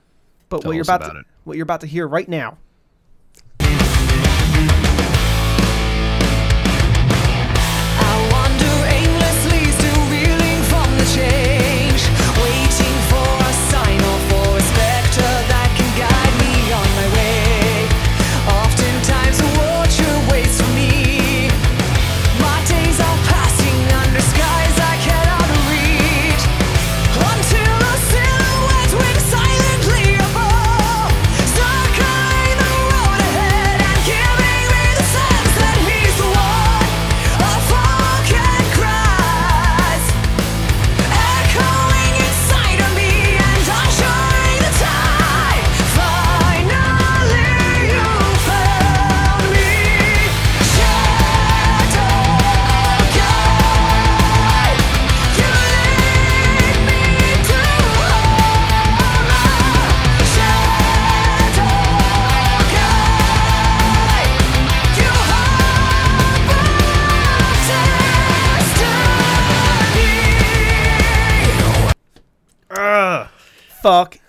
But 0.48 0.62
Tell 0.62 0.70
what 0.70 0.74
you're 0.74 0.82
us 0.82 0.88
about, 0.88 1.02
about 1.02 1.12
to 1.14 1.20
it. 1.20 1.26
what 1.44 1.56
you're 1.56 1.64
about 1.64 1.80
to 1.82 1.86
hear 1.86 2.06
right 2.06 2.28
now. 2.28 2.58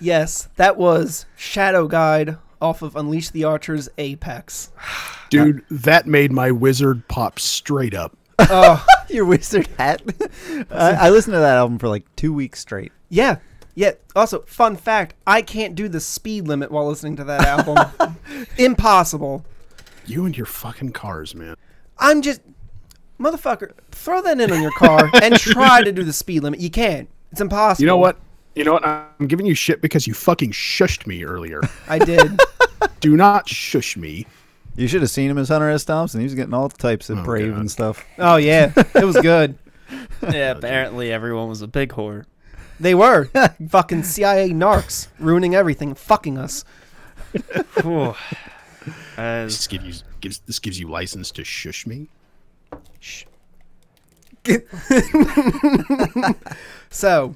Yes, 0.02 0.50
that 0.56 0.78
was 0.78 1.26
Shadow 1.36 1.88
Guide 1.88 2.38
off 2.62 2.82
of 2.82 2.96
Unleash 2.96 3.30
the 3.30 3.44
Archer's 3.44 3.90
Apex. 3.98 4.72
Dude, 5.30 5.64
that 5.72 6.08
made 6.08 6.32
my 6.32 6.52
wizard 6.52 7.08
pop 7.08 7.40
straight 7.40 7.94
up. 7.94 8.18
Oh 8.50 8.84
Your 9.10 9.26
wizard 9.26 9.68
hat. 9.78 10.02
I, 10.72 10.92
I 10.94 11.10
listened 11.12 11.34
to 11.36 11.40
that 11.40 11.58
album 11.58 11.78
for 11.78 11.88
like 11.88 12.04
two 12.16 12.34
weeks 12.34 12.60
straight. 12.60 12.92
yeah, 13.10 13.38
yeah. 13.76 13.92
Also, 14.16 14.42
fun 14.42 14.76
fact: 14.76 15.14
I 15.28 15.42
can't 15.44 15.76
do 15.76 15.88
the 15.88 16.00
speed 16.00 16.48
limit 16.48 16.72
while 16.72 16.88
listening 16.88 17.18
to 17.18 17.24
that 17.26 17.46
album. 17.46 18.16
Impossible. 18.58 19.46
You 20.08 20.26
and 20.26 20.36
your 20.36 20.48
fucking 20.48 20.94
cars, 20.94 21.36
man. 21.36 21.56
I'm 22.00 22.22
just 22.24 22.42
motherfucker. 23.20 23.74
Throw 23.92 24.22
that 24.24 24.40
in 24.40 24.52
on 24.52 24.62
your 24.62 24.72
car 24.72 25.10
and 25.22 25.36
try 25.38 25.84
to 25.84 25.92
do 25.92 26.04
the 26.04 26.14
speed 26.14 26.42
limit. 26.42 26.60
You 26.60 26.72
can't. 26.72 27.08
It's 27.32 27.42
impossible. 27.42 27.84
You 27.84 27.88
know 27.88 27.98
what? 27.98 28.18
You 28.56 28.64
know 28.66 28.74
what? 28.74 28.86
I'm 28.86 29.28
giving 29.28 29.46
you 29.46 29.56
shit 29.56 29.82
because 29.82 30.08
you 30.08 30.14
fucking 30.14 30.52
shushed 30.52 31.08
me 31.08 31.24
earlier. 31.24 31.62
I 31.88 32.00
did. 32.00 32.40
Do 33.00 33.16
not 33.16 33.48
shush 33.48 33.96
me. 33.96 34.26
You 34.76 34.88
should 34.88 35.02
have 35.02 35.10
seen 35.10 35.30
him 35.30 35.38
as 35.38 35.50
Hunter 35.50 35.70
S. 35.70 35.84
Thompson. 35.86 36.20
He 36.22 36.26
was 36.26 36.36
getting 36.36 36.54
all 36.54 36.70
types 36.70 37.10
of 37.10 37.20
Oh, 37.20 37.24
brave 37.24 37.52
God. 37.52 37.60
and 37.62 37.72
stuff. 37.72 38.06
Oh 38.18 38.36
yeah, 38.38 38.72
it 38.96 39.06
was 39.06 39.18
good. 39.20 39.58
Yeah, 40.24 40.52
apparently 40.52 41.12
everyone 41.12 41.50
was 41.50 41.62
a 41.62 41.68
big 41.68 41.90
whore. 41.90 42.24
They 42.80 42.96
were 42.96 43.26
fucking 43.70 44.04
CIA 44.04 44.52
narcs 44.52 45.10
ruining 45.20 45.54
everything, 45.54 45.96
fucking 45.96 46.38
us. 46.38 46.64
Whew. 47.82 48.16
As 49.18 49.58
This 49.58 49.68
gives 49.68 49.86
you 49.86 49.94
gives 50.22 50.40
this 50.40 50.60
gives 50.60 50.80
you 50.80 50.88
license 50.90 51.30
to 51.32 51.44
shush 51.44 51.86
me. 51.86 52.08
So, 56.90 57.36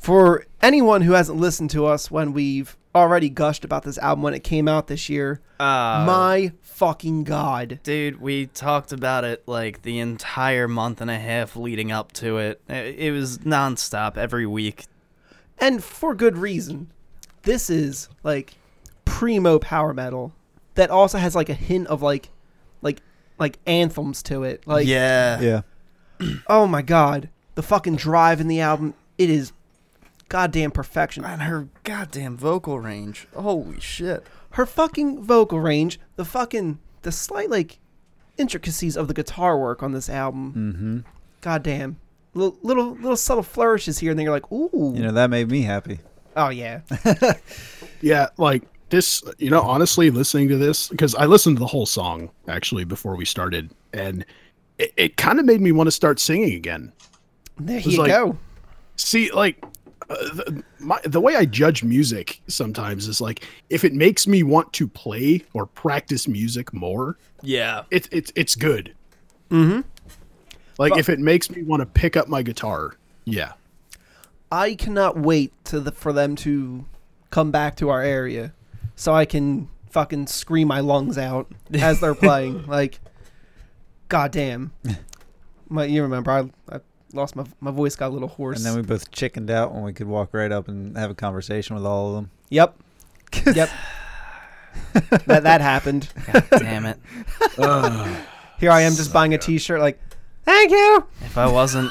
for 0.00 0.46
anyone 0.62 1.02
who 1.02 1.12
hasn't 1.12 1.38
listened 1.38 1.70
to 1.70 1.86
us 1.86 2.10
when 2.10 2.32
we've 2.32 2.76
already 2.94 3.28
gushed 3.28 3.64
about 3.64 3.84
this 3.84 3.98
album 3.98 4.22
when 4.22 4.34
it 4.34 4.42
came 4.42 4.66
out 4.66 4.86
this 4.86 5.08
year, 5.08 5.40
uh, 5.60 6.04
my 6.06 6.52
fucking 6.62 7.24
god. 7.24 7.78
Dude, 7.82 8.20
we 8.20 8.46
talked 8.46 8.92
about 8.92 9.24
it 9.24 9.42
like 9.46 9.82
the 9.82 9.98
entire 9.98 10.66
month 10.66 11.00
and 11.00 11.10
a 11.10 11.18
half 11.18 11.54
leading 11.54 11.92
up 11.92 12.12
to 12.12 12.38
it. 12.38 12.60
It, 12.68 12.98
it 12.98 13.12
was 13.12 13.38
nonstop 13.38 14.16
every 14.16 14.46
week. 14.46 14.86
And 15.58 15.84
for 15.84 16.14
good 16.14 16.38
reason. 16.38 16.90
This 17.42 17.70
is 17.70 18.08
like 18.22 18.54
primo 19.04 19.58
power 19.58 19.94
metal 19.94 20.32
that 20.74 20.90
also 20.90 21.18
has 21.18 21.34
like 21.34 21.48
a 21.48 21.54
hint 21.54 21.86
of 21.88 22.02
like 22.02 22.30
like 22.80 23.02
like 23.38 23.58
anthems 23.66 24.22
to 24.24 24.44
it. 24.44 24.66
Like 24.66 24.86
yeah. 24.86 25.40
Yeah. 25.40 25.60
oh 26.46 26.66
my 26.66 26.82
god, 26.82 27.28
the 27.54 27.62
fucking 27.62 27.96
drive 27.96 28.40
in 28.40 28.48
the 28.48 28.60
album, 28.60 28.94
it 29.18 29.28
is 29.30 29.52
goddamn 30.30 30.70
perfection. 30.70 31.24
And 31.26 31.42
her 31.42 31.68
goddamn 31.84 32.38
vocal 32.38 32.80
range. 32.80 33.26
Holy 33.36 33.78
shit. 33.80 34.26
her 34.52 34.64
fucking 34.64 35.22
vocal 35.22 35.60
range, 35.60 36.00
the 36.16 36.24
fucking 36.24 36.78
the 37.02 37.12
slight 37.12 37.50
like 37.50 37.78
intricacies 38.38 38.96
of 38.96 39.06
the 39.08 39.14
guitar 39.14 39.58
work 39.58 39.82
on 39.82 39.92
this 39.92 40.08
album. 40.08 40.52
Mm-hmm. 41.04 41.10
Goddamn. 41.42 41.98
Little, 42.32 42.56
little 42.62 42.92
little 42.94 43.16
subtle 43.16 43.42
flourishes 43.42 43.98
here 43.98 44.10
and 44.12 44.18
then 44.18 44.24
you're 44.24 44.32
like, 44.34 44.50
"Ooh." 44.52 44.92
You 44.96 45.02
know, 45.02 45.12
that 45.12 45.28
made 45.30 45.50
me 45.50 45.62
happy. 45.62 45.98
oh 46.36 46.48
yeah. 46.48 46.80
Yeah, 48.02 48.28
like 48.38 48.62
this, 48.88 49.22
you 49.38 49.50
know, 49.50 49.60
honestly, 49.60 50.10
listening 50.10 50.48
to 50.48 50.56
this, 50.56 50.88
because 50.88 51.14
I 51.14 51.26
listened 51.26 51.56
to 51.56 51.60
the 51.60 51.66
whole 51.66 51.84
song 51.86 52.30
actually 52.48 52.84
before 52.84 53.14
we 53.14 53.24
started, 53.26 53.70
and 53.92 54.24
it, 54.78 54.92
it 54.96 55.16
kind 55.18 55.38
of 55.38 55.44
made 55.44 55.60
me 55.60 55.70
want 55.70 55.86
to 55.88 55.92
start 55.92 56.18
singing 56.18 56.54
again. 56.54 56.92
There 57.58 57.78
you 57.80 57.98
like- 57.98 58.08
go. 58.10 58.38
See, 58.96 59.30
like, 59.32 59.62
uh, 60.10 60.14
the, 60.34 60.64
my, 60.78 61.00
the 61.04 61.20
way 61.20 61.36
I 61.36 61.44
judge 61.44 61.82
music 61.84 62.40
sometimes 62.48 63.06
is 63.08 63.20
like, 63.20 63.44
if 63.70 63.84
it 63.84 63.92
makes 63.94 64.26
me 64.26 64.42
want 64.42 64.72
to 64.74 64.86
play 64.88 65.42
or 65.54 65.66
practice 65.66 66.26
music 66.28 66.72
more, 66.74 67.16
Yeah. 67.42 67.82
it's 67.90 68.08
it's 68.12 68.32
it's 68.36 68.54
good. 68.56 68.94
Mhm. 69.50 69.84
Like, 70.78 70.90
But- 70.90 70.98
if 70.98 71.08
it 71.08 71.18
makes 71.20 71.50
me 71.50 71.62
want 71.62 71.80
to 71.80 71.86
pick 71.86 72.16
up 72.16 72.28
my 72.28 72.42
guitar, 72.42 72.94
yeah. 73.24 73.52
I 74.52 74.74
cannot 74.74 75.16
wait 75.16 75.52
to 75.66 75.78
the, 75.80 75.92
for 75.92 76.12
them 76.12 76.34
to 76.36 76.84
come 77.30 77.50
back 77.52 77.76
to 77.76 77.88
our 77.90 78.02
area 78.02 78.52
so 78.96 79.12
I 79.14 79.24
can 79.24 79.68
fucking 79.90 80.26
scream 80.26 80.66
my 80.68 80.80
lungs 80.80 81.16
out 81.18 81.52
as 81.72 82.00
they're 82.00 82.14
playing. 82.26 82.66
like, 82.66 82.98
goddamn. 84.08 84.72
My, 85.68 85.84
you 85.84 86.02
remember 86.02 86.30
I, 86.32 86.74
I 86.74 86.80
lost 87.12 87.36
my 87.36 87.44
my 87.60 87.70
voice, 87.70 87.96
got 87.96 88.08
a 88.08 88.14
little 88.14 88.28
hoarse. 88.28 88.58
And 88.58 88.66
then 88.66 88.76
we 88.76 88.82
both 88.82 89.10
chickened 89.10 89.50
out 89.50 89.72
when 89.72 89.82
we 89.82 89.92
could 89.92 90.06
walk 90.06 90.32
right 90.32 90.50
up 90.52 90.68
and 90.68 90.96
have 90.96 91.10
a 91.10 91.14
conversation 91.14 91.76
with 91.76 91.84
all 91.84 92.08
of 92.08 92.14
them. 92.14 92.30
Yep. 92.50 92.76
yep. 93.54 93.70
that 95.26 95.42
that 95.42 95.60
happened. 95.60 96.08
God 96.32 96.46
damn 96.50 96.86
it. 96.86 96.98
Here 98.58 98.70
I 98.70 98.82
am 98.82 98.94
just 98.94 99.12
buying 99.12 99.32
a 99.32 99.38
T-shirt. 99.38 99.80
Like, 99.80 99.98
thank 100.44 100.70
you. 100.70 101.06
If 101.22 101.38
I 101.38 101.50
wasn't 101.50 101.90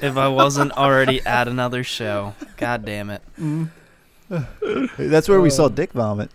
if 0.00 0.16
I 0.16 0.28
wasn't 0.28 0.72
already 0.72 1.20
at 1.26 1.48
another 1.48 1.82
show. 1.84 2.34
God 2.56 2.84
damn 2.84 3.10
it. 3.10 3.22
Mm-hmm. 3.38 5.10
That's 5.10 5.28
where 5.28 5.40
we 5.40 5.50
saw 5.50 5.64
oh. 5.64 5.68
Dick 5.68 5.92
Vomit. 5.92 6.30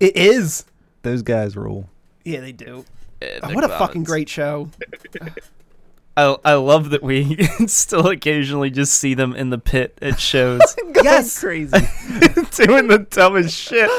It 0.00 0.16
is. 0.16 0.64
Those 1.02 1.22
guys 1.22 1.56
rule. 1.56 1.88
Yeah, 2.24 2.40
they 2.40 2.52
do. 2.52 2.84
Yeah, 3.20 3.40
Oh, 3.42 3.54
what 3.54 3.64
a 3.64 3.68
fucking 3.68 4.04
great 4.04 4.28
show. 4.28 4.70
I 6.16 6.36
I 6.44 6.54
love 6.54 6.90
that 6.90 7.02
we 7.02 7.36
still 7.66 8.08
occasionally 8.08 8.70
just 8.70 8.94
see 8.94 9.14
them 9.14 9.34
in 9.34 9.50
the 9.50 9.58
pit 9.58 9.98
at 10.00 10.20
shows 10.20 10.60
yes. 11.02 11.38
Crazy. 11.40 11.70
doing 12.52 12.88
the 12.88 13.06
dumbest 13.10 13.56
shit. 13.58 13.90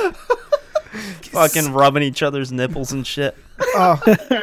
fucking 1.26 1.74
rubbing 1.74 2.04
each 2.04 2.24
other's 2.24 2.52
nipples 2.52 2.92
and 2.92 3.06
shit. 3.06 3.36
Oh, 3.60 4.00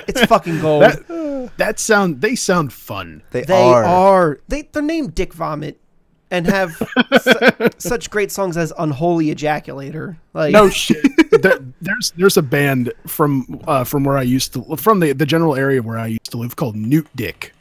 it's 0.08 0.24
fucking 0.24 0.60
gold. 0.60 0.82
That, 0.82 1.50
that 1.56 1.78
sound 1.78 2.20
they 2.20 2.34
sound 2.34 2.72
fun. 2.72 3.22
They, 3.30 3.42
they 3.42 3.60
are. 3.62 3.84
are. 3.84 4.40
They 4.48 4.62
they're 4.62 4.82
named 4.82 5.14
Dick 5.14 5.32
Vomit, 5.32 5.78
and 6.30 6.46
have 6.46 6.72
su- 7.20 7.68
such 7.78 8.10
great 8.10 8.30
songs 8.30 8.56
as 8.56 8.72
Unholy 8.78 9.34
Ejaculator. 9.34 10.16
Like 10.34 10.52
No 10.52 10.68
shit. 10.68 11.02
there, 11.42 11.58
there's 11.80 12.12
there's 12.16 12.36
a 12.36 12.42
band 12.42 12.92
from 13.06 13.60
uh, 13.66 13.84
from 13.84 14.04
where 14.04 14.18
I 14.18 14.22
used 14.22 14.52
to 14.54 14.76
from 14.76 15.00
the 15.00 15.12
the 15.12 15.26
general 15.26 15.54
area 15.56 15.82
where 15.82 15.98
I 15.98 16.06
used 16.08 16.30
to 16.30 16.36
live 16.38 16.56
called 16.56 16.76
Newt 16.76 17.06
Dick. 17.16 17.52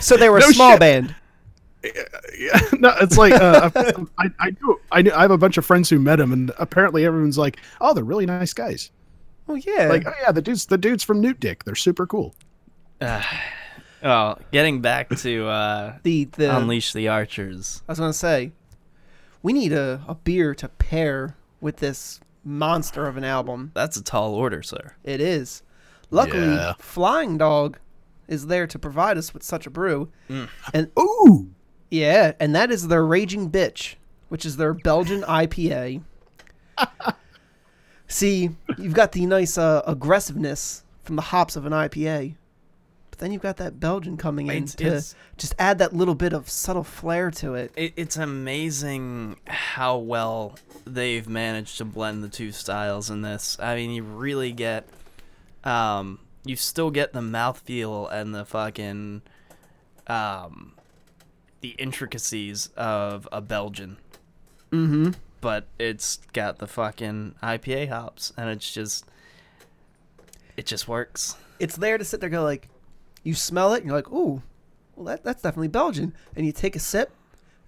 So 0.00 0.16
they 0.16 0.28
were 0.28 0.38
a 0.38 0.40
No 0.40 0.50
small 0.50 0.72
shit. 0.72 0.80
band. 0.80 1.14
Yeah, 2.38 2.58
no, 2.78 2.94
it's 3.00 3.18
like 3.18 3.34
uh, 3.34 3.70
I 4.18 4.30
I 4.40 4.50
do 4.50 4.80
I, 4.90 5.02
knew, 5.02 5.12
I 5.12 5.20
have 5.22 5.30
a 5.30 5.36
bunch 5.38 5.58
of 5.58 5.66
friends 5.66 5.90
who 5.90 5.98
met 5.98 6.18
him, 6.18 6.32
and 6.32 6.50
apparently 6.58 7.04
everyone's 7.04 7.36
like, 7.38 7.58
oh, 7.80 7.92
they're 7.92 8.02
really 8.04 8.24
nice 8.26 8.52
guys. 8.54 8.90
Oh 9.48 9.54
yeah. 9.54 9.88
Like, 9.88 10.06
oh 10.06 10.12
yeah, 10.22 10.32
the 10.32 10.40
dudes 10.40 10.64
the 10.66 10.78
dudes 10.78 11.04
from 11.04 11.20
Newt 11.20 11.40
Dick, 11.40 11.64
they're 11.64 11.74
super 11.74 12.06
cool. 12.06 12.34
Oh, 14.06 14.36
getting 14.52 14.82
back 14.82 15.08
to 15.20 15.46
uh, 15.46 15.96
the 16.02 16.26
the 16.26 16.54
Unleash 16.54 16.92
the 16.92 17.08
Archers. 17.08 17.82
I 17.88 17.92
was 17.92 17.98
gonna 17.98 18.12
say, 18.12 18.52
we 19.42 19.54
need 19.54 19.72
a, 19.72 20.02
a 20.06 20.14
beer 20.14 20.54
to 20.56 20.68
pair 20.68 21.36
with 21.62 21.78
this 21.78 22.20
monster 22.44 23.06
of 23.06 23.16
an 23.16 23.24
album. 23.24 23.70
That's 23.72 23.96
a 23.96 24.04
tall 24.04 24.34
order, 24.34 24.62
sir. 24.62 24.94
It 25.04 25.22
is. 25.22 25.62
Luckily, 26.10 26.54
Yeah. 26.54 26.74
Flying 26.78 27.38
Dog 27.38 27.78
is 28.28 28.46
there 28.46 28.66
to 28.66 28.78
provide 28.78 29.18
us 29.18 29.32
with 29.34 29.42
such 29.42 29.66
a 29.66 29.70
brew. 29.70 30.10
And 30.72 30.90
Ooh, 30.98 31.50
yeah, 31.90 32.32
and 32.40 32.54
that 32.54 32.70
is 32.70 32.88
their 32.88 33.04
Raging 33.04 33.50
Bitch, 33.50 33.94
which 34.28 34.44
is 34.44 34.56
their 34.56 34.74
Belgian 34.74 35.22
IPA. 35.28 36.02
See, 38.06 38.50
you've 38.78 38.94
got 38.94 39.12
the 39.12 39.26
nice 39.26 39.56
uh, 39.58 39.82
aggressiveness 39.86 40.84
from 41.02 41.16
the 41.16 41.22
hops 41.22 41.56
of 41.56 41.66
an 41.66 41.72
IPA, 41.72 42.34
but 43.10 43.18
then 43.18 43.32
you've 43.32 43.42
got 43.42 43.56
that 43.56 43.80
Belgian 43.80 44.16
coming 44.16 44.46
in 44.48 44.54
It's- 44.64 44.74
to 44.76 44.84
it's- 44.86 45.14
just 45.36 45.54
add 45.58 45.78
that 45.78 45.92
little 45.92 46.14
bit 46.14 46.32
of 46.32 46.48
subtle 46.48 46.84
flair 46.84 47.30
to 47.32 47.54
it. 47.54 47.72
It, 47.76 47.94
it's 47.96 48.16
amazing 48.16 49.36
how 49.48 49.96
well 49.98 50.56
they've 50.86 51.28
managed 51.28 51.78
to 51.78 51.84
blend 51.84 52.22
the 52.22 52.28
two 52.28 52.52
styles 52.52 53.10
in 53.10 53.22
this. 53.22 53.56
I 53.60 53.74
mean, 53.74 53.90
you 53.90 54.04
really 54.04 54.52
get, 54.52 54.86
um, 55.64 56.20
you 56.44 56.56
still 56.56 56.90
get 56.90 57.12
the 57.12 57.20
mouthfeel 57.20 58.12
and 58.12 58.34
the 58.34 58.44
fucking, 58.44 59.22
um, 60.06 60.72
the 61.60 61.70
intricacies 61.78 62.68
of 62.76 63.28
a 63.32 63.40
Belgian, 63.40 63.96
Mm-hmm. 64.70 65.12
but 65.40 65.66
it's 65.78 66.18
got 66.32 66.58
the 66.58 66.66
fucking 66.66 67.36
IPA 67.42 67.88
hops, 67.90 68.32
and 68.36 68.50
it's 68.50 68.72
just, 68.72 69.04
it 70.56 70.66
just 70.66 70.88
works. 70.88 71.36
It's 71.60 71.76
there 71.76 71.96
to 71.98 72.04
sit 72.04 72.20
there, 72.20 72.26
and 72.28 72.34
go 72.34 72.42
like, 72.42 72.68
you 73.22 73.34
smell 73.34 73.72
it, 73.74 73.78
and 73.78 73.86
you're 73.86 73.96
like, 73.96 74.10
ooh, 74.10 74.42
well 74.96 75.06
that 75.06 75.24
that's 75.24 75.42
definitely 75.42 75.68
Belgian, 75.68 76.12
and 76.36 76.44
you 76.44 76.52
take 76.52 76.76
a 76.76 76.80
sip, 76.80 77.10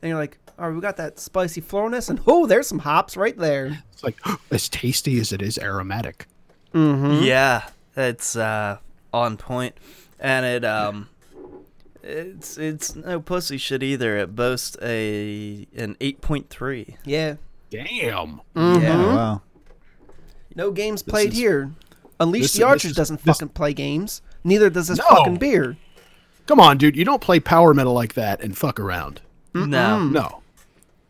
and 0.03 0.09
you're 0.11 0.19
like, 0.19 0.39
all 0.59 0.67
right, 0.69 0.75
we 0.75 0.81
got 0.81 0.97
that 0.97 1.19
spicy 1.19 1.61
floralness, 1.63 2.11
and 2.11 2.21
oh, 2.27 2.47
there's 2.47 2.67
some 2.67 2.81
hops 2.81 3.17
right 3.17 3.37
there. 3.39 3.83
it's 3.93 4.03
like 4.03 4.17
as 4.51 4.69
tasty 4.69 5.19
as 5.21 5.33
it 5.33 5.41
is 5.41 5.57
aromatic. 5.59 6.27
Mm-hmm. 6.75 7.25
Yeah, 7.25 7.69
it's 7.97 8.37
uh, 8.37 8.79
on 9.13 9.37
point, 9.37 9.77
and 10.21 10.45
it 10.47 10.65
um, 10.65 11.09
it's 12.03 12.57
it's 12.59 12.95
no 12.95 13.21
pussy 13.21 13.57
shit 13.59 13.83
either. 13.83 14.17
It 14.17 14.35
boasts 14.35 14.77
a 14.83 15.67
an 15.77 15.97
eight 16.01 16.21
point 16.21 16.51
three. 16.51 16.97
Yeah. 17.05 17.37
Damn. 17.71 18.41
Mhm. 18.55 18.83
Yeah. 18.83 18.97
Oh, 19.03 19.17
wow. 19.17 19.43
No 20.55 20.71
games 20.71 21.03
played 21.03 21.33
is- 21.33 21.39
here. 21.39 21.73
Unleash 22.21 22.43
this 22.45 22.53
the 22.55 22.59
is- 22.61 22.65
Archers 22.65 22.85
is- 22.93 22.97
doesn't 22.97 23.23
this- 23.25 23.37
fucking 23.39 23.51
play 23.55 23.75
games. 23.75 24.23
Neither 24.45 24.71
does 24.71 24.89
this 24.89 24.99
No. 24.99 25.05
fucking 25.09 25.37
beer. 25.37 25.77
Come 26.47 26.61
on, 26.61 26.79
dude. 26.79 26.97
You 26.97 27.05
don't 27.05 27.21
play 27.21 27.41
power 27.41 27.75
metal 27.75 27.93
like 27.93 28.15
that 28.15 28.41
and 28.41 28.57
fuck 28.57 28.79
around. 28.79 29.21
No, 29.53 30.05
No. 30.05 30.43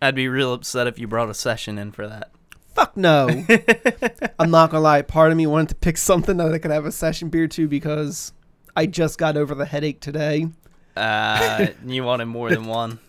I'd 0.01 0.14
be 0.14 0.28
real 0.28 0.53
upset 0.55 0.87
if 0.87 0.99
you 0.99 1.07
brought 1.07 1.28
a 1.28 1.34
session 1.34 1.78
in 1.78 1.93
for 1.93 2.09
that. 2.09 2.30
Fuck 2.77 2.95
no. 2.95 3.27
I'm 4.39 4.51
not 4.51 4.70
gonna 4.70 4.83
lie. 4.83 5.01
Part 5.01 5.31
of 5.31 5.37
me 5.39 5.47
wanted 5.47 5.70
to 5.70 5.74
pick 5.77 5.97
something 5.97 6.37
that 6.37 6.53
I 6.53 6.59
could 6.59 6.70
have 6.70 6.85
a 6.85 6.93
session 6.93 7.31
beer 7.31 7.49
to 7.49 7.66
because 7.66 8.35
I 8.77 8.85
just 8.85 9.16
got 9.16 9.39
over 9.39 9.55
the 9.55 9.64
headache 9.64 9.99
today. 10.01 10.49
Uh, 10.95 11.68
you 11.87 12.05
wanted 12.05 12.27
more 12.27 12.51
than 12.51 12.66
one. 12.66 12.99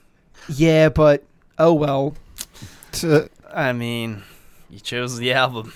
Yeah, 0.50 0.88
but 0.88 1.26
oh 1.60 1.74
well. 1.74 2.16
I 3.54 3.74
mean, 3.74 4.24
you 4.70 4.80
chose 4.80 5.18
the 5.18 5.34
album. 5.34 5.74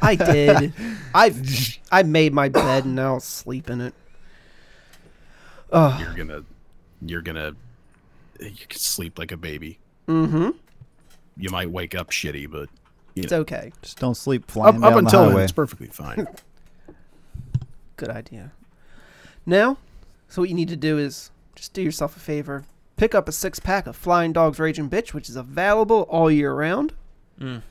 I 0.00 0.14
did. 0.14 0.72
I've 1.14 1.78
I 1.90 2.04
made 2.04 2.32
my 2.32 2.48
bed 2.48 2.84
and 2.84 2.94
now 2.94 3.14
I'll 3.14 3.20
sleep 3.20 3.68
in 3.68 3.80
it. 3.80 3.94
Oh, 5.72 5.98
You're 6.00 6.14
gonna 6.14 6.44
you're 7.04 7.22
gonna 7.22 7.56
you 8.38 8.66
can 8.68 8.78
sleep 8.78 9.18
like 9.18 9.32
a 9.32 9.36
baby. 9.36 9.80
mm-hmm. 10.06 10.50
You 11.36 11.50
might 11.50 11.70
wake 11.72 11.96
up 11.96 12.10
shitty, 12.10 12.48
but 12.48 12.68
you 13.14 13.24
It's 13.24 13.32
know, 13.32 13.38
okay. 13.40 13.72
Just 13.82 13.98
don't 13.98 14.16
sleep 14.16 14.50
flying 14.50 14.82
up, 14.82 14.92
up 14.92 14.98
until 14.98 15.26
the 15.26 15.34
then, 15.34 15.40
it's 15.40 15.52
perfectly 15.52 15.88
fine. 15.88 16.26
Good 17.96 18.10
idea. 18.10 18.52
Now, 19.44 19.76
so 20.28 20.42
what 20.42 20.48
you 20.48 20.54
need 20.54 20.68
to 20.68 20.76
do 20.76 20.98
is 20.98 21.30
just 21.54 21.72
do 21.72 21.82
yourself 21.82 22.16
a 22.16 22.20
favor. 22.20 22.64
Pick 22.96 23.14
up 23.14 23.28
a 23.28 23.32
six 23.32 23.58
pack 23.58 23.86
of 23.86 23.96
Flying 23.96 24.32
Dogs 24.32 24.58
Raging 24.58 24.88
Bitch, 24.88 25.12
which 25.12 25.28
is 25.28 25.36
available 25.36 26.02
all 26.08 26.30
year 26.30 26.54
round. 26.54 26.94
Mm. 27.40 27.62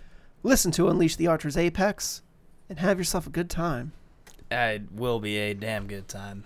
Listen 0.44 0.72
to 0.74 0.90
Unleash 0.90 1.16
the 1.16 1.28
Archer's 1.28 1.58
Apex, 1.58 2.22
and 2.70 2.80
have 2.80 2.98
yourself 2.98 3.28
a 3.28 3.30
good 3.30 3.50
time. 3.50 3.94
It 4.50 4.92
will 4.92 5.20
be 5.20 5.38
a 5.38 5.54
damn 5.54 5.88
good 5.88 6.08
time. 6.08 6.44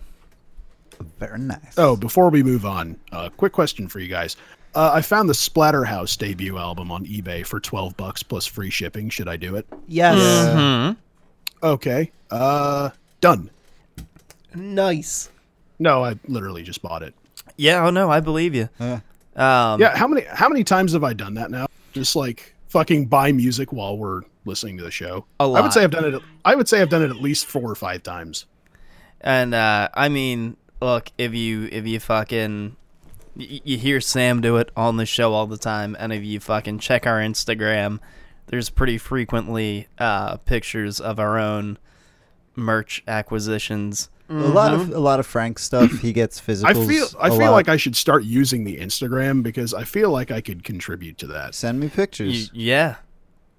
Very 1.19 1.39
nice. 1.39 1.73
oh, 1.77 1.95
before 1.95 2.29
we 2.29 2.43
move 2.43 2.65
on, 2.65 2.97
uh, 3.11 3.29
quick 3.29 3.51
question 3.51 3.87
for 3.87 3.99
you 3.99 4.07
guys. 4.07 4.37
Uh, 4.75 4.91
I 4.93 5.01
found 5.01 5.29
the 5.29 5.33
Splatterhouse 5.33 6.17
debut 6.17 6.57
album 6.57 6.91
on 6.91 7.05
eBay 7.05 7.45
for 7.45 7.59
twelve 7.61 7.95
bucks 7.95 8.21
plus 8.23 8.45
free 8.45 8.69
shipping. 8.69 9.09
Should 9.09 9.29
I 9.29 9.37
do 9.37 9.55
it? 9.55 9.65
Yes. 9.87 10.17
Mhm. 10.19 10.97
Okay. 11.63 12.11
Uh, 12.29 12.89
done. 13.21 13.49
Nice. 14.53 15.29
No, 15.79 16.03
I 16.03 16.19
literally 16.27 16.63
just 16.63 16.81
bought 16.81 17.03
it. 17.03 17.13
Yeah. 17.57 17.85
Oh 17.85 17.89
no, 17.89 18.09
I 18.11 18.19
believe 18.19 18.53
you. 18.53 18.67
Yeah. 18.79 18.99
Um, 19.35 19.79
yeah. 19.79 19.95
How 19.95 20.07
many 20.07 20.25
how 20.29 20.49
many 20.49 20.63
times 20.63 20.93
have 20.93 21.03
I 21.03 21.13
done 21.13 21.35
that 21.35 21.51
now? 21.51 21.67
Just 21.93 22.15
like 22.15 22.53
fucking 22.67 23.05
buy 23.05 23.31
music 23.31 23.71
while 23.71 23.97
we're 23.97 24.23
listening 24.45 24.77
to 24.77 24.83
the 24.83 24.91
show. 24.91 25.25
A 25.39 25.43
I 25.43 25.45
lot. 25.45 25.59
I 25.59 25.61
would 25.61 25.73
say 25.73 25.83
I've 25.83 25.91
done 25.91 26.13
it. 26.15 26.21
I 26.43 26.55
would 26.55 26.67
say 26.67 26.81
I've 26.81 26.89
done 26.89 27.01
it 27.01 27.09
at 27.09 27.17
least 27.17 27.45
four 27.45 27.69
or 27.69 27.75
five 27.75 28.03
times. 28.03 28.45
And 29.21 29.53
uh, 29.55 29.87
I 29.93 30.09
mean, 30.09 30.57
look, 30.81 31.09
if 31.17 31.33
you 31.33 31.69
if 31.71 31.87
you 31.87 31.99
fucking 31.99 32.75
y- 33.35 33.61
you 33.63 33.77
hear 33.77 33.99
Sam 34.01 34.41
do 34.41 34.57
it 34.57 34.71
on 34.75 34.97
the 34.97 35.05
show 35.05 35.33
all 35.33 35.47
the 35.47 35.57
time, 35.57 35.95
and 35.99 36.11
if 36.13 36.23
you 36.23 36.39
fucking 36.39 36.79
check 36.79 37.05
our 37.07 37.19
Instagram, 37.19 37.99
there's 38.47 38.69
pretty 38.69 38.97
frequently 38.97 39.87
uh, 39.97 40.37
pictures 40.37 40.99
of 40.99 41.19
our 41.19 41.37
own 41.39 41.77
merch 42.55 43.03
acquisitions. 43.07 44.09
A 44.27 44.33
lot 44.33 44.73
of 44.73 44.89
a 44.91 44.97
lot 44.99 45.19
of 45.19 45.27
Frank 45.27 45.59
stuff. 45.59 45.99
He 45.99 46.11
gets 46.11 46.39
physical. 46.39 46.81
I 46.81 46.87
feel 46.87 47.05
I 47.21 47.29
feel 47.29 47.51
like 47.51 47.69
I 47.69 47.77
should 47.77 47.95
start 47.95 48.23
using 48.23 48.63
the 48.63 48.77
Instagram 48.77 49.43
because 49.43 49.71
I 49.71 49.83
feel 49.83 50.09
like 50.09 50.31
I 50.31 50.41
could 50.41 50.63
contribute 50.63 51.19
to 51.19 51.27
that. 51.27 51.53
send 51.53 51.79
me 51.79 51.85
Y- 51.87 51.93
pictures. 51.93 52.49
yeah, 52.51 52.95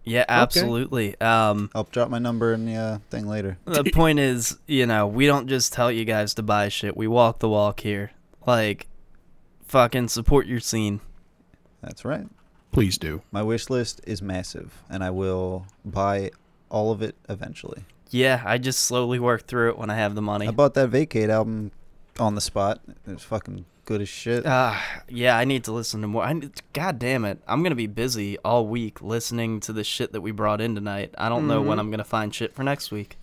yeah, 0.03 0.25
absolutely. 0.29 1.21
Um, 1.21 1.71
I'll 1.73 1.85
drop 1.93 2.11
my 2.11 2.19
number 2.19 2.53
in 2.53 2.67
the 2.67 2.75
uh, 2.75 2.99
thing 3.11 3.29
later. 3.29 3.59
the 3.65 3.85
point 3.85 4.19
is, 4.19 4.59
you 4.67 4.87
know, 4.87 5.07
we 5.07 5.27
don't 5.27 5.47
just 5.47 5.73
tell 5.73 5.93
you 5.93 6.05
guys 6.05 6.35
to 6.35 6.43
buy 6.43 6.69
shit. 6.69 6.97
We 6.97 7.07
walk 7.07 7.39
the 7.39 7.49
walk 7.49 7.79
here. 7.81 8.11
Like, 8.45 8.89
fucking 9.67 10.09
support 10.09 10.47
your 10.47 10.61
scene. 10.61 11.01
That's 11.83 12.05
right. 12.05 12.27
Please 12.73 12.99
do. 12.99 13.23
My 13.31 13.43
wish 13.43 13.71
list 13.71 14.01
is 14.07 14.21
massive, 14.21 14.83
and 14.91 15.03
I 15.05 15.11
will 15.11 15.67
buy 15.85 16.31
all 16.69 16.91
of 16.93 17.01
it 17.03 17.15
eventually. 17.29 17.85
Yeah, 18.11 18.43
I 18.45 18.59
just 18.59 18.81
slowly 18.81 19.19
work 19.19 19.47
through 19.47 19.71
it 19.71 19.79
when 19.79 19.91
I 19.91 19.95
have 19.97 20.15
the 20.15 20.23
money. 20.23 20.47
I 20.47 20.51
bought 20.51 20.75
that 20.75 20.89
Vacate 20.89 21.31
album 21.31 21.73
on 22.19 22.35
the 22.35 22.41
spot. 22.41 22.81
It 23.07 23.13
was 23.13 23.23
fucking 23.23 23.65
good 23.85 24.01
as 24.01 24.09
shit. 24.09 24.45
Uh, 24.47 24.75
yeah, 25.09 25.37
I 25.39 25.45
need 25.45 25.65
to 25.65 25.73
listen 25.73 26.01
to 26.03 26.07
more. 26.07 26.23
I 26.23 26.33
need, 26.33 26.51
God 26.73 26.99
damn 26.99 27.25
it. 27.25 27.41
I'm 27.49 27.63
going 27.63 27.71
to 27.71 27.77
be 27.77 27.87
busy 27.87 28.37
all 28.39 28.67
week 28.67 29.01
listening 29.01 29.61
to 29.61 29.73
the 29.73 29.85
shit 29.85 30.13
that 30.13 30.21
we 30.21 30.31
brought 30.33 30.61
in 30.61 30.75
tonight. 30.75 31.15
I 31.19 31.29
don't 31.29 31.47
know 31.47 31.61
when 31.63 31.79
Mhm. 31.79 31.81
I'm 31.81 31.91
going 31.91 31.99
to 31.99 32.05
find 32.05 32.35
shit 32.35 32.53
for 32.55 32.63
next 32.63 32.91
week. 32.91 33.17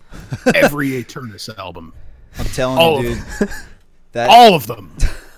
Every 0.55 0.95
Aeternus 0.97 1.49
album. 1.57 1.93
I'm 2.37 2.45
telling 2.45 2.77
all 2.79 3.03
you, 3.03 3.11
of 3.11 3.15
dude. 3.39 3.47
them. 3.49 3.55
That 4.13 4.29
all 4.29 4.53
of 4.55 4.67
them. 4.67 4.95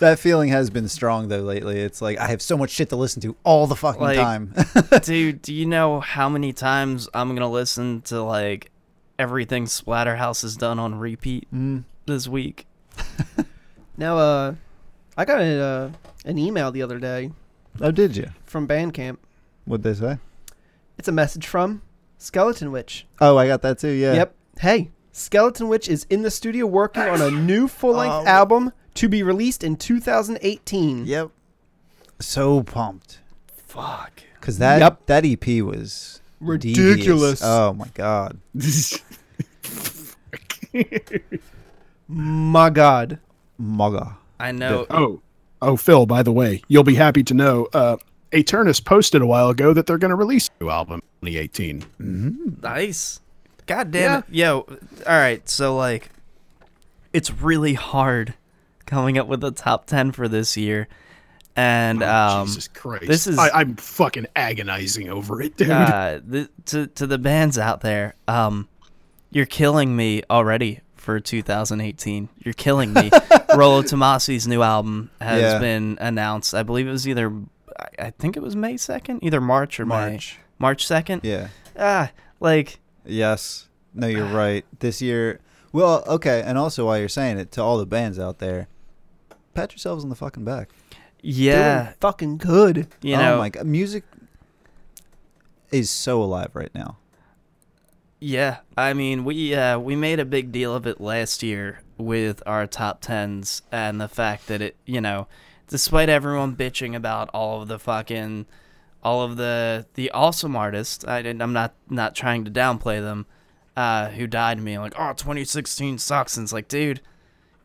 that 0.00 0.18
feeling 0.18 0.48
has 0.50 0.68
been 0.70 0.88
strong 0.88 1.28
though 1.28 1.40
lately. 1.40 1.78
It's 1.80 2.02
like 2.02 2.18
I 2.18 2.26
have 2.28 2.42
so 2.42 2.56
much 2.58 2.70
shit 2.70 2.88
to 2.90 2.96
listen 2.96 3.22
to 3.22 3.36
all 3.44 3.66
the 3.66 3.76
fucking 3.76 4.02
Like, 4.02 4.16
time. 4.18 4.54
Dude, 5.02 5.40
do 5.42 5.54
you 5.54 5.64
know 5.66 6.00
how 6.00 6.28
many 6.28 6.52
times 6.52 7.08
I'm 7.14 7.28
going 7.28 7.38
to 7.40 7.46
listen 7.46 8.02
to 8.02 8.22
like 8.22 8.70
everything 9.18 9.64
Splatterhouse 9.66 10.42
has 10.42 10.56
done 10.56 10.78
on 10.78 10.96
repeat 10.96 11.46
Mm. 11.54 11.84
this 12.06 12.26
week? 12.28 12.66
Now, 13.96 14.16
uh, 14.16 14.54
I 15.16 15.24
got 15.26 15.42
a, 15.42 15.60
uh, 15.62 15.90
an 16.24 16.38
email 16.38 16.72
the 16.72 16.80
other 16.82 16.98
day 16.98 17.32
oh, 17.82 17.90
did 17.90 18.16
you? 18.16 18.30
from 18.46 18.66
Bandcamp. 18.66 19.18
What'd 19.66 19.84
they 19.84 19.92
say? 19.92 20.18
It's 20.96 21.08
a 21.08 21.12
message 21.12 21.46
from 21.46 21.82
Skeleton 22.16 22.72
Witch. 22.72 23.06
Oh, 23.20 23.36
I 23.36 23.46
got 23.46 23.60
that 23.62 23.78
too. 23.78 23.90
Yeah. 23.90 24.14
Yep. 24.14 24.34
Hey, 24.60 24.90
Skeleton 25.12 25.68
Witch 25.68 25.86
is 25.88 26.06
in 26.08 26.22
the 26.22 26.30
studio 26.30 26.64
working 26.66 27.02
on 27.02 27.20
a 27.20 27.30
new 27.30 27.68
full 27.68 27.92
length 27.94 28.26
Oh. 28.26 28.26
album 28.26 28.72
to 28.94 29.08
be 29.08 29.22
released 29.22 29.62
in 29.64 29.76
2018. 29.76 31.06
Yep. 31.06 31.30
So 32.20 32.62
pumped 32.62 33.20
Fuck. 33.66 34.22
because 34.40 34.58
that 34.58 34.80
Yep. 34.80 35.06
that 35.06 35.24
EP 35.24 35.62
was 35.62 36.20
Ridiculous. 36.40 37.40
devious. 37.40 37.42
Oh 37.42 37.72
my 37.72 37.88
god. 37.94 38.38
My 42.08 42.70
God. 42.70 43.18
Maga. 43.58 44.16
I 44.38 44.52
know. 44.52 44.86
Oh, 44.90 45.20
oh, 45.62 45.76
Phil. 45.76 46.06
By 46.06 46.22
the 46.22 46.32
way, 46.32 46.62
you'll 46.68 46.82
be 46.84 46.94
happy 46.94 47.22
to 47.24 47.34
know. 47.34 47.68
Uh, 47.72 47.96
Aeternus 48.32 48.80
posted 48.80 49.22
a 49.22 49.26
while 49.26 49.48
ago 49.50 49.72
that 49.72 49.86
they're 49.86 49.98
going 49.98 50.10
to 50.10 50.16
release 50.16 50.48
a 50.60 50.64
new 50.64 50.70
album 50.70 51.00
in 51.22 51.28
2018. 51.28 52.58
Nice. 52.62 53.20
God 53.66 53.90
damn 53.90 54.20
it. 54.20 54.24
Yo, 54.30 54.60
all 54.60 54.76
right. 55.06 55.46
So, 55.48 55.76
like, 55.76 56.10
it's 57.12 57.30
really 57.32 57.74
hard 57.74 58.34
coming 58.90 59.16
up 59.18 59.26
with 59.28 59.40
the 59.40 59.52
top 59.52 59.86
10 59.86 60.12
for 60.12 60.28
this 60.28 60.56
year. 60.56 60.88
And, 61.56 62.02
um, 62.02 62.42
Oh, 62.42 62.46
Jesus 62.46 62.68
Christ, 62.68 63.06
this 63.06 63.26
is. 63.26 63.38
I, 63.38 63.50
I'm 63.50 63.76
fucking 63.76 64.26
agonizing 64.36 65.08
over 65.08 65.40
it, 65.42 65.56
dude. 65.56 65.70
uh, 65.70 66.20
th- 66.30 66.48
to, 66.66 66.86
to 66.88 67.06
the 67.06 67.18
bands 67.18 67.58
out 67.58 67.80
there, 67.80 68.14
um, 68.28 68.68
you're 69.30 69.46
killing 69.46 69.94
me 69.96 70.22
already 70.30 70.80
for 70.96 71.18
2018. 71.20 72.28
You're 72.40 72.54
killing 72.54 72.92
me. 72.92 73.10
Rolo 73.54 73.82
Tomassi's 73.82 74.46
new 74.46 74.62
album 74.62 75.10
has 75.20 75.40
Yeah. 75.42 75.58
been 75.58 75.98
announced. 76.00 76.54
I 76.54 76.62
believe 76.62 76.86
it 76.86 76.92
was 76.92 77.06
either, 77.08 77.32
I- 77.78 78.06
I 78.06 78.10
think 78.10 78.36
it 78.36 78.42
was 78.42 78.54
May 78.56 78.74
2nd, 78.74 79.18
either 79.22 79.40
March 79.40 79.80
or 79.80 79.86
March. 79.86 80.38
May. 80.38 80.44
March 80.58 80.86
2nd? 80.86 81.20
Yeah. 81.24 81.48
Ah, 81.78 82.10
like, 82.38 82.78
Yes. 83.04 83.66
No, 83.94 84.06
you're 84.06 84.26
right. 84.26 84.64
This 84.78 85.02
year. 85.02 85.40
Well, 85.72 86.04
okay, 86.06 86.42
and 86.44 86.56
also 86.58 86.86
while 86.86 86.98
you're 86.98 87.08
saying 87.08 87.38
it 87.38 87.50
to 87.52 87.62
all 87.62 87.76
the 87.78 87.86
bands 87.86 88.18
out 88.18 88.38
there, 88.38 88.68
pat 89.54 89.72
yourselves 89.72 90.04
on 90.04 90.10
the 90.10 90.16
fucking 90.16 90.44
back. 90.44 90.70
yeah. 91.22 91.82
Doing 91.82 91.94
fucking 92.00 92.36
good. 92.38 92.88
You 93.02 93.16
oh 93.16 93.18
know, 93.18 93.38
my 93.38 93.48
god, 93.50 93.66
music 93.66 94.04
is 95.70 95.90
so 95.90 96.22
alive 96.22 96.50
right 96.54 96.74
now. 96.74 96.96
Yeah, 98.22 98.58
I 98.76 98.92
mean, 98.92 99.24
we 99.24 99.54
uh, 99.54 99.78
we 99.78 99.96
made 99.96 100.20
a 100.20 100.26
big 100.26 100.52
deal 100.52 100.74
of 100.74 100.86
it 100.86 101.00
last 101.00 101.42
year 101.42 101.80
with 101.96 102.42
our 102.44 102.66
top 102.66 103.00
tens 103.00 103.62
and 103.72 104.00
the 104.00 104.08
fact 104.08 104.46
that 104.48 104.60
it, 104.60 104.76
you 104.84 105.00
know, 105.00 105.26
despite 105.68 106.10
everyone 106.10 106.54
bitching 106.54 106.94
about 106.94 107.30
all 107.32 107.62
of 107.62 107.68
the 107.68 107.78
fucking, 107.78 108.44
all 109.02 109.22
of 109.22 109.38
the 109.38 109.86
the 109.94 110.10
awesome 110.10 110.54
artists, 110.54 111.02
I 111.06 111.22
didn't, 111.22 111.40
I'm 111.40 111.54
not 111.54 111.72
not 111.88 112.14
trying 112.14 112.44
to 112.44 112.50
downplay 112.50 113.00
them, 113.00 113.24
uh, 113.74 114.08
who 114.10 114.26
died 114.26 114.58
to 114.58 114.62
me 114.62 114.78
like, 114.78 114.94
oh, 114.98 115.14
2016 115.14 115.96
sucks, 115.96 116.36
and 116.36 116.44
it's 116.44 116.52
like, 116.52 116.68
dude, 116.68 117.00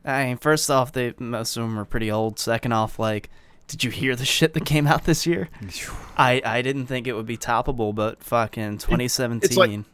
I 0.05 0.25
mean, 0.25 0.37
first 0.37 0.69
off, 0.69 0.91
they 0.91 1.13
most 1.19 1.57
of 1.57 1.63
them 1.63 1.79
are 1.79 1.85
pretty 1.85 2.11
old. 2.11 2.37
Second 2.39 2.71
off, 2.73 2.99
like, 2.99 3.29
did 3.67 3.83
you 3.83 3.89
hear 3.91 4.15
the 4.15 4.25
shit 4.35 4.53
that 4.53 4.65
came 4.65 4.85
out 4.87 5.05
this 5.05 5.25
year? 5.25 5.49
I 6.17 6.41
I 6.45 6.61
didn't 6.61 6.85
think 6.87 7.07
it 7.07 7.13
would 7.13 7.25
be 7.25 7.37
toppable, 7.37 7.93
but 7.93 8.23
fucking 8.23 8.77
2017. 8.77 9.85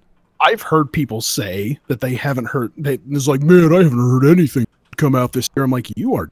I've 0.44 0.62
heard 0.64 0.92
people 0.92 1.22
say 1.22 1.80
that 1.88 2.02
they 2.02 2.16
haven't 2.16 2.46
heard. 2.46 2.72
They, 2.76 2.98
it's 3.12 3.28
like, 3.28 3.42
man, 3.42 3.72
I 3.74 3.84
haven't 3.84 4.00
heard 4.00 4.26
anything 4.26 4.66
come 4.98 5.14
out 5.16 5.34
this 5.34 5.50
year. 5.56 5.64
I'm 5.64 5.70
like, 5.72 5.96
you 5.96 6.16
are 6.16 6.32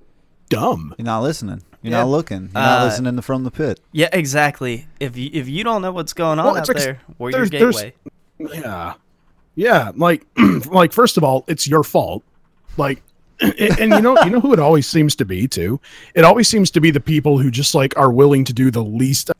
dumb. 0.50 0.96
You're 0.98 1.06
not 1.06 1.22
listening. 1.22 1.62
You're 1.84 1.92
Yeah. 1.92 2.00
not 2.00 2.08
looking. 2.10 2.42
You're 2.46 2.52
not 2.54 2.82
Uh, 2.82 2.86
listening 2.86 3.16
to 3.18 3.22
from 3.22 3.44
the 3.44 3.52
pit. 3.52 3.80
Yeah, 3.92 4.10
exactly. 4.12 4.88
If 5.00 5.16
you 5.16 5.30
if 5.32 5.48
you 5.48 5.64
don't 5.64 5.82
know 5.84 5.92
what's 5.92 6.14
going 6.14 6.40
on 6.40 6.46
Well, 6.46 6.56
out 6.58 6.62
it's 6.62 6.70
like- 6.70 6.78
there, 6.78 7.00
we're 7.20 7.30
your 7.30 7.46
there's- 7.48 7.76
there's- 7.76 7.94
gateway. 8.40 8.60
Yeah, 8.62 8.94
yeah. 9.56 9.92
Like, 9.96 10.26
like 10.72 10.92
first 10.92 11.18
of 11.18 11.24
all, 11.24 11.46
it's 11.48 11.68
your 11.68 11.84
fault. 11.84 12.24
Like, 12.78 13.04
and, 13.42 13.80
and 13.80 13.94
you 13.94 14.02
know, 14.02 14.18
you 14.24 14.30
know 14.32 14.40
who 14.40 14.54
it 14.54 14.60
always 14.60 14.88
seems 14.88 15.16
to 15.18 15.26
be 15.26 15.48
too. 15.48 15.80
It 16.16 16.24
always 16.24 16.48
seems 16.48 16.72
to 16.72 16.82
be 16.82 16.92
the 16.92 17.00
people 17.00 17.38
who 17.40 17.50
just 17.52 17.74
like 17.76 17.98
are 17.98 18.12
willing 18.12 18.44
to 18.46 18.54
do 18.54 18.72
the 18.72 18.84
least 18.84 19.32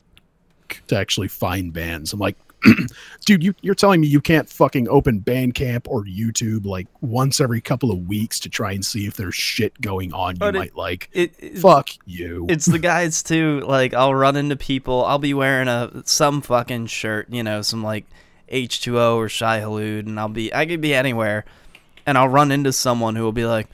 to 0.86 0.96
actually 0.96 1.28
find 1.28 1.72
bands. 1.72 2.12
I'm 2.12 2.20
like, 2.20 2.36
dude, 3.26 3.42
you, 3.42 3.54
you're 3.62 3.74
telling 3.74 4.00
me 4.02 4.06
you 4.06 4.20
can't 4.20 4.48
fucking 4.48 4.86
open 4.88 5.20
Bandcamp 5.20 5.86
or 5.88 6.04
YouTube 6.04 6.66
like 6.66 6.86
once 7.00 7.40
every 7.40 7.60
couple 7.60 7.90
of 7.90 8.06
weeks 8.06 8.38
to 8.40 8.48
try 8.50 8.72
and 8.72 8.84
see 8.84 9.06
if 9.06 9.16
there's 9.16 9.34
shit 9.34 9.80
going 9.80 10.12
on 10.12 10.36
you 10.40 10.46
it- 10.48 10.54
might 10.54 10.76
like. 10.76 11.08
It, 11.12 11.34
it- 11.38 11.58
Fuck 11.58 11.90
you. 12.06 12.46
It's 12.48 12.66
the 12.66 12.78
guys 12.78 13.22
too. 13.22 13.60
Like 13.66 13.94
I'll 13.94 14.14
run 14.14 14.36
into 14.36 14.56
people. 14.56 15.04
I'll 15.04 15.18
be 15.18 15.34
wearing 15.34 15.68
a 15.68 16.02
some 16.04 16.42
fucking 16.42 16.86
shirt, 16.86 17.28
you 17.30 17.42
know, 17.42 17.62
some 17.62 17.82
like 17.82 18.04
H2O 18.52 19.16
or 19.16 19.28
Shai 19.28 19.60
Hulud, 19.60 20.00
and 20.06 20.18
I'll 20.20 20.28
be 20.28 20.52
I 20.52 20.66
could 20.66 20.80
be 20.80 20.92
anywhere, 20.94 21.44
and 22.04 22.18
I'll 22.18 22.28
run 22.28 22.50
into 22.52 22.72
someone 22.72 23.16
who 23.16 23.22
will 23.22 23.32
be 23.32 23.46
like, 23.46 23.68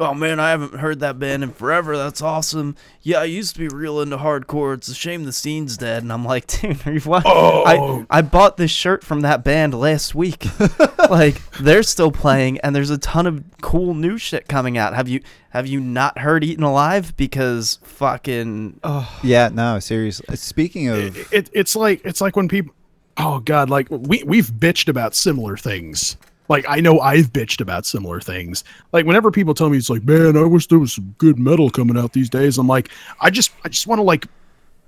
"Oh 0.00 0.14
man, 0.14 0.40
I 0.40 0.50
haven't 0.50 0.74
heard 0.74 1.00
that 1.00 1.18
band 1.18 1.42
in 1.42 1.52
forever. 1.52 1.96
That's 1.96 2.22
awesome. 2.22 2.76
Yeah, 3.02 3.20
I 3.20 3.24
used 3.24 3.54
to 3.54 3.60
be 3.60 3.68
real 3.68 4.00
into 4.00 4.16
hardcore. 4.18 4.74
It's 4.74 4.88
a 4.88 4.94
shame 4.94 5.24
the 5.24 5.32
scene's 5.32 5.76
dead." 5.76 6.02
And 6.02 6.12
I'm 6.12 6.24
like, 6.24 6.46
"Dude, 6.60 6.86
are 6.86 6.92
you 6.92 7.00
what? 7.00 7.22
Oh. 7.26 7.64
I 8.10 8.18
I 8.18 8.22
bought 8.22 8.56
this 8.56 8.70
shirt 8.70 9.04
from 9.04 9.20
that 9.22 9.44
band 9.44 9.74
last 9.74 10.14
week. 10.14 10.46
like 11.10 11.40
they're 11.58 11.82
still 11.82 12.12
playing, 12.12 12.58
and 12.58 12.74
there's 12.74 12.90
a 12.90 12.98
ton 12.98 13.26
of 13.26 13.44
cool 13.62 13.94
new 13.94 14.18
shit 14.18 14.48
coming 14.48 14.78
out. 14.78 14.94
Have 14.94 15.08
you 15.08 15.20
have 15.50 15.66
you 15.66 15.80
not 15.80 16.18
heard 16.18 16.44
Eaten 16.44 16.64
Alive? 16.64 17.16
Because 17.16 17.78
fucking 17.82 18.80
Oh. 18.84 19.18
Yeah, 19.22 19.48
no, 19.52 19.78
seriously. 19.78 20.36
Speaking 20.36 20.88
of, 20.88 21.32
it, 21.32 21.50
it's 21.52 21.74
like 21.74 22.00
it's 22.04 22.20
like 22.20 22.36
when 22.36 22.48
people 22.48 22.74
oh 23.18 23.40
god 23.40 23.68
like 23.68 23.88
we 23.90 24.22
we've 24.24 24.50
bitched 24.50 24.88
about 24.88 25.14
similar 25.14 25.56
things 25.56 26.16
like 26.48 26.64
i 26.68 26.80
know 26.80 27.00
i've 27.00 27.32
bitched 27.32 27.60
about 27.60 27.86
similar 27.86 28.20
things 28.20 28.64
like 28.92 29.06
whenever 29.06 29.30
people 29.30 29.54
tell 29.54 29.68
me 29.70 29.78
it's 29.78 29.90
like 29.90 30.02
man 30.04 30.36
i 30.36 30.42
wish 30.42 30.66
there 30.66 30.78
was 30.78 30.92
some 30.92 31.14
good 31.18 31.38
metal 31.38 31.70
coming 31.70 31.96
out 31.96 32.12
these 32.12 32.30
days 32.30 32.58
i'm 32.58 32.66
like 32.66 32.90
i 33.20 33.30
just 33.30 33.52
i 33.64 33.68
just 33.68 33.86
want 33.86 33.98
to 33.98 34.02
like 34.02 34.26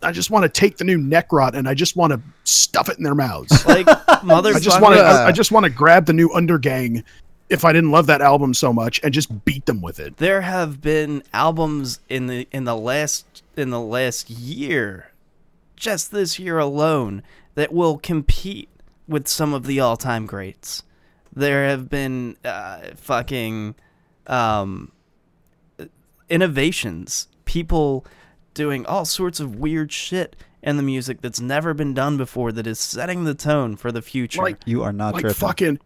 i 0.02 0.12
just 0.12 0.30
want 0.30 0.42
to 0.42 0.48
take 0.48 0.76
the 0.76 0.84
new 0.84 0.98
necrot 0.98 1.54
and 1.54 1.68
i 1.68 1.74
just 1.74 1.96
want 1.96 2.12
to 2.12 2.20
stuff 2.44 2.88
it 2.88 2.98
in 2.98 3.04
their 3.04 3.14
mouths 3.14 3.64
like 3.66 3.86
mother. 4.24 4.54
i 4.54 4.58
just 4.58 4.80
want 4.80 4.94
to 4.94 5.00
I, 5.00 5.26
I 5.26 5.32
just 5.32 5.52
want 5.52 5.64
to 5.64 5.70
grab 5.70 6.06
the 6.06 6.12
new 6.12 6.28
undergang 6.30 7.04
if 7.48 7.64
i 7.64 7.72
didn't 7.72 7.90
love 7.90 8.06
that 8.06 8.20
album 8.20 8.54
so 8.54 8.72
much 8.72 9.00
and 9.02 9.12
just 9.12 9.44
beat 9.44 9.66
them 9.66 9.82
with 9.82 10.00
it 10.00 10.16
there 10.16 10.40
have 10.40 10.80
been 10.80 11.22
albums 11.32 12.00
in 12.08 12.26
the 12.26 12.48
in 12.52 12.64
the 12.64 12.76
last 12.76 13.42
in 13.60 13.70
the 13.70 13.80
last 13.80 14.30
year, 14.30 15.12
just 15.76 16.10
this 16.10 16.38
year 16.38 16.58
alone, 16.58 17.22
that 17.54 17.72
will 17.72 17.98
compete 17.98 18.68
with 19.06 19.28
some 19.28 19.52
of 19.52 19.66
the 19.66 19.80
all-time 19.80 20.26
greats. 20.26 20.82
There 21.32 21.68
have 21.68 21.88
been 21.88 22.36
uh, 22.44 22.90
fucking 22.96 23.74
um, 24.26 24.92
innovations, 26.28 27.28
people 27.44 28.04
doing 28.54 28.84
all 28.86 29.04
sorts 29.04 29.40
of 29.40 29.56
weird 29.56 29.92
shit 29.92 30.36
in 30.62 30.76
the 30.76 30.82
music 30.82 31.20
that's 31.20 31.40
never 31.40 31.72
been 31.72 31.94
done 31.94 32.16
before 32.16 32.52
that 32.52 32.66
is 32.66 32.78
setting 32.78 33.24
the 33.24 33.34
tone 33.34 33.76
for 33.76 33.90
the 33.92 34.02
future. 34.02 34.42
Like- 34.42 34.58
you 34.66 34.82
are 34.82 34.92
not 34.92 35.14
like 35.14 35.22
tripping. 35.22 35.38
fucking 35.38 35.78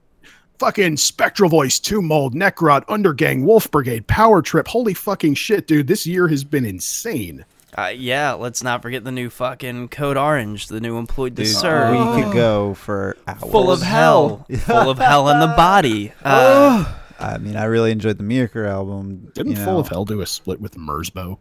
fucking 0.58 0.96
spectral 0.96 1.50
voice 1.50 1.78
Tomb 1.78 2.06
Mold 2.06 2.34
necrot 2.34 2.86
undergang 2.86 3.44
wolf 3.44 3.68
brigade 3.70 4.06
power 4.06 4.40
trip 4.40 4.68
holy 4.68 4.94
fucking 4.94 5.34
shit 5.34 5.66
dude 5.66 5.88
this 5.88 6.06
year 6.06 6.28
has 6.28 6.44
been 6.44 6.64
insane 6.64 7.44
Uh, 7.76 7.92
yeah, 7.94 8.32
let's 8.34 8.62
not 8.62 8.82
forget 8.82 9.02
the 9.02 9.10
new 9.10 9.28
fucking 9.28 9.88
Code 9.88 10.16
Orange, 10.16 10.68
the 10.68 10.80
new 10.80 10.96
Employed 10.96 11.34
to 11.36 11.42
Dude, 11.42 11.52
Serve. 11.52 11.90
we 12.16 12.22
could 12.22 12.32
go 12.32 12.74
for 12.74 13.16
hours. 13.26 13.40
full 13.40 13.72
of 13.72 13.82
hell, 13.82 14.46
full 14.60 14.90
of 14.90 14.98
hell 14.98 15.28
in 15.28 15.40
the 15.40 15.48
body. 15.48 16.12
Uh, 16.24 16.84
I 17.18 17.38
mean, 17.38 17.56
I 17.56 17.64
really 17.64 17.90
enjoyed 17.92 18.18
the 18.18 18.24
Myrkur 18.24 18.68
album. 18.68 19.30
didn't 19.34 19.52
you 19.52 19.64
full 19.64 19.78
of 19.78 19.88
hell 19.88 20.04
do 20.04 20.20
a 20.20 20.26
split 20.26 20.60
with 20.60 20.76
Merzbow 20.76 21.38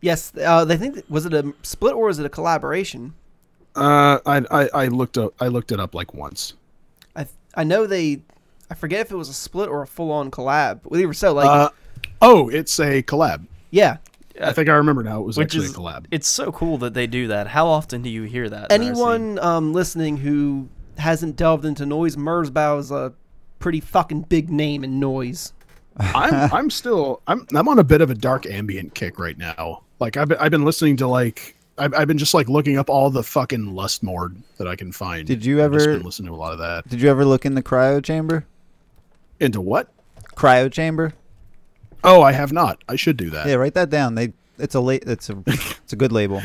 Yes, 0.00 0.32
uh, 0.42 0.64
they 0.64 0.76
think 0.76 0.94
that, 0.94 1.10
was 1.10 1.26
it 1.26 1.34
a 1.34 1.52
split 1.62 1.94
or 1.94 2.06
was 2.06 2.18
it 2.18 2.26
a 2.26 2.28
collaboration? 2.28 3.14
Uh, 3.74 4.18
I, 4.24 4.44
I 4.50 4.68
I 4.74 4.86
looked 4.88 5.18
up 5.18 5.34
I 5.40 5.48
looked 5.48 5.72
it 5.72 5.80
up 5.80 5.94
like 5.94 6.14
once. 6.14 6.54
I 7.16 7.26
I 7.54 7.64
know 7.64 7.86
they. 7.86 8.22
I 8.70 8.74
forget 8.74 9.00
if 9.00 9.10
it 9.10 9.16
was 9.16 9.28
a 9.28 9.34
split 9.34 9.68
or 9.68 9.82
a 9.82 9.86
full 9.86 10.12
on 10.12 10.30
collab. 10.30 10.80
But 10.84 10.98
either 10.98 11.12
so, 11.14 11.32
like 11.32 11.46
uh, 11.48 11.70
oh, 12.22 12.48
it's 12.48 12.78
a 12.78 13.02
collab. 13.02 13.46
yeah, 13.70 13.96
I 14.40 14.52
think 14.52 14.68
I 14.68 14.74
remember 14.74 15.02
now. 15.02 15.20
It 15.20 15.24
was 15.24 15.36
Which 15.36 15.54
actually 15.54 15.66
is 15.66 15.74
a 15.74 15.78
collab. 15.78 16.06
It's 16.10 16.28
so 16.28 16.52
cool 16.52 16.78
that 16.78 16.94
they 16.94 17.06
do 17.06 17.28
that. 17.28 17.48
How 17.48 17.66
often 17.66 18.02
do 18.02 18.10
you 18.10 18.22
hear 18.22 18.48
that? 18.48 18.72
Anyone 18.72 19.38
um, 19.40 19.72
listening 19.72 20.16
who 20.18 20.68
hasn't 20.96 21.36
delved 21.36 21.64
into 21.64 21.86
noise, 21.86 22.16
Merzbow 22.16 22.78
is 22.78 22.90
a 22.90 23.12
pretty 23.58 23.80
fucking 23.80 24.22
big 24.22 24.50
name 24.50 24.84
in 24.84 25.00
noise. 25.00 25.52
I'm 25.98 26.52
I'm 26.52 26.70
still 26.70 27.22
I'm 27.26 27.46
I'm 27.54 27.68
on 27.68 27.78
a 27.78 27.84
bit 27.84 28.00
of 28.00 28.10
a 28.10 28.14
dark 28.14 28.46
ambient 28.46 28.94
kick 28.94 29.18
right 29.18 29.36
now. 29.36 29.82
Like 29.98 30.16
I've 30.16 30.28
been, 30.28 30.38
I've 30.38 30.50
been 30.50 30.64
listening 30.64 30.96
to 30.98 31.08
like 31.08 31.56
I've, 31.76 31.94
I've 31.94 32.08
been 32.08 32.18
just 32.18 32.34
like 32.34 32.48
looking 32.48 32.76
up 32.76 32.90
all 32.90 33.10
the 33.10 33.22
fucking 33.22 33.72
Lustmord 33.72 34.36
that 34.58 34.68
I 34.68 34.76
can 34.76 34.92
find. 34.92 35.26
Did 35.26 35.44
you 35.44 35.62
I've 35.62 35.72
just 35.72 35.86
ever- 35.86 35.96
been 35.96 36.06
listening 36.06 36.28
to 36.28 36.34
a 36.34 36.36
lot 36.36 36.52
of 36.52 36.58
that? 36.58 36.88
Did 36.88 37.00
you 37.00 37.08
ever 37.08 37.24
look 37.24 37.44
in 37.44 37.54
the 37.54 37.62
cryo 37.62 38.02
chamber? 38.02 38.46
Into 39.40 39.60
what? 39.60 39.88
Cryo 40.34 40.70
chamber? 40.70 41.14
Oh, 42.04 42.22
I 42.22 42.32
have 42.32 42.52
not. 42.52 42.82
I 42.88 42.96
should 42.96 43.16
do 43.16 43.30
that. 43.30 43.46
Yeah, 43.46 43.54
write 43.54 43.74
that 43.74 43.90
down. 43.90 44.14
They 44.14 44.32
it's 44.58 44.74
a 44.74 44.80
la- 44.80 44.92
it's 45.02 45.30
a 45.30 45.42
it's 45.46 45.92
a 45.92 45.96
good 45.96 46.12
label. 46.12 46.42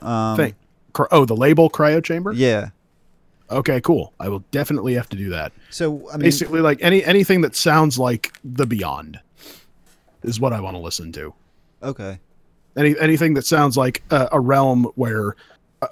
Um, 0.00 0.36
Thank- 0.36 0.54
oh, 1.10 1.24
the 1.24 1.36
label 1.36 1.70
cryo 1.70 2.02
chamber. 2.02 2.32
yeah. 2.32 2.70
Okay, 3.50 3.82
cool. 3.82 4.14
I 4.18 4.30
will 4.30 4.42
definitely 4.50 4.94
have 4.94 5.10
to 5.10 5.16
do 5.16 5.28
that. 5.30 5.52
So 5.68 6.08
I 6.08 6.12
mean, 6.12 6.22
Basically, 6.22 6.60
like 6.60 6.78
any 6.80 7.04
anything 7.04 7.42
that 7.42 7.54
sounds 7.54 7.98
like 7.98 8.32
the 8.42 8.64
Beyond 8.66 9.20
is 10.22 10.40
what 10.40 10.52
I 10.54 10.60
want 10.60 10.74
to 10.76 10.80
listen 10.80 11.12
to. 11.12 11.34
okay. 11.82 12.18
Any 12.74 12.98
anything 12.98 13.34
that 13.34 13.44
sounds 13.44 13.76
like 13.76 14.02
a, 14.10 14.30
a 14.32 14.40
realm 14.40 14.84
where 14.94 15.36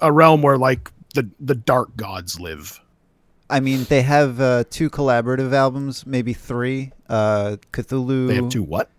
a 0.01 0.11
realm 0.11 0.41
where 0.41 0.57
like 0.57 0.91
the 1.13 1.29
the 1.39 1.53
dark 1.53 1.95
gods 1.95 2.39
live. 2.39 2.79
I 3.51 3.59
mean, 3.59 3.83
they 3.83 4.01
have 4.01 4.39
uh, 4.41 4.63
two 4.69 4.89
collaborative 4.89 5.53
albums, 5.53 6.07
maybe 6.07 6.33
three. 6.33 6.91
Uh, 7.07 7.57
Cthulhu. 7.73 8.27
They 8.29 8.35
have 8.35 8.49
two 8.49 8.63
what? 8.63 8.89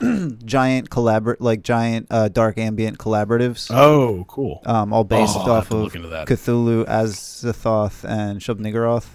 giant 0.44 0.90
collabor 0.90 1.36
like 1.40 1.62
giant 1.62 2.06
uh, 2.10 2.28
dark 2.28 2.58
ambient 2.58 2.98
collaboratives. 2.98 3.70
Oh, 3.74 4.24
cool. 4.28 4.60
Um, 4.66 4.92
all 4.92 5.04
based 5.04 5.36
Oh, 5.36 5.50
off 5.50 5.70
of 5.70 5.80
look 5.82 5.94
into 5.94 6.08
that. 6.08 6.26
Cthulhu, 6.28 6.84
Azathoth, 6.86 8.04
and 8.08 8.40
Shub-Niggurath. 8.40 9.06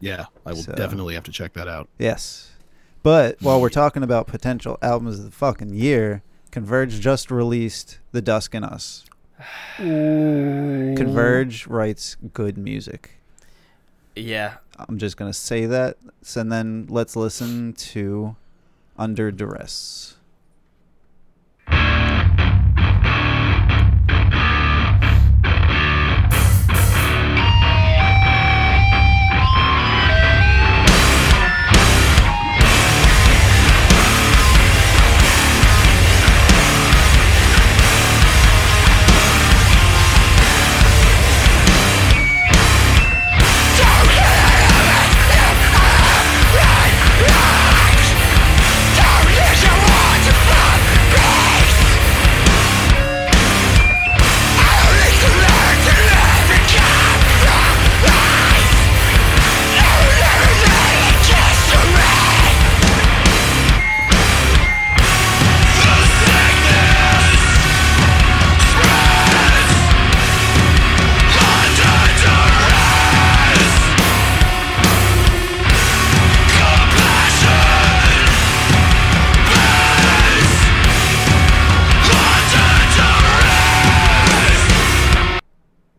Yeah, 0.00 0.26
I 0.46 0.50
will 0.52 0.62
So- 0.62 0.72
definitely 0.72 1.14
have 1.14 1.24
to 1.24 1.32
check 1.32 1.52
that 1.54 1.68
out. 1.68 1.88
Yes. 1.98 2.50
But 3.02 3.36
while 3.40 3.60
we're 3.60 3.68
talking 3.68 4.02
about 4.02 4.26
potential 4.26 4.78
albums 4.82 5.18
of 5.18 5.24
the 5.24 5.30
fucking 5.32 5.74
year, 5.74 6.22
Converge 6.50 7.00
just 7.00 7.30
released 7.30 7.98
The 8.12 8.22
Dusk 8.22 8.54
in 8.54 8.62
Us. 8.64 9.04
Converge 10.96 11.66
writes 11.66 12.16
good 12.32 12.56
music. 12.58 13.18
Yeah. 14.14 14.54
I'm 14.78 14.98
just 14.98 15.16
going 15.16 15.30
to 15.30 15.36
say 15.38 15.66
that. 15.66 15.96
And 16.36 16.50
then 16.52 16.86
let's 16.88 17.16
listen 17.16 17.72
to 17.74 18.36
Under 19.02 19.32
Duress. 19.32 20.14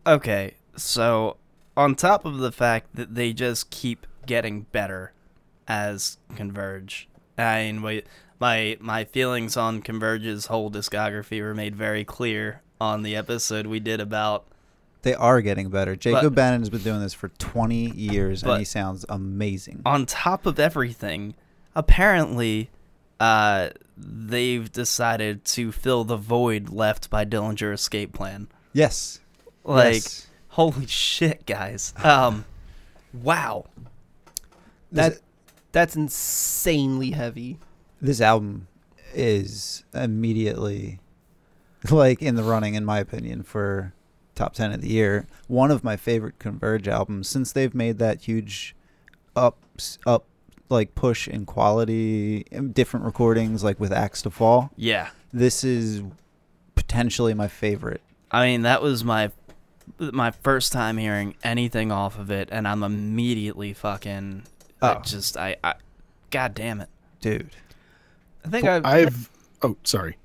Okay, 0.06 0.54
so 0.76 1.36
on 1.76 1.94
top 1.94 2.24
of 2.24 2.38
the 2.38 2.52
fact 2.52 2.94
that 2.94 3.14
they 3.14 3.32
just 3.32 3.70
keep 3.70 4.06
getting 4.26 4.62
better 4.62 5.12
as 5.66 6.18
Converge, 6.36 7.08
I 7.38 7.64
mean, 7.64 7.82
wait, 7.82 8.06
my 8.38 8.76
my 8.80 9.04
feelings 9.04 9.56
on 9.56 9.80
Converge's 9.82 10.46
whole 10.46 10.70
discography 10.70 11.40
were 11.40 11.54
made 11.54 11.74
very 11.74 12.04
clear 12.04 12.60
on 12.80 13.02
the 13.02 13.16
episode 13.16 13.66
we 13.66 13.80
did 13.80 14.00
about. 14.00 14.46
They 15.02 15.14
are 15.14 15.40
getting 15.42 15.68
better. 15.68 15.96
Jacob 15.96 16.34
Bannon 16.34 16.60
has 16.62 16.70
been 16.70 16.82
doing 16.82 17.00
this 17.00 17.12
for 17.12 17.28
20 17.28 17.90
years, 17.90 18.42
and 18.42 18.58
he 18.58 18.64
sounds 18.64 19.04
amazing. 19.08 19.82
On 19.84 20.06
top 20.06 20.46
of 20.46 20.58
everything, 20.58 21.34
apparently, 21.76 22.70
uh, 23.20 23.68
they've 23.98 24.72
decided 24.72 25.44
to 25.44 25.72
fill 25.72 26.04
the 26.04 26.16
void 26.16 26.70
left 26.70 27.10
by 27.10 27.26
Dillinger 27.26 27.74
Escape 27.74 28.14
Plan. 28.14 28.48
Yes. 28.72 29.20
Like, 29.64 29.94
Yes. 29.94 30.26
holy 30.48 30.86
shit, 30.86 31.46
guys! 31.46 31.94
Um, 32.02 32.44
wow. 33.12 33.64
That 34.92 35.18
that's 35.72 35.96
insanely 35.96 37.10
heavy. 37.12 37.58
this 38.00 38.20
album 38.20 38.68
is 39.14 39.84
immediately 39.94 40.98
like 41.90 42.20
in 42.22 42.34
the 42.36 42.42
running 42.42 42.74
in 42.74 42.84
my 42.84 42.98
opinion 42.98 43.42
for 43.42 43.92
top 44.34 44.52
10 44.54 44.72
of 44.72 44.80
the 44.80 44.88
year 44.88 45.26
one 45.46 45.70
of 45.70 45.84
my 45.84 45.96
favorite 45.96 46.38
converge 46.40 46.88
albums 46.88 47.28
since 47.28 47.52
they've 47.52 47.74
made 47.74 47.98
that 47.98 48.22
huge 48.22 48.74
up 49.36 49.56
up 50.06 50.24
like 50.68 50.94
push 50.96 51.28
in 51.28 51.46
quality 51.46 52.44
in 52.50 52.72
different 52.72 53.06
recordings 53.06 53.62
like 53.62 53.78
with 53.78 53.92
axe 53.92 54.20
to 54.22 54.30
fall 54.30 54.70
Yeah. 54.76 55.10
this 55.32 55.62
is 55.64 56.02
potentially 56.74 57.34
my 57.34 57.48
favorite 57.48 58.00
I 58.30 58.46
mean, 58.46 58.62
that 58.62 58.82
was 58.82 59.04
my 59.04 59.30
my 59.98 60.30
first 60.30 60.72
time 60.72 60.96
hearing 60.98 61.34
anything 61.42 61.92
off 61.92 62.18
of 62.18 62.30
it, 62.30 62.48
and 62.52 62.66
I'm 62.66 62.82
immediately 62.82 63.72
fucking. 63.72 64.44
I 64.82 64.94
Oh. 64.96 65.00
just 65.02 65.36
I, 65.36 65.56
I, 65.64 65.74
god 66.30 66.54
damn 66.54 66.80
it, 66.80 66.88
dude. 67.20 67.50
I 68.44 68.48
think 68.48 68.66
I've, 68.66 68.84
I've 68.84 69.30
oh 69.62 69.76
sorry. 69.84 70.16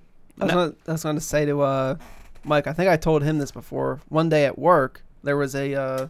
I 0.41 0.45
was, 0.45 0.53
gonna, 0.53 0.73
I 0.87 0.91
was 0.93 1.03
going 1.03 1.15
to 1.15 1.21
say 1.21 1.45
to 1.45 1.61
uh, 1.61 1.95
Mike. 2.43 2.67
I 2.67 2.73
think 2.73 2.89
I 2.89 2.97
told 2.97 3.23
him 3.23 3.37
this 3.39 3.51
before. 3.51 3.99
One 4.09 4.29
day 4.29 4.45
at 4.45 4.57
work, 4.57 5.03
there 5.23 5.37
was 5.37 5.55
a 5.55 5.75
uh, 5.75 6.07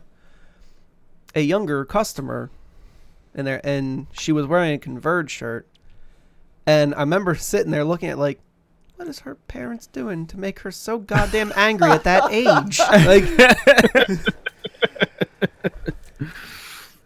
a 1.36 1.42
younger 1.42 1.86
customer 1.86 2.50
in 3.36 3.46
there, 3.46 3.62
and 3.64 4.08
she 4.14 4.32
was 4.32 4.48
wearing 4.48 4.74
a 4.74 4.78
Converge 4.80 5.32
shirt. 5.32 5.68
And 6.66 6.94
I 6.96 7.00
remember 7.02 7.36
sitting 7.36 7.72
there 7.72 7.84
looking 7.84 8.10
at 8.10 8.18
like, 8.20 8.40
what 9.00 9.08
is 9.08 9.20
her 9.22 9.36
parents 9.36 9.88
doing 9.88 10.28
to 10.28 10.38
make 10.38 10.60
her 10.60 10.72
so 10.72 11.00
goddamn 11.00 11.54
angry 11.56 11.90
at 11.90 12.04
that 12.04 12.30
age? 12.32 12.80
Like, 13.06 13.24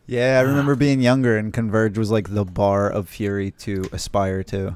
yeah 0.07 0.37
i 0.39 0.41
remember 0.41 0.75
being 0.75 0.99
younger 1.01 1.37
and 1.37 1.53
converge 1.53 1.97
was 1.97 2.11
like 2.11 2.33
the 2.33 2.43
bar 2.43 2.89
of 2.89 3.07
fury 3.07 3.51
to 3.51 3.83
aspire 3.91 4.43
to 4.43 4.75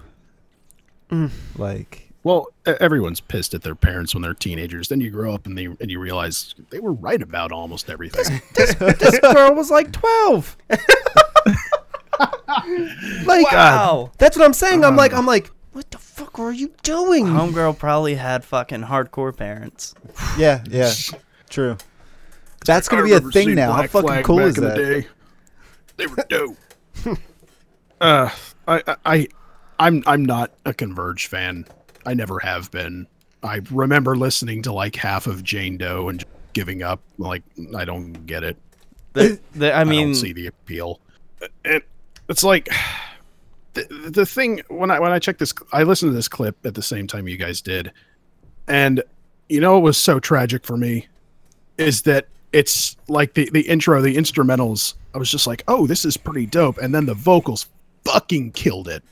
Mm. 1.09 1.31
like 1.57 2.09
Well, 2.23 2.47
everyone's 2.65 3.21
pissed 3.21 3.53
at 3.53 3.61
their 3.63 3.75
parents 3.75 4.13
when 4.13 4.21
they're 4.21 4.33
teenagers. 4.33 4.89
Then 4.89 4.99
you 4.99 5.09
grow 5.09 5.33
up 5.33 5.45
and 5.45 5.57
they 5.57 5.65
and 5.67 5.89
you 5.89 5.99
realize 6.01 6.53
they 6.69 6.79
were 6.79 6.91
right 6.91 7.21
about 7.21 7.53
almost 7.53 7.89
everything. 7.89 8.41
this 8.55 8.73
girl 9.21 9.53
was 9.55 9.71
like 9.71 9.93
twelve. 9.93 10.57
like, 13.25 13.49
Wow. 13.51 14.11
that's 14.17 14.35
what 14.37 14.45
I'm 14.45 14.51
saying. 14.53 14.83
I'm 14.83 14.95
like, 14.97 15.13
I'm 15.13 15.25
like, 15.25 15.49
what 15.77 15.91
the 15.91 15.97
fuck 15.99 16.39
are 16.39 16.51
you 16.51 16.73
doing? 16.81 17.27
homegirl 17.27 17.77
probably 17.77 18.15
had 18.15 18.43
fucking 18.43 18.81
hardcore 18.81 19.35
parents. 19.35 19.93
Yeah, 20.37 20.63
yeah, 20.69 20.91
true. 21.49 21.77
That's 22.65 22.87
gonna 22.89 23.03
I 23.03 23.05
be 23.05 23.13
a 23.13 23.19
thing 23.19 23.31
seeing 23.31 23.55
now. 23.55 23.71
How 23.73 23.87
fucking 23.87 24.23
cool 24.23 24.37
back 24.37 24.47
is 24.47 24.57
in 24.57 24.63
the 24.63 24.69
that? 24.69 24.75
day. 24.75 25.07
They 25.97 26.07
were 26.07 26.25
dope. 26.29 26.57
uh, 28.01 28.29
I, 28.67 28.83
I, 28.87 28.95
I, 29.05 29.27
I'm, 29.79 30.03
I'm 30.05 30.25
not 30.25 30.51
a 30.65 30.73
Converge 30.73 31.27
fan. 31.27 31.65
I 32.05 32.13
never 32.13 32.39
have 32.39 32.71
been. 32.71 33.07
I 33.43 33.61
remember 33.71 34.15
listening 34.15 34.63
to 34.63 34.73
like 34.73 34.95
half 34.95 35.27
of 35.27 35.43
Jane 35.43 35.77
Doe 35.77 36.09
and 36.09 36.23
giving 36.53 36.83
up. 36.83 37.01
Like 37.17 37.43
I 37.75 37.85
don't 37.85 38.25
get 38.25 38.43
it. 38.43 38.57
The, 39.13 39.39
the, 39.53 39.73
I 39.73 39.81
I 39.81 39.83
mean, 39.83 40.07
don't 40.07 40.15
see 40.15 40.33
the 40.33 40.47
appeal. 40.47 40.99
It, 41.63 41.83
it's 42.29 42.43
like 42.43 42.69
the, 43.77 44.09
the 44.09 44.25
thing 44.25 44.61
when 44.69 44.91
I 44.91 44.99
when 44.99 45.11
I 45.11 45.19
checked 45.19 45.39
this, 45.39 45.53
I 45.71 45.83
listened 45.83 46.11
to 46.11 46.15
this 46.15 46.27
clip 46.27 46.65
at 46.65 46.75
the 46.75 46.81
same 46.81 47.07
time 47.07 47.27
you 47.27 47.37
guys 47.37 47.61
did, 47.61 47.91
and 48.67 49.03
you 49.49 49.59
know 49.59 49.73
what 49.73 49.83
was 49.83 49.97
so 49.97 50.19
tragic 50.19 50.65
for 50.65 50.77
me 50.77 51.07
is 51.77 52.03
that 52.03 52.27
it's 52.51 52.95
like 53.07 53.33
the 53.33 53.49
the 53.51 53.61
intro, 53.61 54.01
the 54.01 54.15
instrumentals. 54.15 54.95
I 55.13 55.17
was 55.17 55.31
just 55.31 55.47
like, 55.47 55.63
oh, 55.67 55.87
this 55.87 56.05
is 56.05 56.17
pretty 56.17 56.45
dope, 56.45 56.77
and 56.77 56.93
then 56.93 57.05
the 57.05 57.13
vocals 57.13 57.67
fucking 58.03 58.51
killed 58.51 58.87
it. 58.87 59.03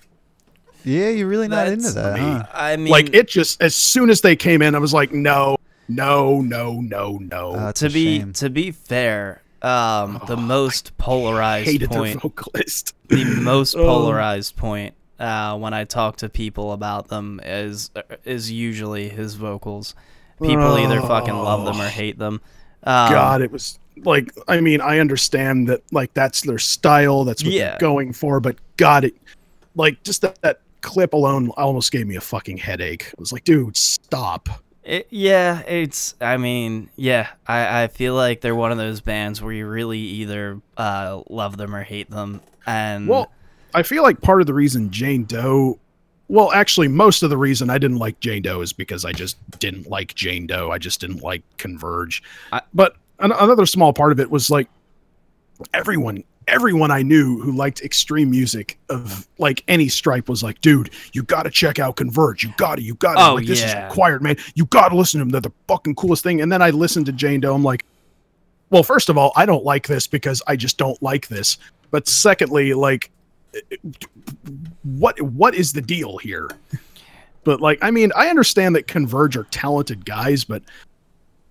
Yeah, 0.83 1.09
you're 1.09 1.27
really 1.27 1.47
not 1.47 1.67
into 1.67 1.91
that, 1.91 2.13
me. 2.13 2.21
huh? 2.21 2.45
I 2.53 2.77
mean, 2.77 2.91
like 2.91 3.13
it 3.13 3.27
just 3.27 3.61
as 3.61 3.75
soon 3.75 4.09
as 4.09 4.21
they 4.21 4.35
came 4.35 4.61
in, 4.61 4.75
I 4.75 4.79
was 4.79 4.93
like, 4.93 5.11
no, 5.11 5.57
no, 5.87 6.41
no, 6.41 6.81
no, 6.81 7.17
no. 7.17 7.51
Uh, 7.53 7.73
to 7.73 7.89
be 7.89 8.19
shame. 8.19 8.33
to 8.33 8.49
be 8.49 8.71
fair, 8.71 9.41
um, 9.65 10.21
the 10.27 10.37
most 10.37 10.97
polarized 10.97 11.81
point, 11.89 12.21
vocalist. 12.21 12.93
the 13.07 13.23
most 13.25 13.75
Oh. 13.77 13.85
polarized 13.85 14.55
point 14.55 14.93
uh, 15.19 15.57
when 15.57 15.73
I 15.73 15.83
talk 15.85 16.17
to 16.17 16.29
people 16.29 16.71
about 16.73 17.07
them 17.07 17.39
is 17.43 17.89
is 18.23 18.51
usually 18.51 19.09
his 19.09 19.35
vocals. 19.35 19.95
People 20.41 20.77
either 20.77 20.99
fucking 21.01 21.33
love 21.33 21.65
them 21.65 21.79
or 21.81 21.87
hate 21.87 22.17
them. 22.19 22.41
Um, 22.83 23.11
God, 23.11 23.41
it 23.41 23.51
was 23.51 23.79
like 24.03 24.31
I 24.47 24.59
mean, 24.61 24.81
I 24.81 24.99
understand 24.99 25.67
that 25.69 25.81
like 25.91 26.13
that's 26.13 26.41
their 26.41 26.59
style, 26.59 27.23
that's 27.23 27.43
what 27.43 27.53
Yeah. 27.53 27.69
they're 27.71 27.79
going 27.79 28.13
for, 28.13 28.39
but 28.39 28.57
God, 28.77 29.05
it 29.05 29.15
like 29.75 30.03
just 30.03 30.21
that, 30.21 30.41
that 30.41 30.59
clip 30.81 31.13
alone 31.13 31.49
almost 31.57 31.91
gave 31.91 32.05
me 32.05 32.15
a 32.17 32.21
fucking 32.21 32.57
headache. 32.57 33.05
I 33.07 33.15
was 33.19 33.31
like, 33.31 33.45
dude, 33.45 33.75
stop. 33.77 34.49
It, 34.85 35.07
yeah, 35.09 35.61
it's. 35.61 36.13
I 36.21 36.37
mean, 36.37 36.89
yeah, 36.95 37.29
I, 37.47 37.83
I 37.83 37.87
feel 37.87 38.13
like 38.13 38.41
they're 38.41 38.55
one 38.55 38.71
of 38.71 38.77
those 38.77 39.01
bands 39.01 39.41
where 39.41 39.51
you 39.51 39.67
really 39.67 39.97
either 39.99 40.61
uh, 40.77 41.23
love 41.29 41.57
them 41.57 41.75
or 41.75 41.81
hate 41.83 42.09
them. 42.11 42.39
And 42.67 43.07
Well, 43.07 43.31
I 43.73 43.81
feel 43.81 44.03
like 44.03 44.21
part 44.21 44.41
of 44.41 44.47
the 44.47 44.53
reason 44.53 44.91
Jane 44.91 45.23
Doe, 45.25 45.79
well, 46.27 46.51
actually, 46.51 46.87
most 46.87 47.23
of 47.23 47.31
the 47.31 47.37
reason 47.37 47.69
I 47.71 47.79
didn't 47.79 47.97
like 47.97 48.19
Jane 48.19 48.43
Doe 48.43 48.61
is 48.61 48.73
because 48.73 49.05
I 49.05 49.11
just 49.11 49.37
didn't 49.59 49.89
like 49.89 50.13
Jane 50.13 50.45
Doe. 50.45 50.69
I 50.71 50.77
just 50.77 51.01
didn't 51.01 51.23
like 51.23 51.41
Converge. 51.57 52.21
I- 52.53 52.61
but 52.73 52.95
an- 53.19 53.31
another 53.31 53.65
small 53.65 53.91
part 53.91 54.11
of 54.11 54.19
it 54.19 54.29
was 54.29 54.49
like 54.51 54.69
everyone. 55.73 56.23
Everyone 56.47 56.91
I 56.91 57.01
knew 57.01 57.39
who 57.39 57.51
liked 57.51 57.81
extreme 57.81 58.29
music 58.29 58.77
of 58.89 59.27
like 59.39 59.63
any 59.67 59.87
stripe 59.87 60.29
was 60.29 60.43
like, 60.43 60.61
dude, 60.61 60.91
you 61.13 61.23
gotta 61.23 61.49
check 61.49 61.79
out 61.79 61.95
Converge. 61.95 62.43
You 62.43 62.53
gotta, 62.57 62.81
you 62.81 62.95
gotta. 62.95 63.19
Oh, 63.19 63.35
like, 63.35 63.47
this 63.47 63.61
yeah. 63.61 63.85
is 63.85 63.89
required, 63.89 64.21
man. 64.21 64.37
You 64.53 64.65
gotta 64.65 64.95
listen 64.95 65.19
to 65.19 65.25
them. 65.25 65.29
They're 65.31 65.41
the 65.41 65.51
fucking 65.67 65.95
coolest 65.95 66.23
thing. 66.23 66.41
And 66.41 66.51
then 66.51 66.61
I 66.61 66.69
listened 66.69 67.07
to 67.07 67.11
Jane 67.11 67.39
Doe. 67.39 67.53
I'm 67.55 67.63
like, 67.63 67.83
well, 68.69 68.83
first 68.83 69.09
of 69.09 69.17
all, 69.17 69.31
I 69.35 69.45
don't 69.45 69.63
like 69.63 69.87
this 69.87 70.07
because 70.07 70.41
I 70.47 70.55
just 70.55 70.77
don't 70.77 71.01
like 71.01 71.27
this. 71.27 71.57
But 71.91 72.07
secondly, 72.07 72.73
like, 72.73 73.11
what 74.83 75.19
what 75.21 75.55
is 75.55 75.73
the 75.73 75.81
deal 75.81 76.17
here? 76.17 76.49
But 77.43 77.61
like, 77.61 77.79
I 77.81 77.91
mean, 77.91 78.11
I 78.15 78.29
understand 78.29 78.75
that 78.75 78.87
Converge 78.87 79.37
are 79.37 79.45
talented 79.45 80.05
guys, 80.05 80.43
but 80.43 80.63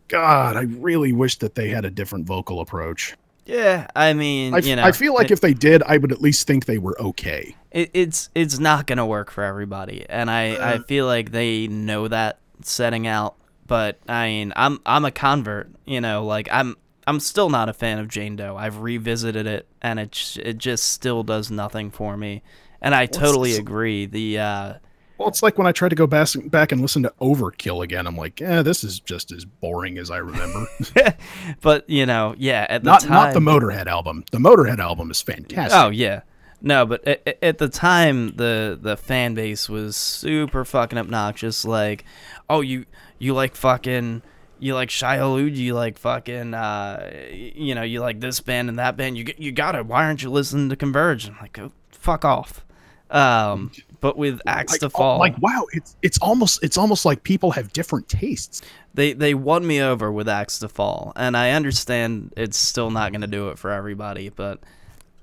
God, 0.09 0.57
I 0.57 0.63
really 0.63 1.13
wish 1.13 1.39
that 1.39 1.55
they 1.55 1.69
had 1.69 1.85
a 1.85 1.91
different 1.91 2.27
vocal 2.27 2.61
approach. 2.61 3.17
Yeah, 3.47 3.87
I 3.95 4.13
mean, 4.15 4.55
I, 4.55 4.59
f- 4.59 4.67
you 4.67 4.77
know, 4.77 4.85
I 4.85 4.93
feel 4.93 5.15
like 5.15 5.27
it- 5.27 5.33
if 5.33 5.41
they 5.41 5.55
did, 5.55 5.83
I 5.83 5.97
would 5.99 6.13
at 6.13 6.21
least 6.21 6.47
think 6.47 6.65
they 6.67 6.79
were 6.79 6.99
okay. 7.01 7.55
it, 7.71 7.91
it's 7.95 8.31
it's 8.35 8.59
not 8.59 8.87
gonna 8.87 9.07
work 9.07 9.31
for 9.31 9.45
everybody, 9.45 10.07
and 10.09 10.31
I 10.31 10.75
I 10.75 10.79
feel 10.79 11.07
like 11.07 11.31
they 11.33 11.67
know 11.67 12.09
that 12.09 12.39
setting 12.63 13.07
out. 13.07 13.35
But 13.67 13.99
I 14.09 14.27
mean, 14.29 14.53
I'm 14.57 14.81
I'm 14.87 15.05
a 15.05 15.11
convert, 15.11 15.71
you 15.87 16.01
know, 16.01 16.25
like 16.25 16.49
I'm 16.53 16.77
I'm 17.07 17.21
still 17.21 17.51
not 17.51 17.69
a 17.69 17.73
fan 17.73 17.99
of 17.99 18.09
Jane 18.09 18.37
Doe. 18.37 18.57
I've 18.57 18.81
revisited 18.81 19.47
it, 19.47 19.67
and 19.83 19.99
it 19.99 20.37
it 20.43 20.59
just 20.59 20.85
still 20.91 21.23
does 21.23 21.51
nothing 21.51 21.91
for 21.91 22.17
me. 22.17 22.43
And 22.81 22.95
I 22.95 23.07
totally 23.07 23.57
agree. 23.57 24.05
The 24.07 24.39
uh, 24.39 24.75
Well, 25.19 25.29
it's 25.29 25.43
like 25.43 25.57
when 25.59 25.67
I 25.67 25.73
tried 25.73 25.91
to 25.91 25.95
go 25.97 26.07
back 26.07 26.29
back 26.47 26.73
and 26.73 26.81
listen 26.81 27.03
to 27.05 27.13
Overkill 27.21 27.85
again. 27.85 28.07
I'm 28.07 28.17
like, 28.17 28.41
yeah, 28.41 28.63
this 28.63 28.83
is 28.83 28.99
just 28.99 29.31
as 29.33 29.45
boring 29.45 29.97
as 29.99 30.11
I 30.11 30.17
remember. 30.19 30.67
but 31.61 31.89
you 31.89 32.05
know, 32.07 32.35
yeah, 32.37 32.67
at 32.69 32.83
the 32.83 32.91
not 32.91 33.01
time, 33.03 33.11
not 33.11 33.33
the 33.35 33.41
Motorhead 33.41 33.87
album. 33.87 34.25
The 34.33 34.39
Motorhead 34.39 34.79
album 34.81 35.11
is 35.11 35.23
fantastic. 35.23 35.79
Oh 35.79 35.91
yeah, 35.91 36.23
no, 36.61 36.85
but 36.85 37.07
at, 37.07 37.23
at- 37.27 37.39
at 37.43 37.59
the 37.59 37.69
time, 37.69 38.35
the 38.37 38.77
the 38.81 38.97
fan 38.97 39.35
base 39.35 39.69
was 39.69 39.97
super 39.97 40.65
fucking 40.65 40.99
obnoxious. 40.99 41.65
Like, 41.65 42.05
oh 42.51 42.61
you 42.61 42.85
you 43.19 43.35
like 43.35 43.55
fucking 43.55 44.23
you 44.59 44.75
like 44.75 44.89
Shia 44.89 45.19
LaBeouf, 45.21 45.57
you 45.57 45.75
like 45.75 45.97
fucking 45.99 46.55
uh 46.55 47.11
you 47.31 47.75
know 47.77 47.83
you 47.83 48.01
like 48.01 48.19
this 48.21 48.41
band 48.41 48.69
and 48.69 48.79
that 48.81 48.97
band. 48.97 49.17
You 49.17 49.27
you 49.39 49.53
got 49.53 49.77
it. 49.77 49.87
Why 49.87 50.05
aren't 50.07 50.25
you 50.25 50.31
listening 50.31 50.71
to 50.71 50.77
Converge? 50.77 51.29
I'm 51.29 51.37
like, 51.41 51.57
oh, 51.59 51.71
fuck 51.93 52.25
off. 52.25 52.65
Um, 53.11 53.71
but 54.05 54.19
with 54.19 54.39
Axe 54.47 54.73
like, 54.73 54.81
to 54.81 54.87
oh, 54.87 54.91
Fall, 54.91 55.19
like 55.19 55.35
wow, 55.41 55.65
it's 55.73 55.97
it's 56.03 56.19
almost 56.19 56.63
it's 56.63 56.77
almost 56.77 57.07
like 57.07 57.23
people 57.23 57.53
have 57.53 57.73
different 57.73 58.07
tastes. 58.07 58.61
they 58.93 59.15
they 59.15 59.33
won 59.33 59.67
me 59.67 59.81
over 59.81 60.13
with 60.13 60.29
Axe 60.29 60.59
to 60.59 60.69
Fall, 60.69 61.15
and 61.17 61.35
I 61.35 61.53
understand 61.53 62.35
it's 62.37 62.59
still 62.59 62.91
not 62.91 63.13
gonna 63.13 63.27
do 63.27 63.49
it 63.49 63.59
for 63.59 63.71
everybody, 63.71 64.29
but. 64.29 64.61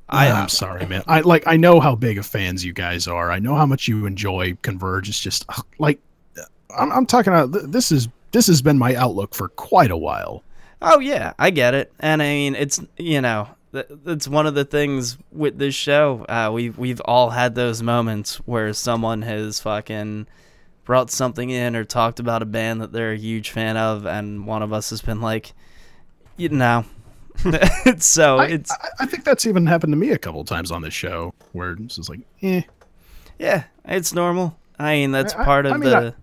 I, 0.09 0.29
I'm 0.29 0.49
sorry, 0.49 0.86
man. 0.88 1.03
I 1.07 1.21
like 1.21 1.43
I 1.45 1.57
know 1.57 1.79
how 1.79 1.95
big 1.95 2.17
of 2.17 2.25
fans 2.25 2.65
you 2.65 2.73
guys 2.73 3.07
are. 3.07 3.32
I 3.32 3.38
know 3.38 3.55
how 3.55 3.67
much 3.67 3.88
you 3.88 4.07
enjoy 4.07 4.57
Converge. 4.61 5.07
It's 5.07 5.19
just 5.19 5.45
like 5.77 5.99
uh, 6.38 6.41
I'm, 6.75 6.91
I'm 6.91 7.05
talking 7.05 7.32
about. 7.32 7.71
This 7.71 7.93
is 7.93 8.09
this 8.32 8.47
has 8.47 8.61
been 8.61 8.77
my 8.77 8.95
outlook 8.95 9.36
for 9.36 9.47
quite 9.49 9.91
a 9.91 9.95
while. 9.95 10.43
Oh 10.82 10.99
yeah, 10.99 11.32
I 11.39 11.51
get 11.51 11.75
it, 11.75 11.93
and 11.99 12.21
I 12.21 12.25
mean 12.25 12.55
it's 12.55 12.82
you 12.97 13.21
know 13.21 13.47
that's 13.72 14.28
one 14.28 14.45
of 14.47 14.53
the 14.55 14.65
things 14.65 15.17
with 15.32 15.57
this 15.57 15.76
show. 15.76 16.26
Uh, 16.28 16.51
we 16.53 16.69
we've 16.72 17.01
all 17.05 17.30
had 17.30 17.55
those 17.55 17.82
moments 17.82 18.36
where 18.45 18.74
someone 18.74 19.22
has 19.22 19.59
fucking 19.61 20.28
brought 20.84 21.09
something 21.11 21.49
in 21.49 21.76
or 21.76 21.84
talked 21.86 22.19
about 22.19 22.41
a 22.41 22.45
band 22.45 22.82
that 22.82 22.91
they're 22.91 23.13
a 23.13 23.17
huge 23.17 23.51
fan 23.51 23.78
of, 23.78 24.05
and 24.05 24.45
one 24.45 24.61
of 24.61 24.74
us 24.74 24.89
has 24.89 25.01
been 25.01 25.22
like, 25.22 25.53
you 26.38 26.49
know, 26.49 26.84
so 27.97 28.38
I, 28.39 28.45
it's 28.47 28.72
I, 28.72 28.89
I 29.01 29.05
think 29.05 29.24
that's 29.24 29.45
even 29.45 29.65
happened 29.65 29.93
to 29.93 29.97
me 29.97 30.09
a 30.11 30.17
couple 30.17 30.43
times 30.43 30.72
on 30.72 30.82
this 30.82 30.93
show, 30.93 31.34
where 31.53 31.72
it's 31.72 31.95
just 31.95 32.09
like, 32.09 32.19
eh. 32.41 32.61
yeah, 33.39 33.63
it's 33.86 34.13
normal. 34.13 34.57
I 34.78 34.95
mean 34.95 35.11
that's 35.11 35.34
I- 35.34 35.45
part 35.45 35.65
of 35.65 35.80
mean, 35.80 35.89
the. 35.89 36.15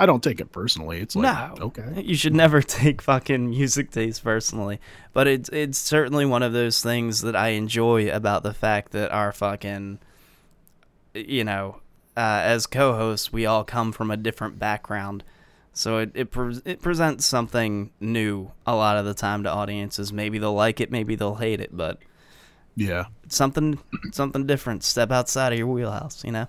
I 0.00 0.06
don't 0.06 0.22
take 0.22 0.40
it 0.40 0.50
personally. 0.50 0.98
It's 1.00 1.14
like, 1.14 1.58
no, 1.58 1.66
okay. 1.66 2.02
You 2.02 2.16
should 2.16 2.34
never 2.34 2.62
take 2.80 3.02
fucking 3.02 3.50
music 3.50 3.90
taste 3.90 4.24
personally, 4.24 4.80
but 5.12 5.26
it's 5.28 5.48
it's 5.50 5.78
certainly 5.78 6.24
one 6.24 6.42
of 6.42 6.52
those 6.52 6.82
things 6.82 7.20
that 7.20 7.36
I 7.36 7.48
enjoy 7.50 8.10
about 8.10 8.42
the 8.42 8.54
fact 8.54 8.92
that 8.92 9.12
our 9.12 9.30
fucking, 9.32 9.98
you 11.14 11.44
know, 11.44 11.80
uh, 12.16 12.40
as 12.42 12.66
co-hosts, 12.66 13.32
we 13.32 13.46
all 13.46 13.62
come 13.64 13.92
from 13.92 14.10
a 14.10 14.16
different 14.16 14.58
background, 14.58 15.22
so 15.72 15.98
it 15.98 16.10
it, 16.14 16.30
pre- 16.30 16.60
it 16.64 16.80
presents 16.82 17.26
something 17.26 17.90
new 18.00 18.50
a 18.66 18.74
lot 18.74 18.96
of 18.96 19.04
the 19.04 19.14
time 19.14 19.42
to 19.44 19.50
audiences. 19.50 20.12
Maybe 20.12 20.38
they'll 20.38 20.54
like 20.54 20.80
it, 20.80 20.90
maybe 20.90 21.14
they'll 21.14 21.36
hate 21.36 21.60
it, 21.60 21.76
but 21.76 21.98
Yeah. 22.74 23.04
something 23.28 23.78
something 24.12 24.46
different. 24.46 24.82
Step 24.82 25.10
outside 25.12 25.52
of 25.52 25.58
your 25.58 25.68
wheelhouse, 25.68 26.24
you 26.24 26.32
know. 26.32 26.48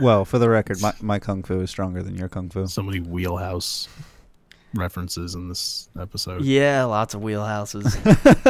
Well, 0.00 0.24
for 0.24 0.38
the 0.38 0.48
record, 0.48 0.80
my, 0.80 0.92
my 1.00 1.18
kung 1.18 1.42
fu 1.42 1.60
is 1.60 1.70
stronger 1.70 2.02
than 2.02 2.16
your 2.16 2.28
kung 2.28 2.48
fu. 2.50 2.66
So 2.66 2.82
many 2.82 3.00
wheelhouse 3.00 3.88
references 4.74 5.34
in 5.34 5.48
this 5.48 5.88
episode. 6.00 6.42
Yeah, 6.44 6.84
lots 6.84 7.14
of 7.14 7.20
wheelhouses. 7.20 7.96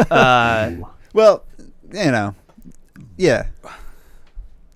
uh, 0.11 0.87
Well, 1.13 1.45
you 1.93 2.11
know, 2.11 2.35
yeah. 3.17 3.47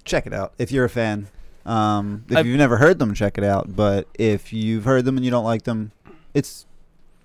Check 0.04 0.26
it 0.26 0.32
out 0.32 0.52
if 0.58 0.70
you're 0.70 0.84
a 0.84 0.90
fan. 0.90 1.28
Um, 1.64 2.24
if 2.28 2.36
I- 2.36 2.40
you've 2.42 2.58
never 2.58 2.76
heard 2.76 2.98
them, 2.98 3.14
check 3.14 3.38
it 3.38 3.44
out. 3.44 3.74
But 3.74 4.06
if 4.18 4.52
you've 4.52 4.84
heard 4.84 5.04
them 5.04 5.16
and 5.16 5.24
you 5.24 5.30
don't 5.30 5.44
like 5.44 5.62
them, 5.64 5.90
it's 6.34 6.66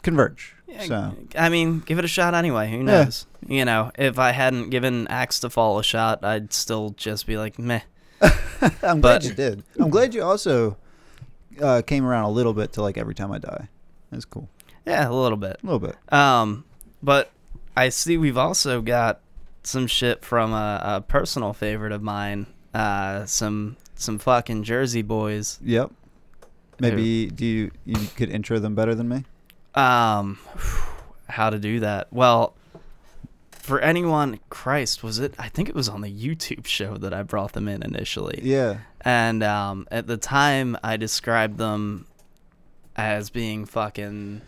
Converge. 0.03 0.55
so 0.87 1.13
I 1.37 1.49
mean, 1.49 1.79
give 1.81 1.99
it 1.99 2.05
a 2.05 2.07
shot 2.07 2.33
anyway. 2.33 2.71
Who 2.71 2.77
Yeah. 2.77 2.83
knows? 3.03 3.27
You 3.47 3.65
know, 3.65 3.91
if 3.99 4.17
I 4.17 4.31
hadn't 4.31 4.69
given 4.71 5.07
Axe 5.09 5.39
to 5.41 5.49
Fall 5.51 5.77
a 5.77 5.83
shot, 5.83 6.23
I'd 6.23 6.53
still 6.53 6.91
just 6.91 7.27
be 7.27 7.37
like, 7.37 7.59
meh. 7.59 7.81
I'm 8.83 9.01
but- 9.01 9.21
glad 9.21 9.23
you 9.23 9.33
did. 9.33 9.63
I'm 9.79 9.89
glad 9.89 10.13
you 10.13 10.23
also 10.23 10.77
uh, 11.61 11.81
came 11.81 12.05
around 12.05 12.25
a 12.25 12.29
little 12.31 12.53
bit 12.53 12.73
to 12.73 12.81
like 12.81 12.97
every 12.97 13.15
time 13.15 13.31
I 13.31 13.39
die. 13.39 13.67
That's 14.11 14.25
cool. 14.25 14.49
Yeah, 14.85 15.07
a 15.09 15.13
little 15.13 15.37
bit. 15.37 15.57
A 15.63 15.65
little 15.65 15.79
bit. 15.79 15.95
Um, 16.13 16.65
but 17.03 17.31
I 17.75 17.89
see 17.89 18.17
we've 18.17 18.37
also 18.37 18.81
got 18.81 19.21
some 19.63 19.87
shit 19.87 20.25
from 20.25 20.53
a, 20.53 20.81
a 20.83 21.01
personal 21.01 21.53
favorite 21.53 21.91
of 21.91 22.01
mine. 22.01 22.47
Uh, 22.73 23.25
some 23.25 23.77
some 23.95 24.17
fucking 24.17 24.63
Jersey 24.63 25.01
boys. 25.01 25.59
Yep. 25.63 25.91
Maybe 26.79 27.27
do 27.27 27.45
you 27.45 27.71
you 27.85 28.07
could 28.15 28.29
intro 28.29 28.59
them 28.59 28.73
better 28.75 28.95
than 28.95 29.07
me? 29.07 29.23
Um, 29.75 30.39
how 31.29 31.49
to 31.49 31.59
do 31.59 31.81
that? 31.81 32.07
Well, 32.11 32.55
for 33.61 33.79
anyone, 33.79 34.39
Christ, 34.49 35.03
was 35.03 35.19
it? 35.19 35.33
I 35.37 35.47
think 35.47 35.69
it 35.69 35.75
was 35.75 35.87
on 35.87 36.01
the 36.01 36.11
YouTube 36.11 36.65
show 36.65 36.97
that 36.97 37.13
I 37.13 37.23
brought 37.23 37.53
them 37.53 37.67
in 37.67 37.83
initially. 37.83 38.39
Yeah. 38.43 38.79
And 39.01 39.43
um, 39.43 39.87
at 39.91 40.07
the 40.07 40.17
time, 40.17 40.77
I 40.83 40.97
described 40.97 41.57
them 41.57 42.07
as 42.95 43.29
being 43.29 43.65
fucking. 43.65 44.41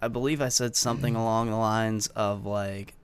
I 0.00 0.08
believe 0.08 0.40
I 0.40 0.48
said 0.48 0.76
something 0.76 1.16
along 1.16 1.50
the 1.50 1.56
lines 1.56 2.06
of 2.08 2.46
like 2.46 2.94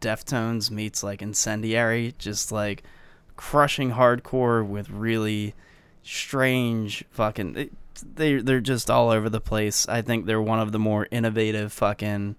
Deftones 0.00 0.70
meets 0.70 1.02
like 1.02 1.22
Incendiary, 1.22 2.14
just 2.18 2.52
like 2.52 2.84
crushing 3.36 3.92
hardcore 3.92 4.66
with 4.66 4.90
really 4.90 5.54
strange 6.02 7.04
fucking. 7.10 7.70
They 8.14 8.36
they're 8.36 8.60
just 8.60 8.90
all 8.90 9.10
over 9.10 9.28
the 9.28 9.40
place. 9.40 9.88
I 9.88 10.02
think 10.02 10.24
they're 10.24 10.40
one 10.40 10.60
of 10.60 10.72
the 10.72 10.78
more 10.78 11.06
innovative 11.10 11.72
fucking 11.72 12.36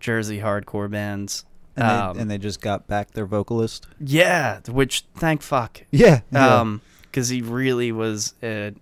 Jersey 0.00 0.40
hardcore 0.40 0.90
bands. 0.90 1.44
And, 1.76 1.84
Um, 1.86 2.14
they, 2.16 2.22
and 2.22 2.30
they 2.30 2.38
just 2.38 2.60
got 2.60 2.86
back 2.88 3.12
their 3.12 3.26
vocalist. 3.26 3.86
yeah, 4.00 4.60
which 4.68 5.04
thank 5.14 5.42
fuck. 5.42 5.82
Yeah, 5.90 6.20
yeah. 6.32 6.60
Um, 6.60 6.80
because 7.02 7.28
he 7.30 7.40
really 7.40 7.90
was 7.92 8.34
a, 8.42 8.74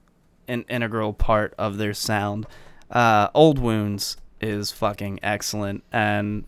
an 0.48 0.64
integral 0.68 1.12
part 1.12 1.54
of 1.58 1.76
their 1.78 1.94
sound. 1.94 2.46
Uh, 2.90 3.28
Old 3.34 3.58
Wounds 3.58 4.16
is 4.40 4.72
fucking 4.72 5.20
excellent, 5.22 5.84
and 5.92 6.44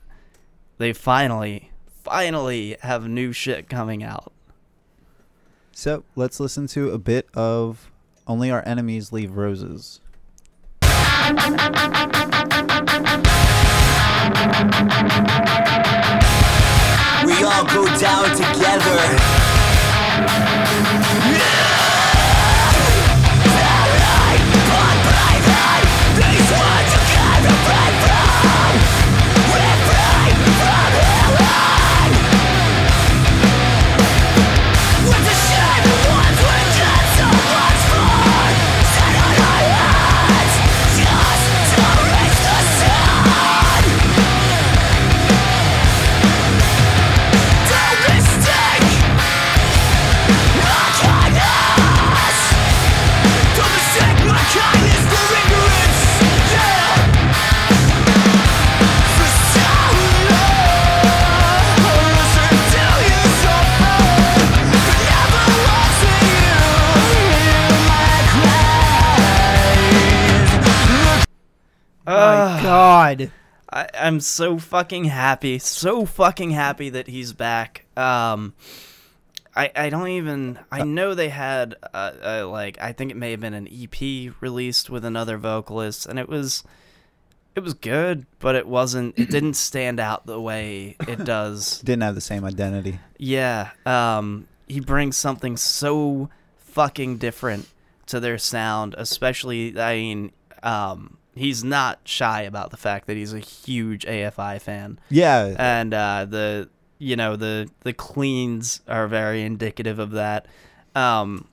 they 0.78 0.92
finally, 0.92 1.70
finally 2.04 2.76
have 2.80 3.06
new 3.08 3.32
shit 3.32 3.68
coming 3.68 4.02
out. 4.02 4.32
So 5.72 6.02
let's 6.16 6.40
listen 6.40 6.66
to 6.68 6.90
a 6.90 6.98
bit 6.98 7.28
of 7.34 7.90
Only 8.26 8.50
Our 8.50 8.66
Enemies 8.66 9.12
Leave 9.12 9.32
Roses. 9.36 10.00
We 11.28 11.34
all 17.44 17.66
go 17.66 17.84
down 17.98 18.30
together. 18.34 19.18
Oh 72.08 72.54
my 72.54 72.62
God. 72.62 73.32
I, 73.70 73.88
I'm 73.94 74.20
so 74.20 74.58
fucking 74.58 75.04
happy, 75.04 75.58
so 75.58 76.06
fucking 76.06 76.52
happy 76.52 76.88
that 76.90 77.06
he's 77.06 77.34
back. 77.34 77.84
Um, 77.98 78.54
I 79.54 79.70
I 79.76 79.90
don't 79.90 80.08
even 80.08 80.58
I 80.72 80.84
know 80.84 81.14
they 81.14 81.28
had 81.28 81.74
uh, 81.92 82.12
uh, 82.24 82.48
like 82.48 82.80
I 82.80 82.92
think 82.92 83.10
it 83.10 83.16
may 83.16 83.32
have 83.32 83.40
been 83.40 83.52
an 83.52 83.68
EP 83.70 84.32
released 84.40 84.88
with 84.88 85.04
another 85.04 85.36
vocalist, 85.36 86.06
and 86.06 86.18
it 86.18 86.30
was 86.30 86.64
it 87.54 87.60
was 87.60 87.74
good, 87.74 88.24
but 88.38 88.54
it 88.54 88.66
wasn't. 88.66 89.18
It 89.18 89.30
didn't 89.30 89.54
stand 89.54 90.00
out 90.00 90.24
the 90.24 90.40
way 90.40 90.96
it 91.06 91.24
does. 91.24 91.80
Didn't 91.84 92.02
have 92.02 92.14
the 92.14 92.20
same 92.22 92.44
identity. 92.44 93.00
Yeah. 93.18 93.70
Um, 93.84 94.46
he 94.66 94.80
brings 94.80 95.16
something 95.16 95.56
so 95.56 96.30
fucking 96.56 97.18
different 97.18 97.68
to 98.06 98.20
their 98.20 98.38
sound, 98.38 98.94
especially 98.96 99.78
I 99.78 99.96
mean, 99.96 100.32
um, 100.62 101.17
he's 101.38 101.64
not 101.64 102.00
shy 102.04 102.42
about 102.42 102.70
the 102.70 102.76
fact 102.76 103.06
that 103.06 103.16
he's 103.16 103.32
a 103.32 103.38
huge 103.38 104.04
AFI 104.04 104.60
fan. 104.60 104.98
Yeah. 105.08 105.54
And 105.58 105.94
uh, 105.94 106.26
the 106.26 106.68
you 106.98 107.16
know, 107.16 107.36
the 107.36 107.70
the 107.80 107.92
cleans 107.92 108.80
are 108.88 109.06
very 109.08 109.42
indicative 109.42 109.98
of 109.98 110.12
that. 110.12 110.46
Um 110.94 111.48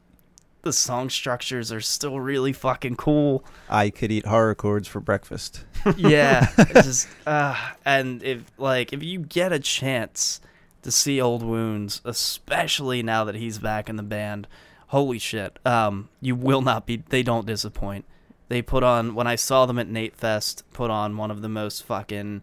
the 0.65 0.73
song 0.73 1.11
structures 1.11 1.71
are 1.71 1.79
still 1.79 2.19
really 2.19 2.51
fucking 2.51 2.95
cool 2.95 3.45
I 3.69 3.91
could 3.91 4.11
eat 4.11 4.25
horror 4.25 4.55
chords 4.55 4.87
for 4.87 4.99
breakfast. 4.99 5.63
yeah 5.95 6.47
it's 6.57 6.85
just 6.87 7.07
uh, 7.27 7.55
and 7.85 8.23
if 8.23 8.51
like 8.57 8.91
if 8.91 9.03
you 9.03 9.19
get 9.19 9.53
a 9.53 9.59
chance 9.59 10.41
to 10.81 10.91
see 10.91 11.21
old 11.21 11.43
wounds 11.43 12.01
especially 12.03 13.03
now 13.03 13.23
that 13.23 13.35
he's 13.35 13.59
back 13.59 13.89
in 13.89 13.95
the 13.95 14.03
band 14.03 14.47
holy 14.87 15.19
shit 15.19 15.59
um 15.65 16.09
you 16.19 16.35
will 16.35 16.61
not 16.61 16.87
be 16.87 17.03
they 17.09 17.21
don't 17.21 17.45
disappoint 17.45 18.03
they 18.47 18.61
put 18.61 18.83
on 18.83 19.15
when 19.15 19.27
i 19.27 19.35
saw 19.35 19.65
them 19.65 19.79
at 19.79 19.87
nate 19.87 20.15
fest 20.15 20.63
put 20.73 20.89
on 20.91 21.17
one 21.17 21.31
of 21.31 21.41
the 21.41 21.49
most 21.49 21.83
fucking 21.83 22.41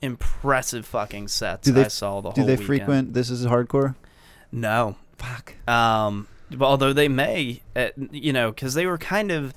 impressive 0.00 0.84
fucking 0.86 1.28
sets 1.28 1.66
Do 1.66 1.72
they 1.72 1.84
i 1.84 1.88
saw 1.88 2.20
the 2.20 2.30
do 2.30 2.40
whole 2.40 2.46
Do 2.46 2.46
they 2.46 2.52
weekend. 2.54 2.66
frequent 2.66 3.14
This 3.14 3.30
Is 3.30 3.46
Hardcore? 3.46 3.94
No. 4.50 4.96
Fuck. 5.16 5.54
Um, 5.68 6.26
but 6.50 6.66
although 6.66 6.92
they 6.92 7.08
may, 7.08 7.62
uh, 7.76 7.88
you 8.10 8.32
know, 8.32 8.50
because 8.50 8.74
they 8.74 8.84
were 8.86 8.98
kind 8.98 9.30
of 9.30 9.54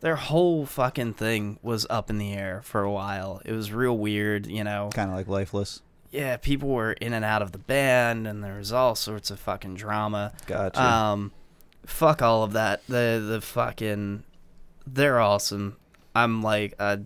their 0.00 0.16
whole 0.16 0.66
fucking 0.66 1.14
thing 1.14 1.58
was 1.62 1.86
up 1.90 2.10
in 2.10 2.18
the 2.18 2.32
air 2.34 2.60
for 2.62 2.82
a 2.82 2.92
while. 2.92 3.40
It 3.44 3.52
was 3.52 3.72
real 3.72 3.96
weird, 3.96 4.46
you 4.46 4.62
know. 4.62 4.90
Kind 4.94 5.10
of 5.10 5.16
like 5.16 5.26
Lifeless. 5.26 5.80
Yeah, 6.12 6.36
people 6.36 6.68
were 6.68 6.92
in 6.92 7.12
and 7.12 7.24
out 7.24 7.42
of 7.42 7.50
the 7.52 7.58
band, 7.58 8.28
and 8.28 8.44
there 8.44 8.58
was 8.58 8.72
all 8.72 8.94
sorts 8.94 9.30
of 9.30 9.40
fucking 9.40 9.74
drama. 9.74 10.32
Gotcha. 10.46 10.80
Um, 10.80 11.32
fuck 11.84 12.22
all 12.22 12.44
of 12.44 12.52
that. 12.52 12.86
The 12.86 13.24
the 13.26 13.40
fucking, 13.40 14.22
they're 14.86 15.20
awesome. 15.20 15.76
I'm 16.14 16.42
like 16.42 16.74
a 16.78 17.00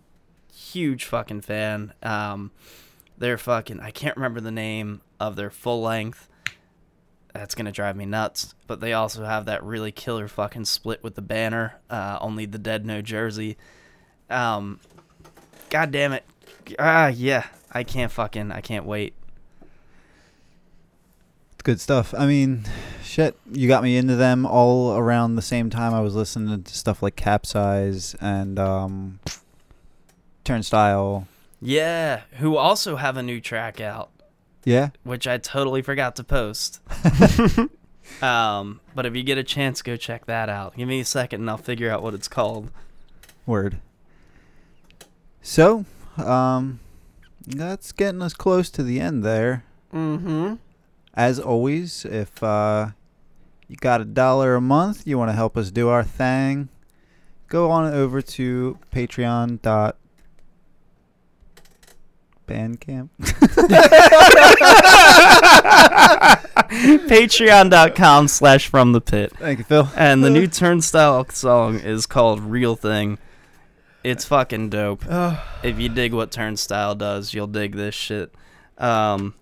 huge 0.52 1.04
fucking 1.04 1.40
fan. 1.40 1.92
Um, 2.02 2.50
they're 3.18 3.38
fucking. 3.38 3.80
I 3.80 3.90
can't 3.90 4.16
remember 4.16 4.40
the 4.40 4.50
name 4.50 5.00
of 5.18 5.36
their 5.36 5.50
full 5.50 5.82
length. 5.82 6.28
That's 7.32 7.54
gonna 7.54 7.72
drive 7.72 7.96
me 7.96 8.06
nuts. 8.06 8.54
But 8.66 8.80
they 8.80 8.92
also 8.92 9.24
have 9.24 9.46
that 9.46 9.62
really 9.62 9.92
killer 9.92 10.28
fucking 10.28 10.64
split 10.64 11.02
with 11.02 11.14
the 11.14 11.22
banner. 11.22 11.80
Uh, 11.88 12.18
only 12.20 12.46
the 12.46 12.58
dead 12.58 12.86
know 12.86 13.02
Jersey. 13.02 13.56
Um, 14.28 14.80
God 15.70 15.90
damn 15.90 16.12
it. 16.12 16.24
Ah, 16.78 17.08
yeah. 17.08 17.46
I 17.72 17.84
can't 17.84 18.10
fucking. 18.10 18.52
I 18.52 18.60
can't 18.60 18.84
wait. 18.84 19.14
Good 21.62 21.80
stuff. 21.80 22.14
I 22.16 22.26
mean, 22.26 22.64
shit, 23.04 23.36
you 23.50 23.68
got 23.68 23.82
me 23.82 23.96
into 23.96 24.16
them 24.16 24.46
all 24.46 24.96
around 24.96 25.34
the 25.34 25.42
same 25.42 25.68
time. 25.68 25.92
I 25.92 26.00
was 26.00 26.14
listening 26.14 26.62
to 26.62 26.74
stuff 26.74 27.02
like 27.02 27.16
Capsize 27.16 28.14
and 28.20 28.58
um, 28.58 29.20
Turnstile. 30.44 31.28
Yeah, 31.60 32.22
who 32.38 32.56
also 32.56 32.96
have 32.96 33.16
a 33.16 33.22
new 33.22 33.40
track 33.40 33.80
out. 33.80 34.10
Yeah. 34.64 34.90
which 35.04 35.26
I 35.26 35.38
totally 35.38 35.82
forgot 35.82 36.16
to 36.16 36.24
post. 36.24 36.80
um, 38.22 38.80
but 38.94 39.06
if 39.06 39.16
you 39.16 39.22
get 39.22 39.38
a 39.38 39.44
chance, 39.44 39.82
go 39.82 39.96
check 39.96 40.26
that 40.26 40.48
out. 40.48 40.76
Give 40.76 40.88
me 40.88 41.00
a 41.00 41.04
second, 41.04 41.40
and 41.40 41.50
I'll 41.50 41.56
figure 41.56 41.90
out 41.90 42.02
what 42.02 42.14
it's 42.14 42.28
called. 42.28 42.70
Word. 43.46 43.78
So, 45.42 45.86
um, 46.18 46.80
that's 47.46 47.92
getting 47.92 48.22
us 48.22 48.34
close 48.34 48.70
to 48.70 48.82
the 48.82 49.00
end 49.00 49.24
there. 49.24 49.64
Mm-hmm. 49.94 50.54
As 51.14 51.40
always, 51.40 52.04
if 52.04 52.42
uh, 52.42 52.90
you 53.68 53.76
got 53.76 54.00
a 54.00 54.04
dollar 54.04 54.54
a 54.54 54.60
month, 54.60 55.06
you 55.06 55.18
want 55.18 55.30
to 55.30 55.34
help 55.34 55.56
us 55.56 55.70
do 55.70 55.88
our 55.88 56.04
thing, 56.04 56.68
go 57.48 57.70
on 57.70 57.92
over 57.92 58.22
to 58.22 58.78
Patreon 58.92 59.60
dot 59.62 59.96
Bandcamp. 62.50 63.10
Patreon.com 66.70 68.28
slash 68.28 68.66
from 68.66 68.92
the 68.92 69.00
pit. 69.00 69.32
Thank 69.38 69.58
you, 69.58 69.64
Phil. 69.64 69.88
And 69.96 70.24
the 70.24 70.30
new 70.30 70.48
Turnstile 70.48 71.28
song 71.30 71.78
is 71.78 72.06
called 72.06 72.40
Real 72.40 72.74
Thing. 72.74 73.18
It's 74.02 74.24
fucking 74.24 74.70
dope. 74.70 75.04
If 75.62 75.78
you 75.78 75.90
dig 75.90 76.14
what 76.14 76.32
Turnstile 76.32 76.94
does, 76.94 77.34
you'll 77.34 77.46
dig 77.46 77.76
this 77.76 77.94
shit. 77.94 78.34
Um, 78.78 79.34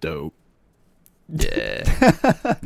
dope. 0.00 0.34
Yeah. 1.32 2.54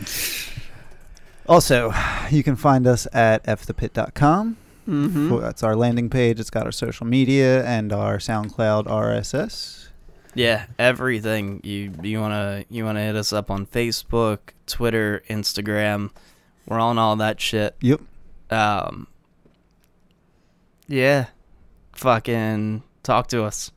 Also, 1.48 1.93
you 2.28 2.43
can 2.43 2.56
find 2.56 2.88
us 2.88 3.06
at 3.12 3.44
fthepit.com. 3.44 4.56
Mhm. 4.88 5.28
For- 5.28 5.40
That's 5.40 5.62
our 5.62 5.76
landing 5.76 6.10
page. 6.10 6.40
It's 6.40 6.51
got 6.51 6.66
our 6.66 6.72
social 6.72 7.06
media 7.06 7.64
and 7.64 7.93
our 7.93 8.18
SoundCloud 8.18 8.86
RSS. 8.86 9.86
Yeah, 10.34 10.66
everything. 10.76 11.60
You 11.62 11.93
you 12.02 12.20
wanna 12.20 12.64
you 12.68 12.84
wanna 12.84 13.02
hit 13.05 13.14
us 13.14 13.32
up 13.32 13.48
on 13.48 13.64
Facebook, 13.66 14.38
Twitter, 14.66 15.22
Instagram. 15.30 16.10
We're 16.66 16.80
on 16.80 16.98
all 16.98 17.14
that 17.16 17.40
shit. 17.40 17.76
Yep. 17.80 18.01
Um 18.51 19.06
Yeah. 20.88 21.26
Fucking 21.93 22.82
talk 23.05 23.28
to 23.28 23.44
us. 23.44 23.70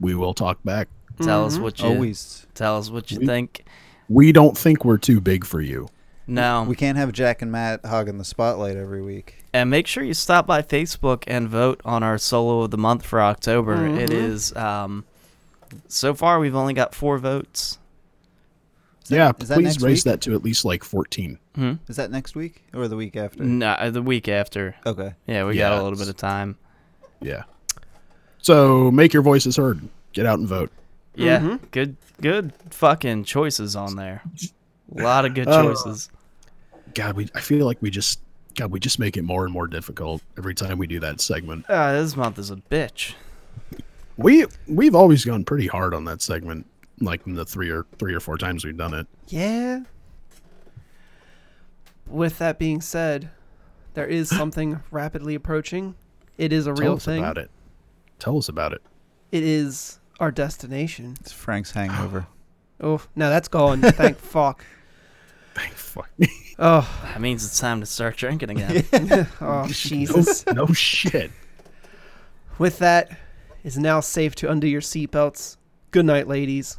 We 0.00 0.16
will 0.16 0.34
talk 0.34 0.58
back. 0.64 0.88
Tell 1.22 1.44
us 1.46 1.58
Mhm. 1.58 1.62
what 1.62 1.78
you 1.80 1.86
Always. 1.86 2.46
tell 2.54 2.76
us 2.76 2.90
what 2.90 3.10
you 3.12 3.20
We- 3.20 3.26
think. 3.26 3.64
We 4.08 4.32
don't 4.32 4.56
think 4.56 4.84
we're 4.84 4.98
too 4.98 5.20
big 5.20 5.44
for 5.44 5.60
you. 5.60 5.88
No. 6.26 6.64
We 6.64 6.74
can't 6.76 6.98
have 6.98 7.12
Jack 7.12 7.42
and 7.42 7.50
Matt 7.52 7.84
hogging 7.84 8.18
the 8.18 8.24
spotlight 8.24 8.76
every 8.76 9.02
week. 9.02 9.44
And 9.52 9.70
make 9.70 9.86
sure 9.86 10.02
you 10.02 10.14
stop 10.14 10.46
by 10.46 10.62
Facebook 10.62 11.24
and 11.26 11.48
vote 11.48 11.80
on 11.84 12.02
our 12.02 12.18
solo 12.18 12.62
of 12.62 12.70
the 12.70 12.78
month 12.78 13.04
for 13.06 13.20
October. 13.20 13.86
It 13.86 14.10
Mhm. 14.10 14.12
is 14.12 14.54
um 14.56 15.04
so 15.88 16.14
far 16.14 16.38
we've 16.38 16.54
only 16.54 16.74
got 16.74 16.94
four 16.94 17.18
votes. 17.18 17.78
yeah, 19.08 19.30
is 19.38 19.48
that 19.48 19.54
please 19.54 19.64
next 19.64 19.82
raise 19.82 19.98
week? 19.98 20.04
that 20.12 20.20
to 20.22 20.34
at 20.34 20.42
least 20.42 20.64
like 20.64 20.82
14. 20.82 21.38
Hmm? 21.54 21.74
Is 21.88 21.94
that 21.96 22.10
next 22.10 22.34
week 22.34 22.64
or 22.74 22.88
the 22.88 22.96
week 22.96 23.14
after? 23.16 23.44
No, 23.44 23.68
uh, 23.70 23.90
the 23.90 24.02
week 24.02 24.28
after. 24.28 24.74
Okay. 24.84 25.14
Yeah, 25.28 25.44
we 25.44 25.56
got 25.56 25.72
a 25.78 25.82
little 25.82 25.98
bit 25.98 26.08
of 26.08 26.16
time. 26.16 26.56
Yeah. 27.20 27.44
So 28.42 28.90
make 28.90 29.12
your 29.12 29.22
voices 29.22 29.56
heard. 29.56 29.80
Get 30.12 30.26
out 30.26 30.38
and 30.40 30.48
vote. 30.48 30.70
Yeah, 31.16 31.40
Mhm. 31.40 31.60
good 31.70 31.96
good 32.20 32.52
fucking 32.70 33.24
choices 33.24 33.74
on 33.74 33.96
there. 33.96 34.22
A 34.96 35.02
lot 35.02 35.24
of 35.24 35.34
good 35.34 35.48
Uh, 35.48 35.62
choices. 35.62 36.10
God, 36.94 37.16
we 37.16 37.28
I 37.34 37.40
feel 37.40 37.64
like 37.66 37.78
we 37.80 37.90
just 37.90 38.20
God, 38.54 38.70
we 38.70 38.80
just 38.80 38.98
make 38.98 39.16
it 39.16 39.22
more 39.22 39.44
and 39.44 39.52
more 39.52 39.66
difficult 39.66 40.22
every 40.38 40.54
time 40.54 40.78
we 40.78 40.86
do 40.86 40.98
that 41.00 41.20
segment. 41.20 41.66
Uh, 41.68 41.92
this 42.00 42.16
month 42.16 42.38
is 42.38 42.50
a 42.50 42.56
bitch. 42.56 43.14
We 44.16 44.46
we've 44.66 44.94
always 44.94 45.24
gone 45.24 45.44
pretty 45.44 45.66
hard 45.66 45.92
on 45.94 46.04
that 46.04 46.22
segment, 46.22 46.66
like 47.00 47.26
in 47.26 47.34
the 47.34 47.44
three 47.44 47.70
or 47.70 47.84
three 47.98 48.14
or 48.14 48.20
four 48.20 48.38
times 48.38 48.64
we've 48.64 48.76
done 48.76 48.94
it. 48.94 49.06
Yeah. 49.28 49.80
With 52.06 52.38
that 52.38 52.58
being 52.58 52.80
said, 52.80 53.30
there 53.94 54.06
is 54.06 54.28
something 54.36 54.80
rapidly 54.90 55.34
approaching. 55.34 55.94
It 56.38 56.52
is 56.52 56.66
a 56.66 56.72
Tell 56.74 56.82
real 56.82 56.98
thing. 56.98 57.22
Tell 57.22 57.30
us 57.30 57.32
about 57.32 57.38
it. 57.38 57.50
Tell 58.18 58.38
us 58.38 58.48
about 58.48 58.72
it. 58.72 58.82
It 59.32 59.42
is 59.42 59.98
our 60.20 60.30
destination. 60.30 61.16
It's 61.20 61.32
Frank's 61.32 61.72
hangover. 61.72 62.26
Oh, 62.78 63.00
no, 63.16 63.30
that's 63.30 63.48
gone. 63.48 63.80
Thank 63.80 64.18
fuck. 64.18 64.62
Thank 65.54 65.72
fuck. 65.72 66.10
Oh, 66.58 67.00
That 67.04 67.22
means 67.22 67.42
it's 67.42 67.58
time 67.58 67.80
to 67.80 67.86
start 67.86 68.18
drinking 68.18 68.50
again. 68.50 68.84
oh, 69.40 69.66
Jesus. 69.68 70.44
no 70.44 70.66
shit. 70.66 71.30
With 72.58 72.78
that, 72.80 73.18
it's 73.64 73.78
now 73.78 74.00
safe 74.00 74.34
to 74.34 74.50
undo 74.50 74.66
your 74.66 74.82
seatbelts. 74.82 75.56
Good 75.90 76.04
night, 76.04 76.28
ladies. 76.28 76.76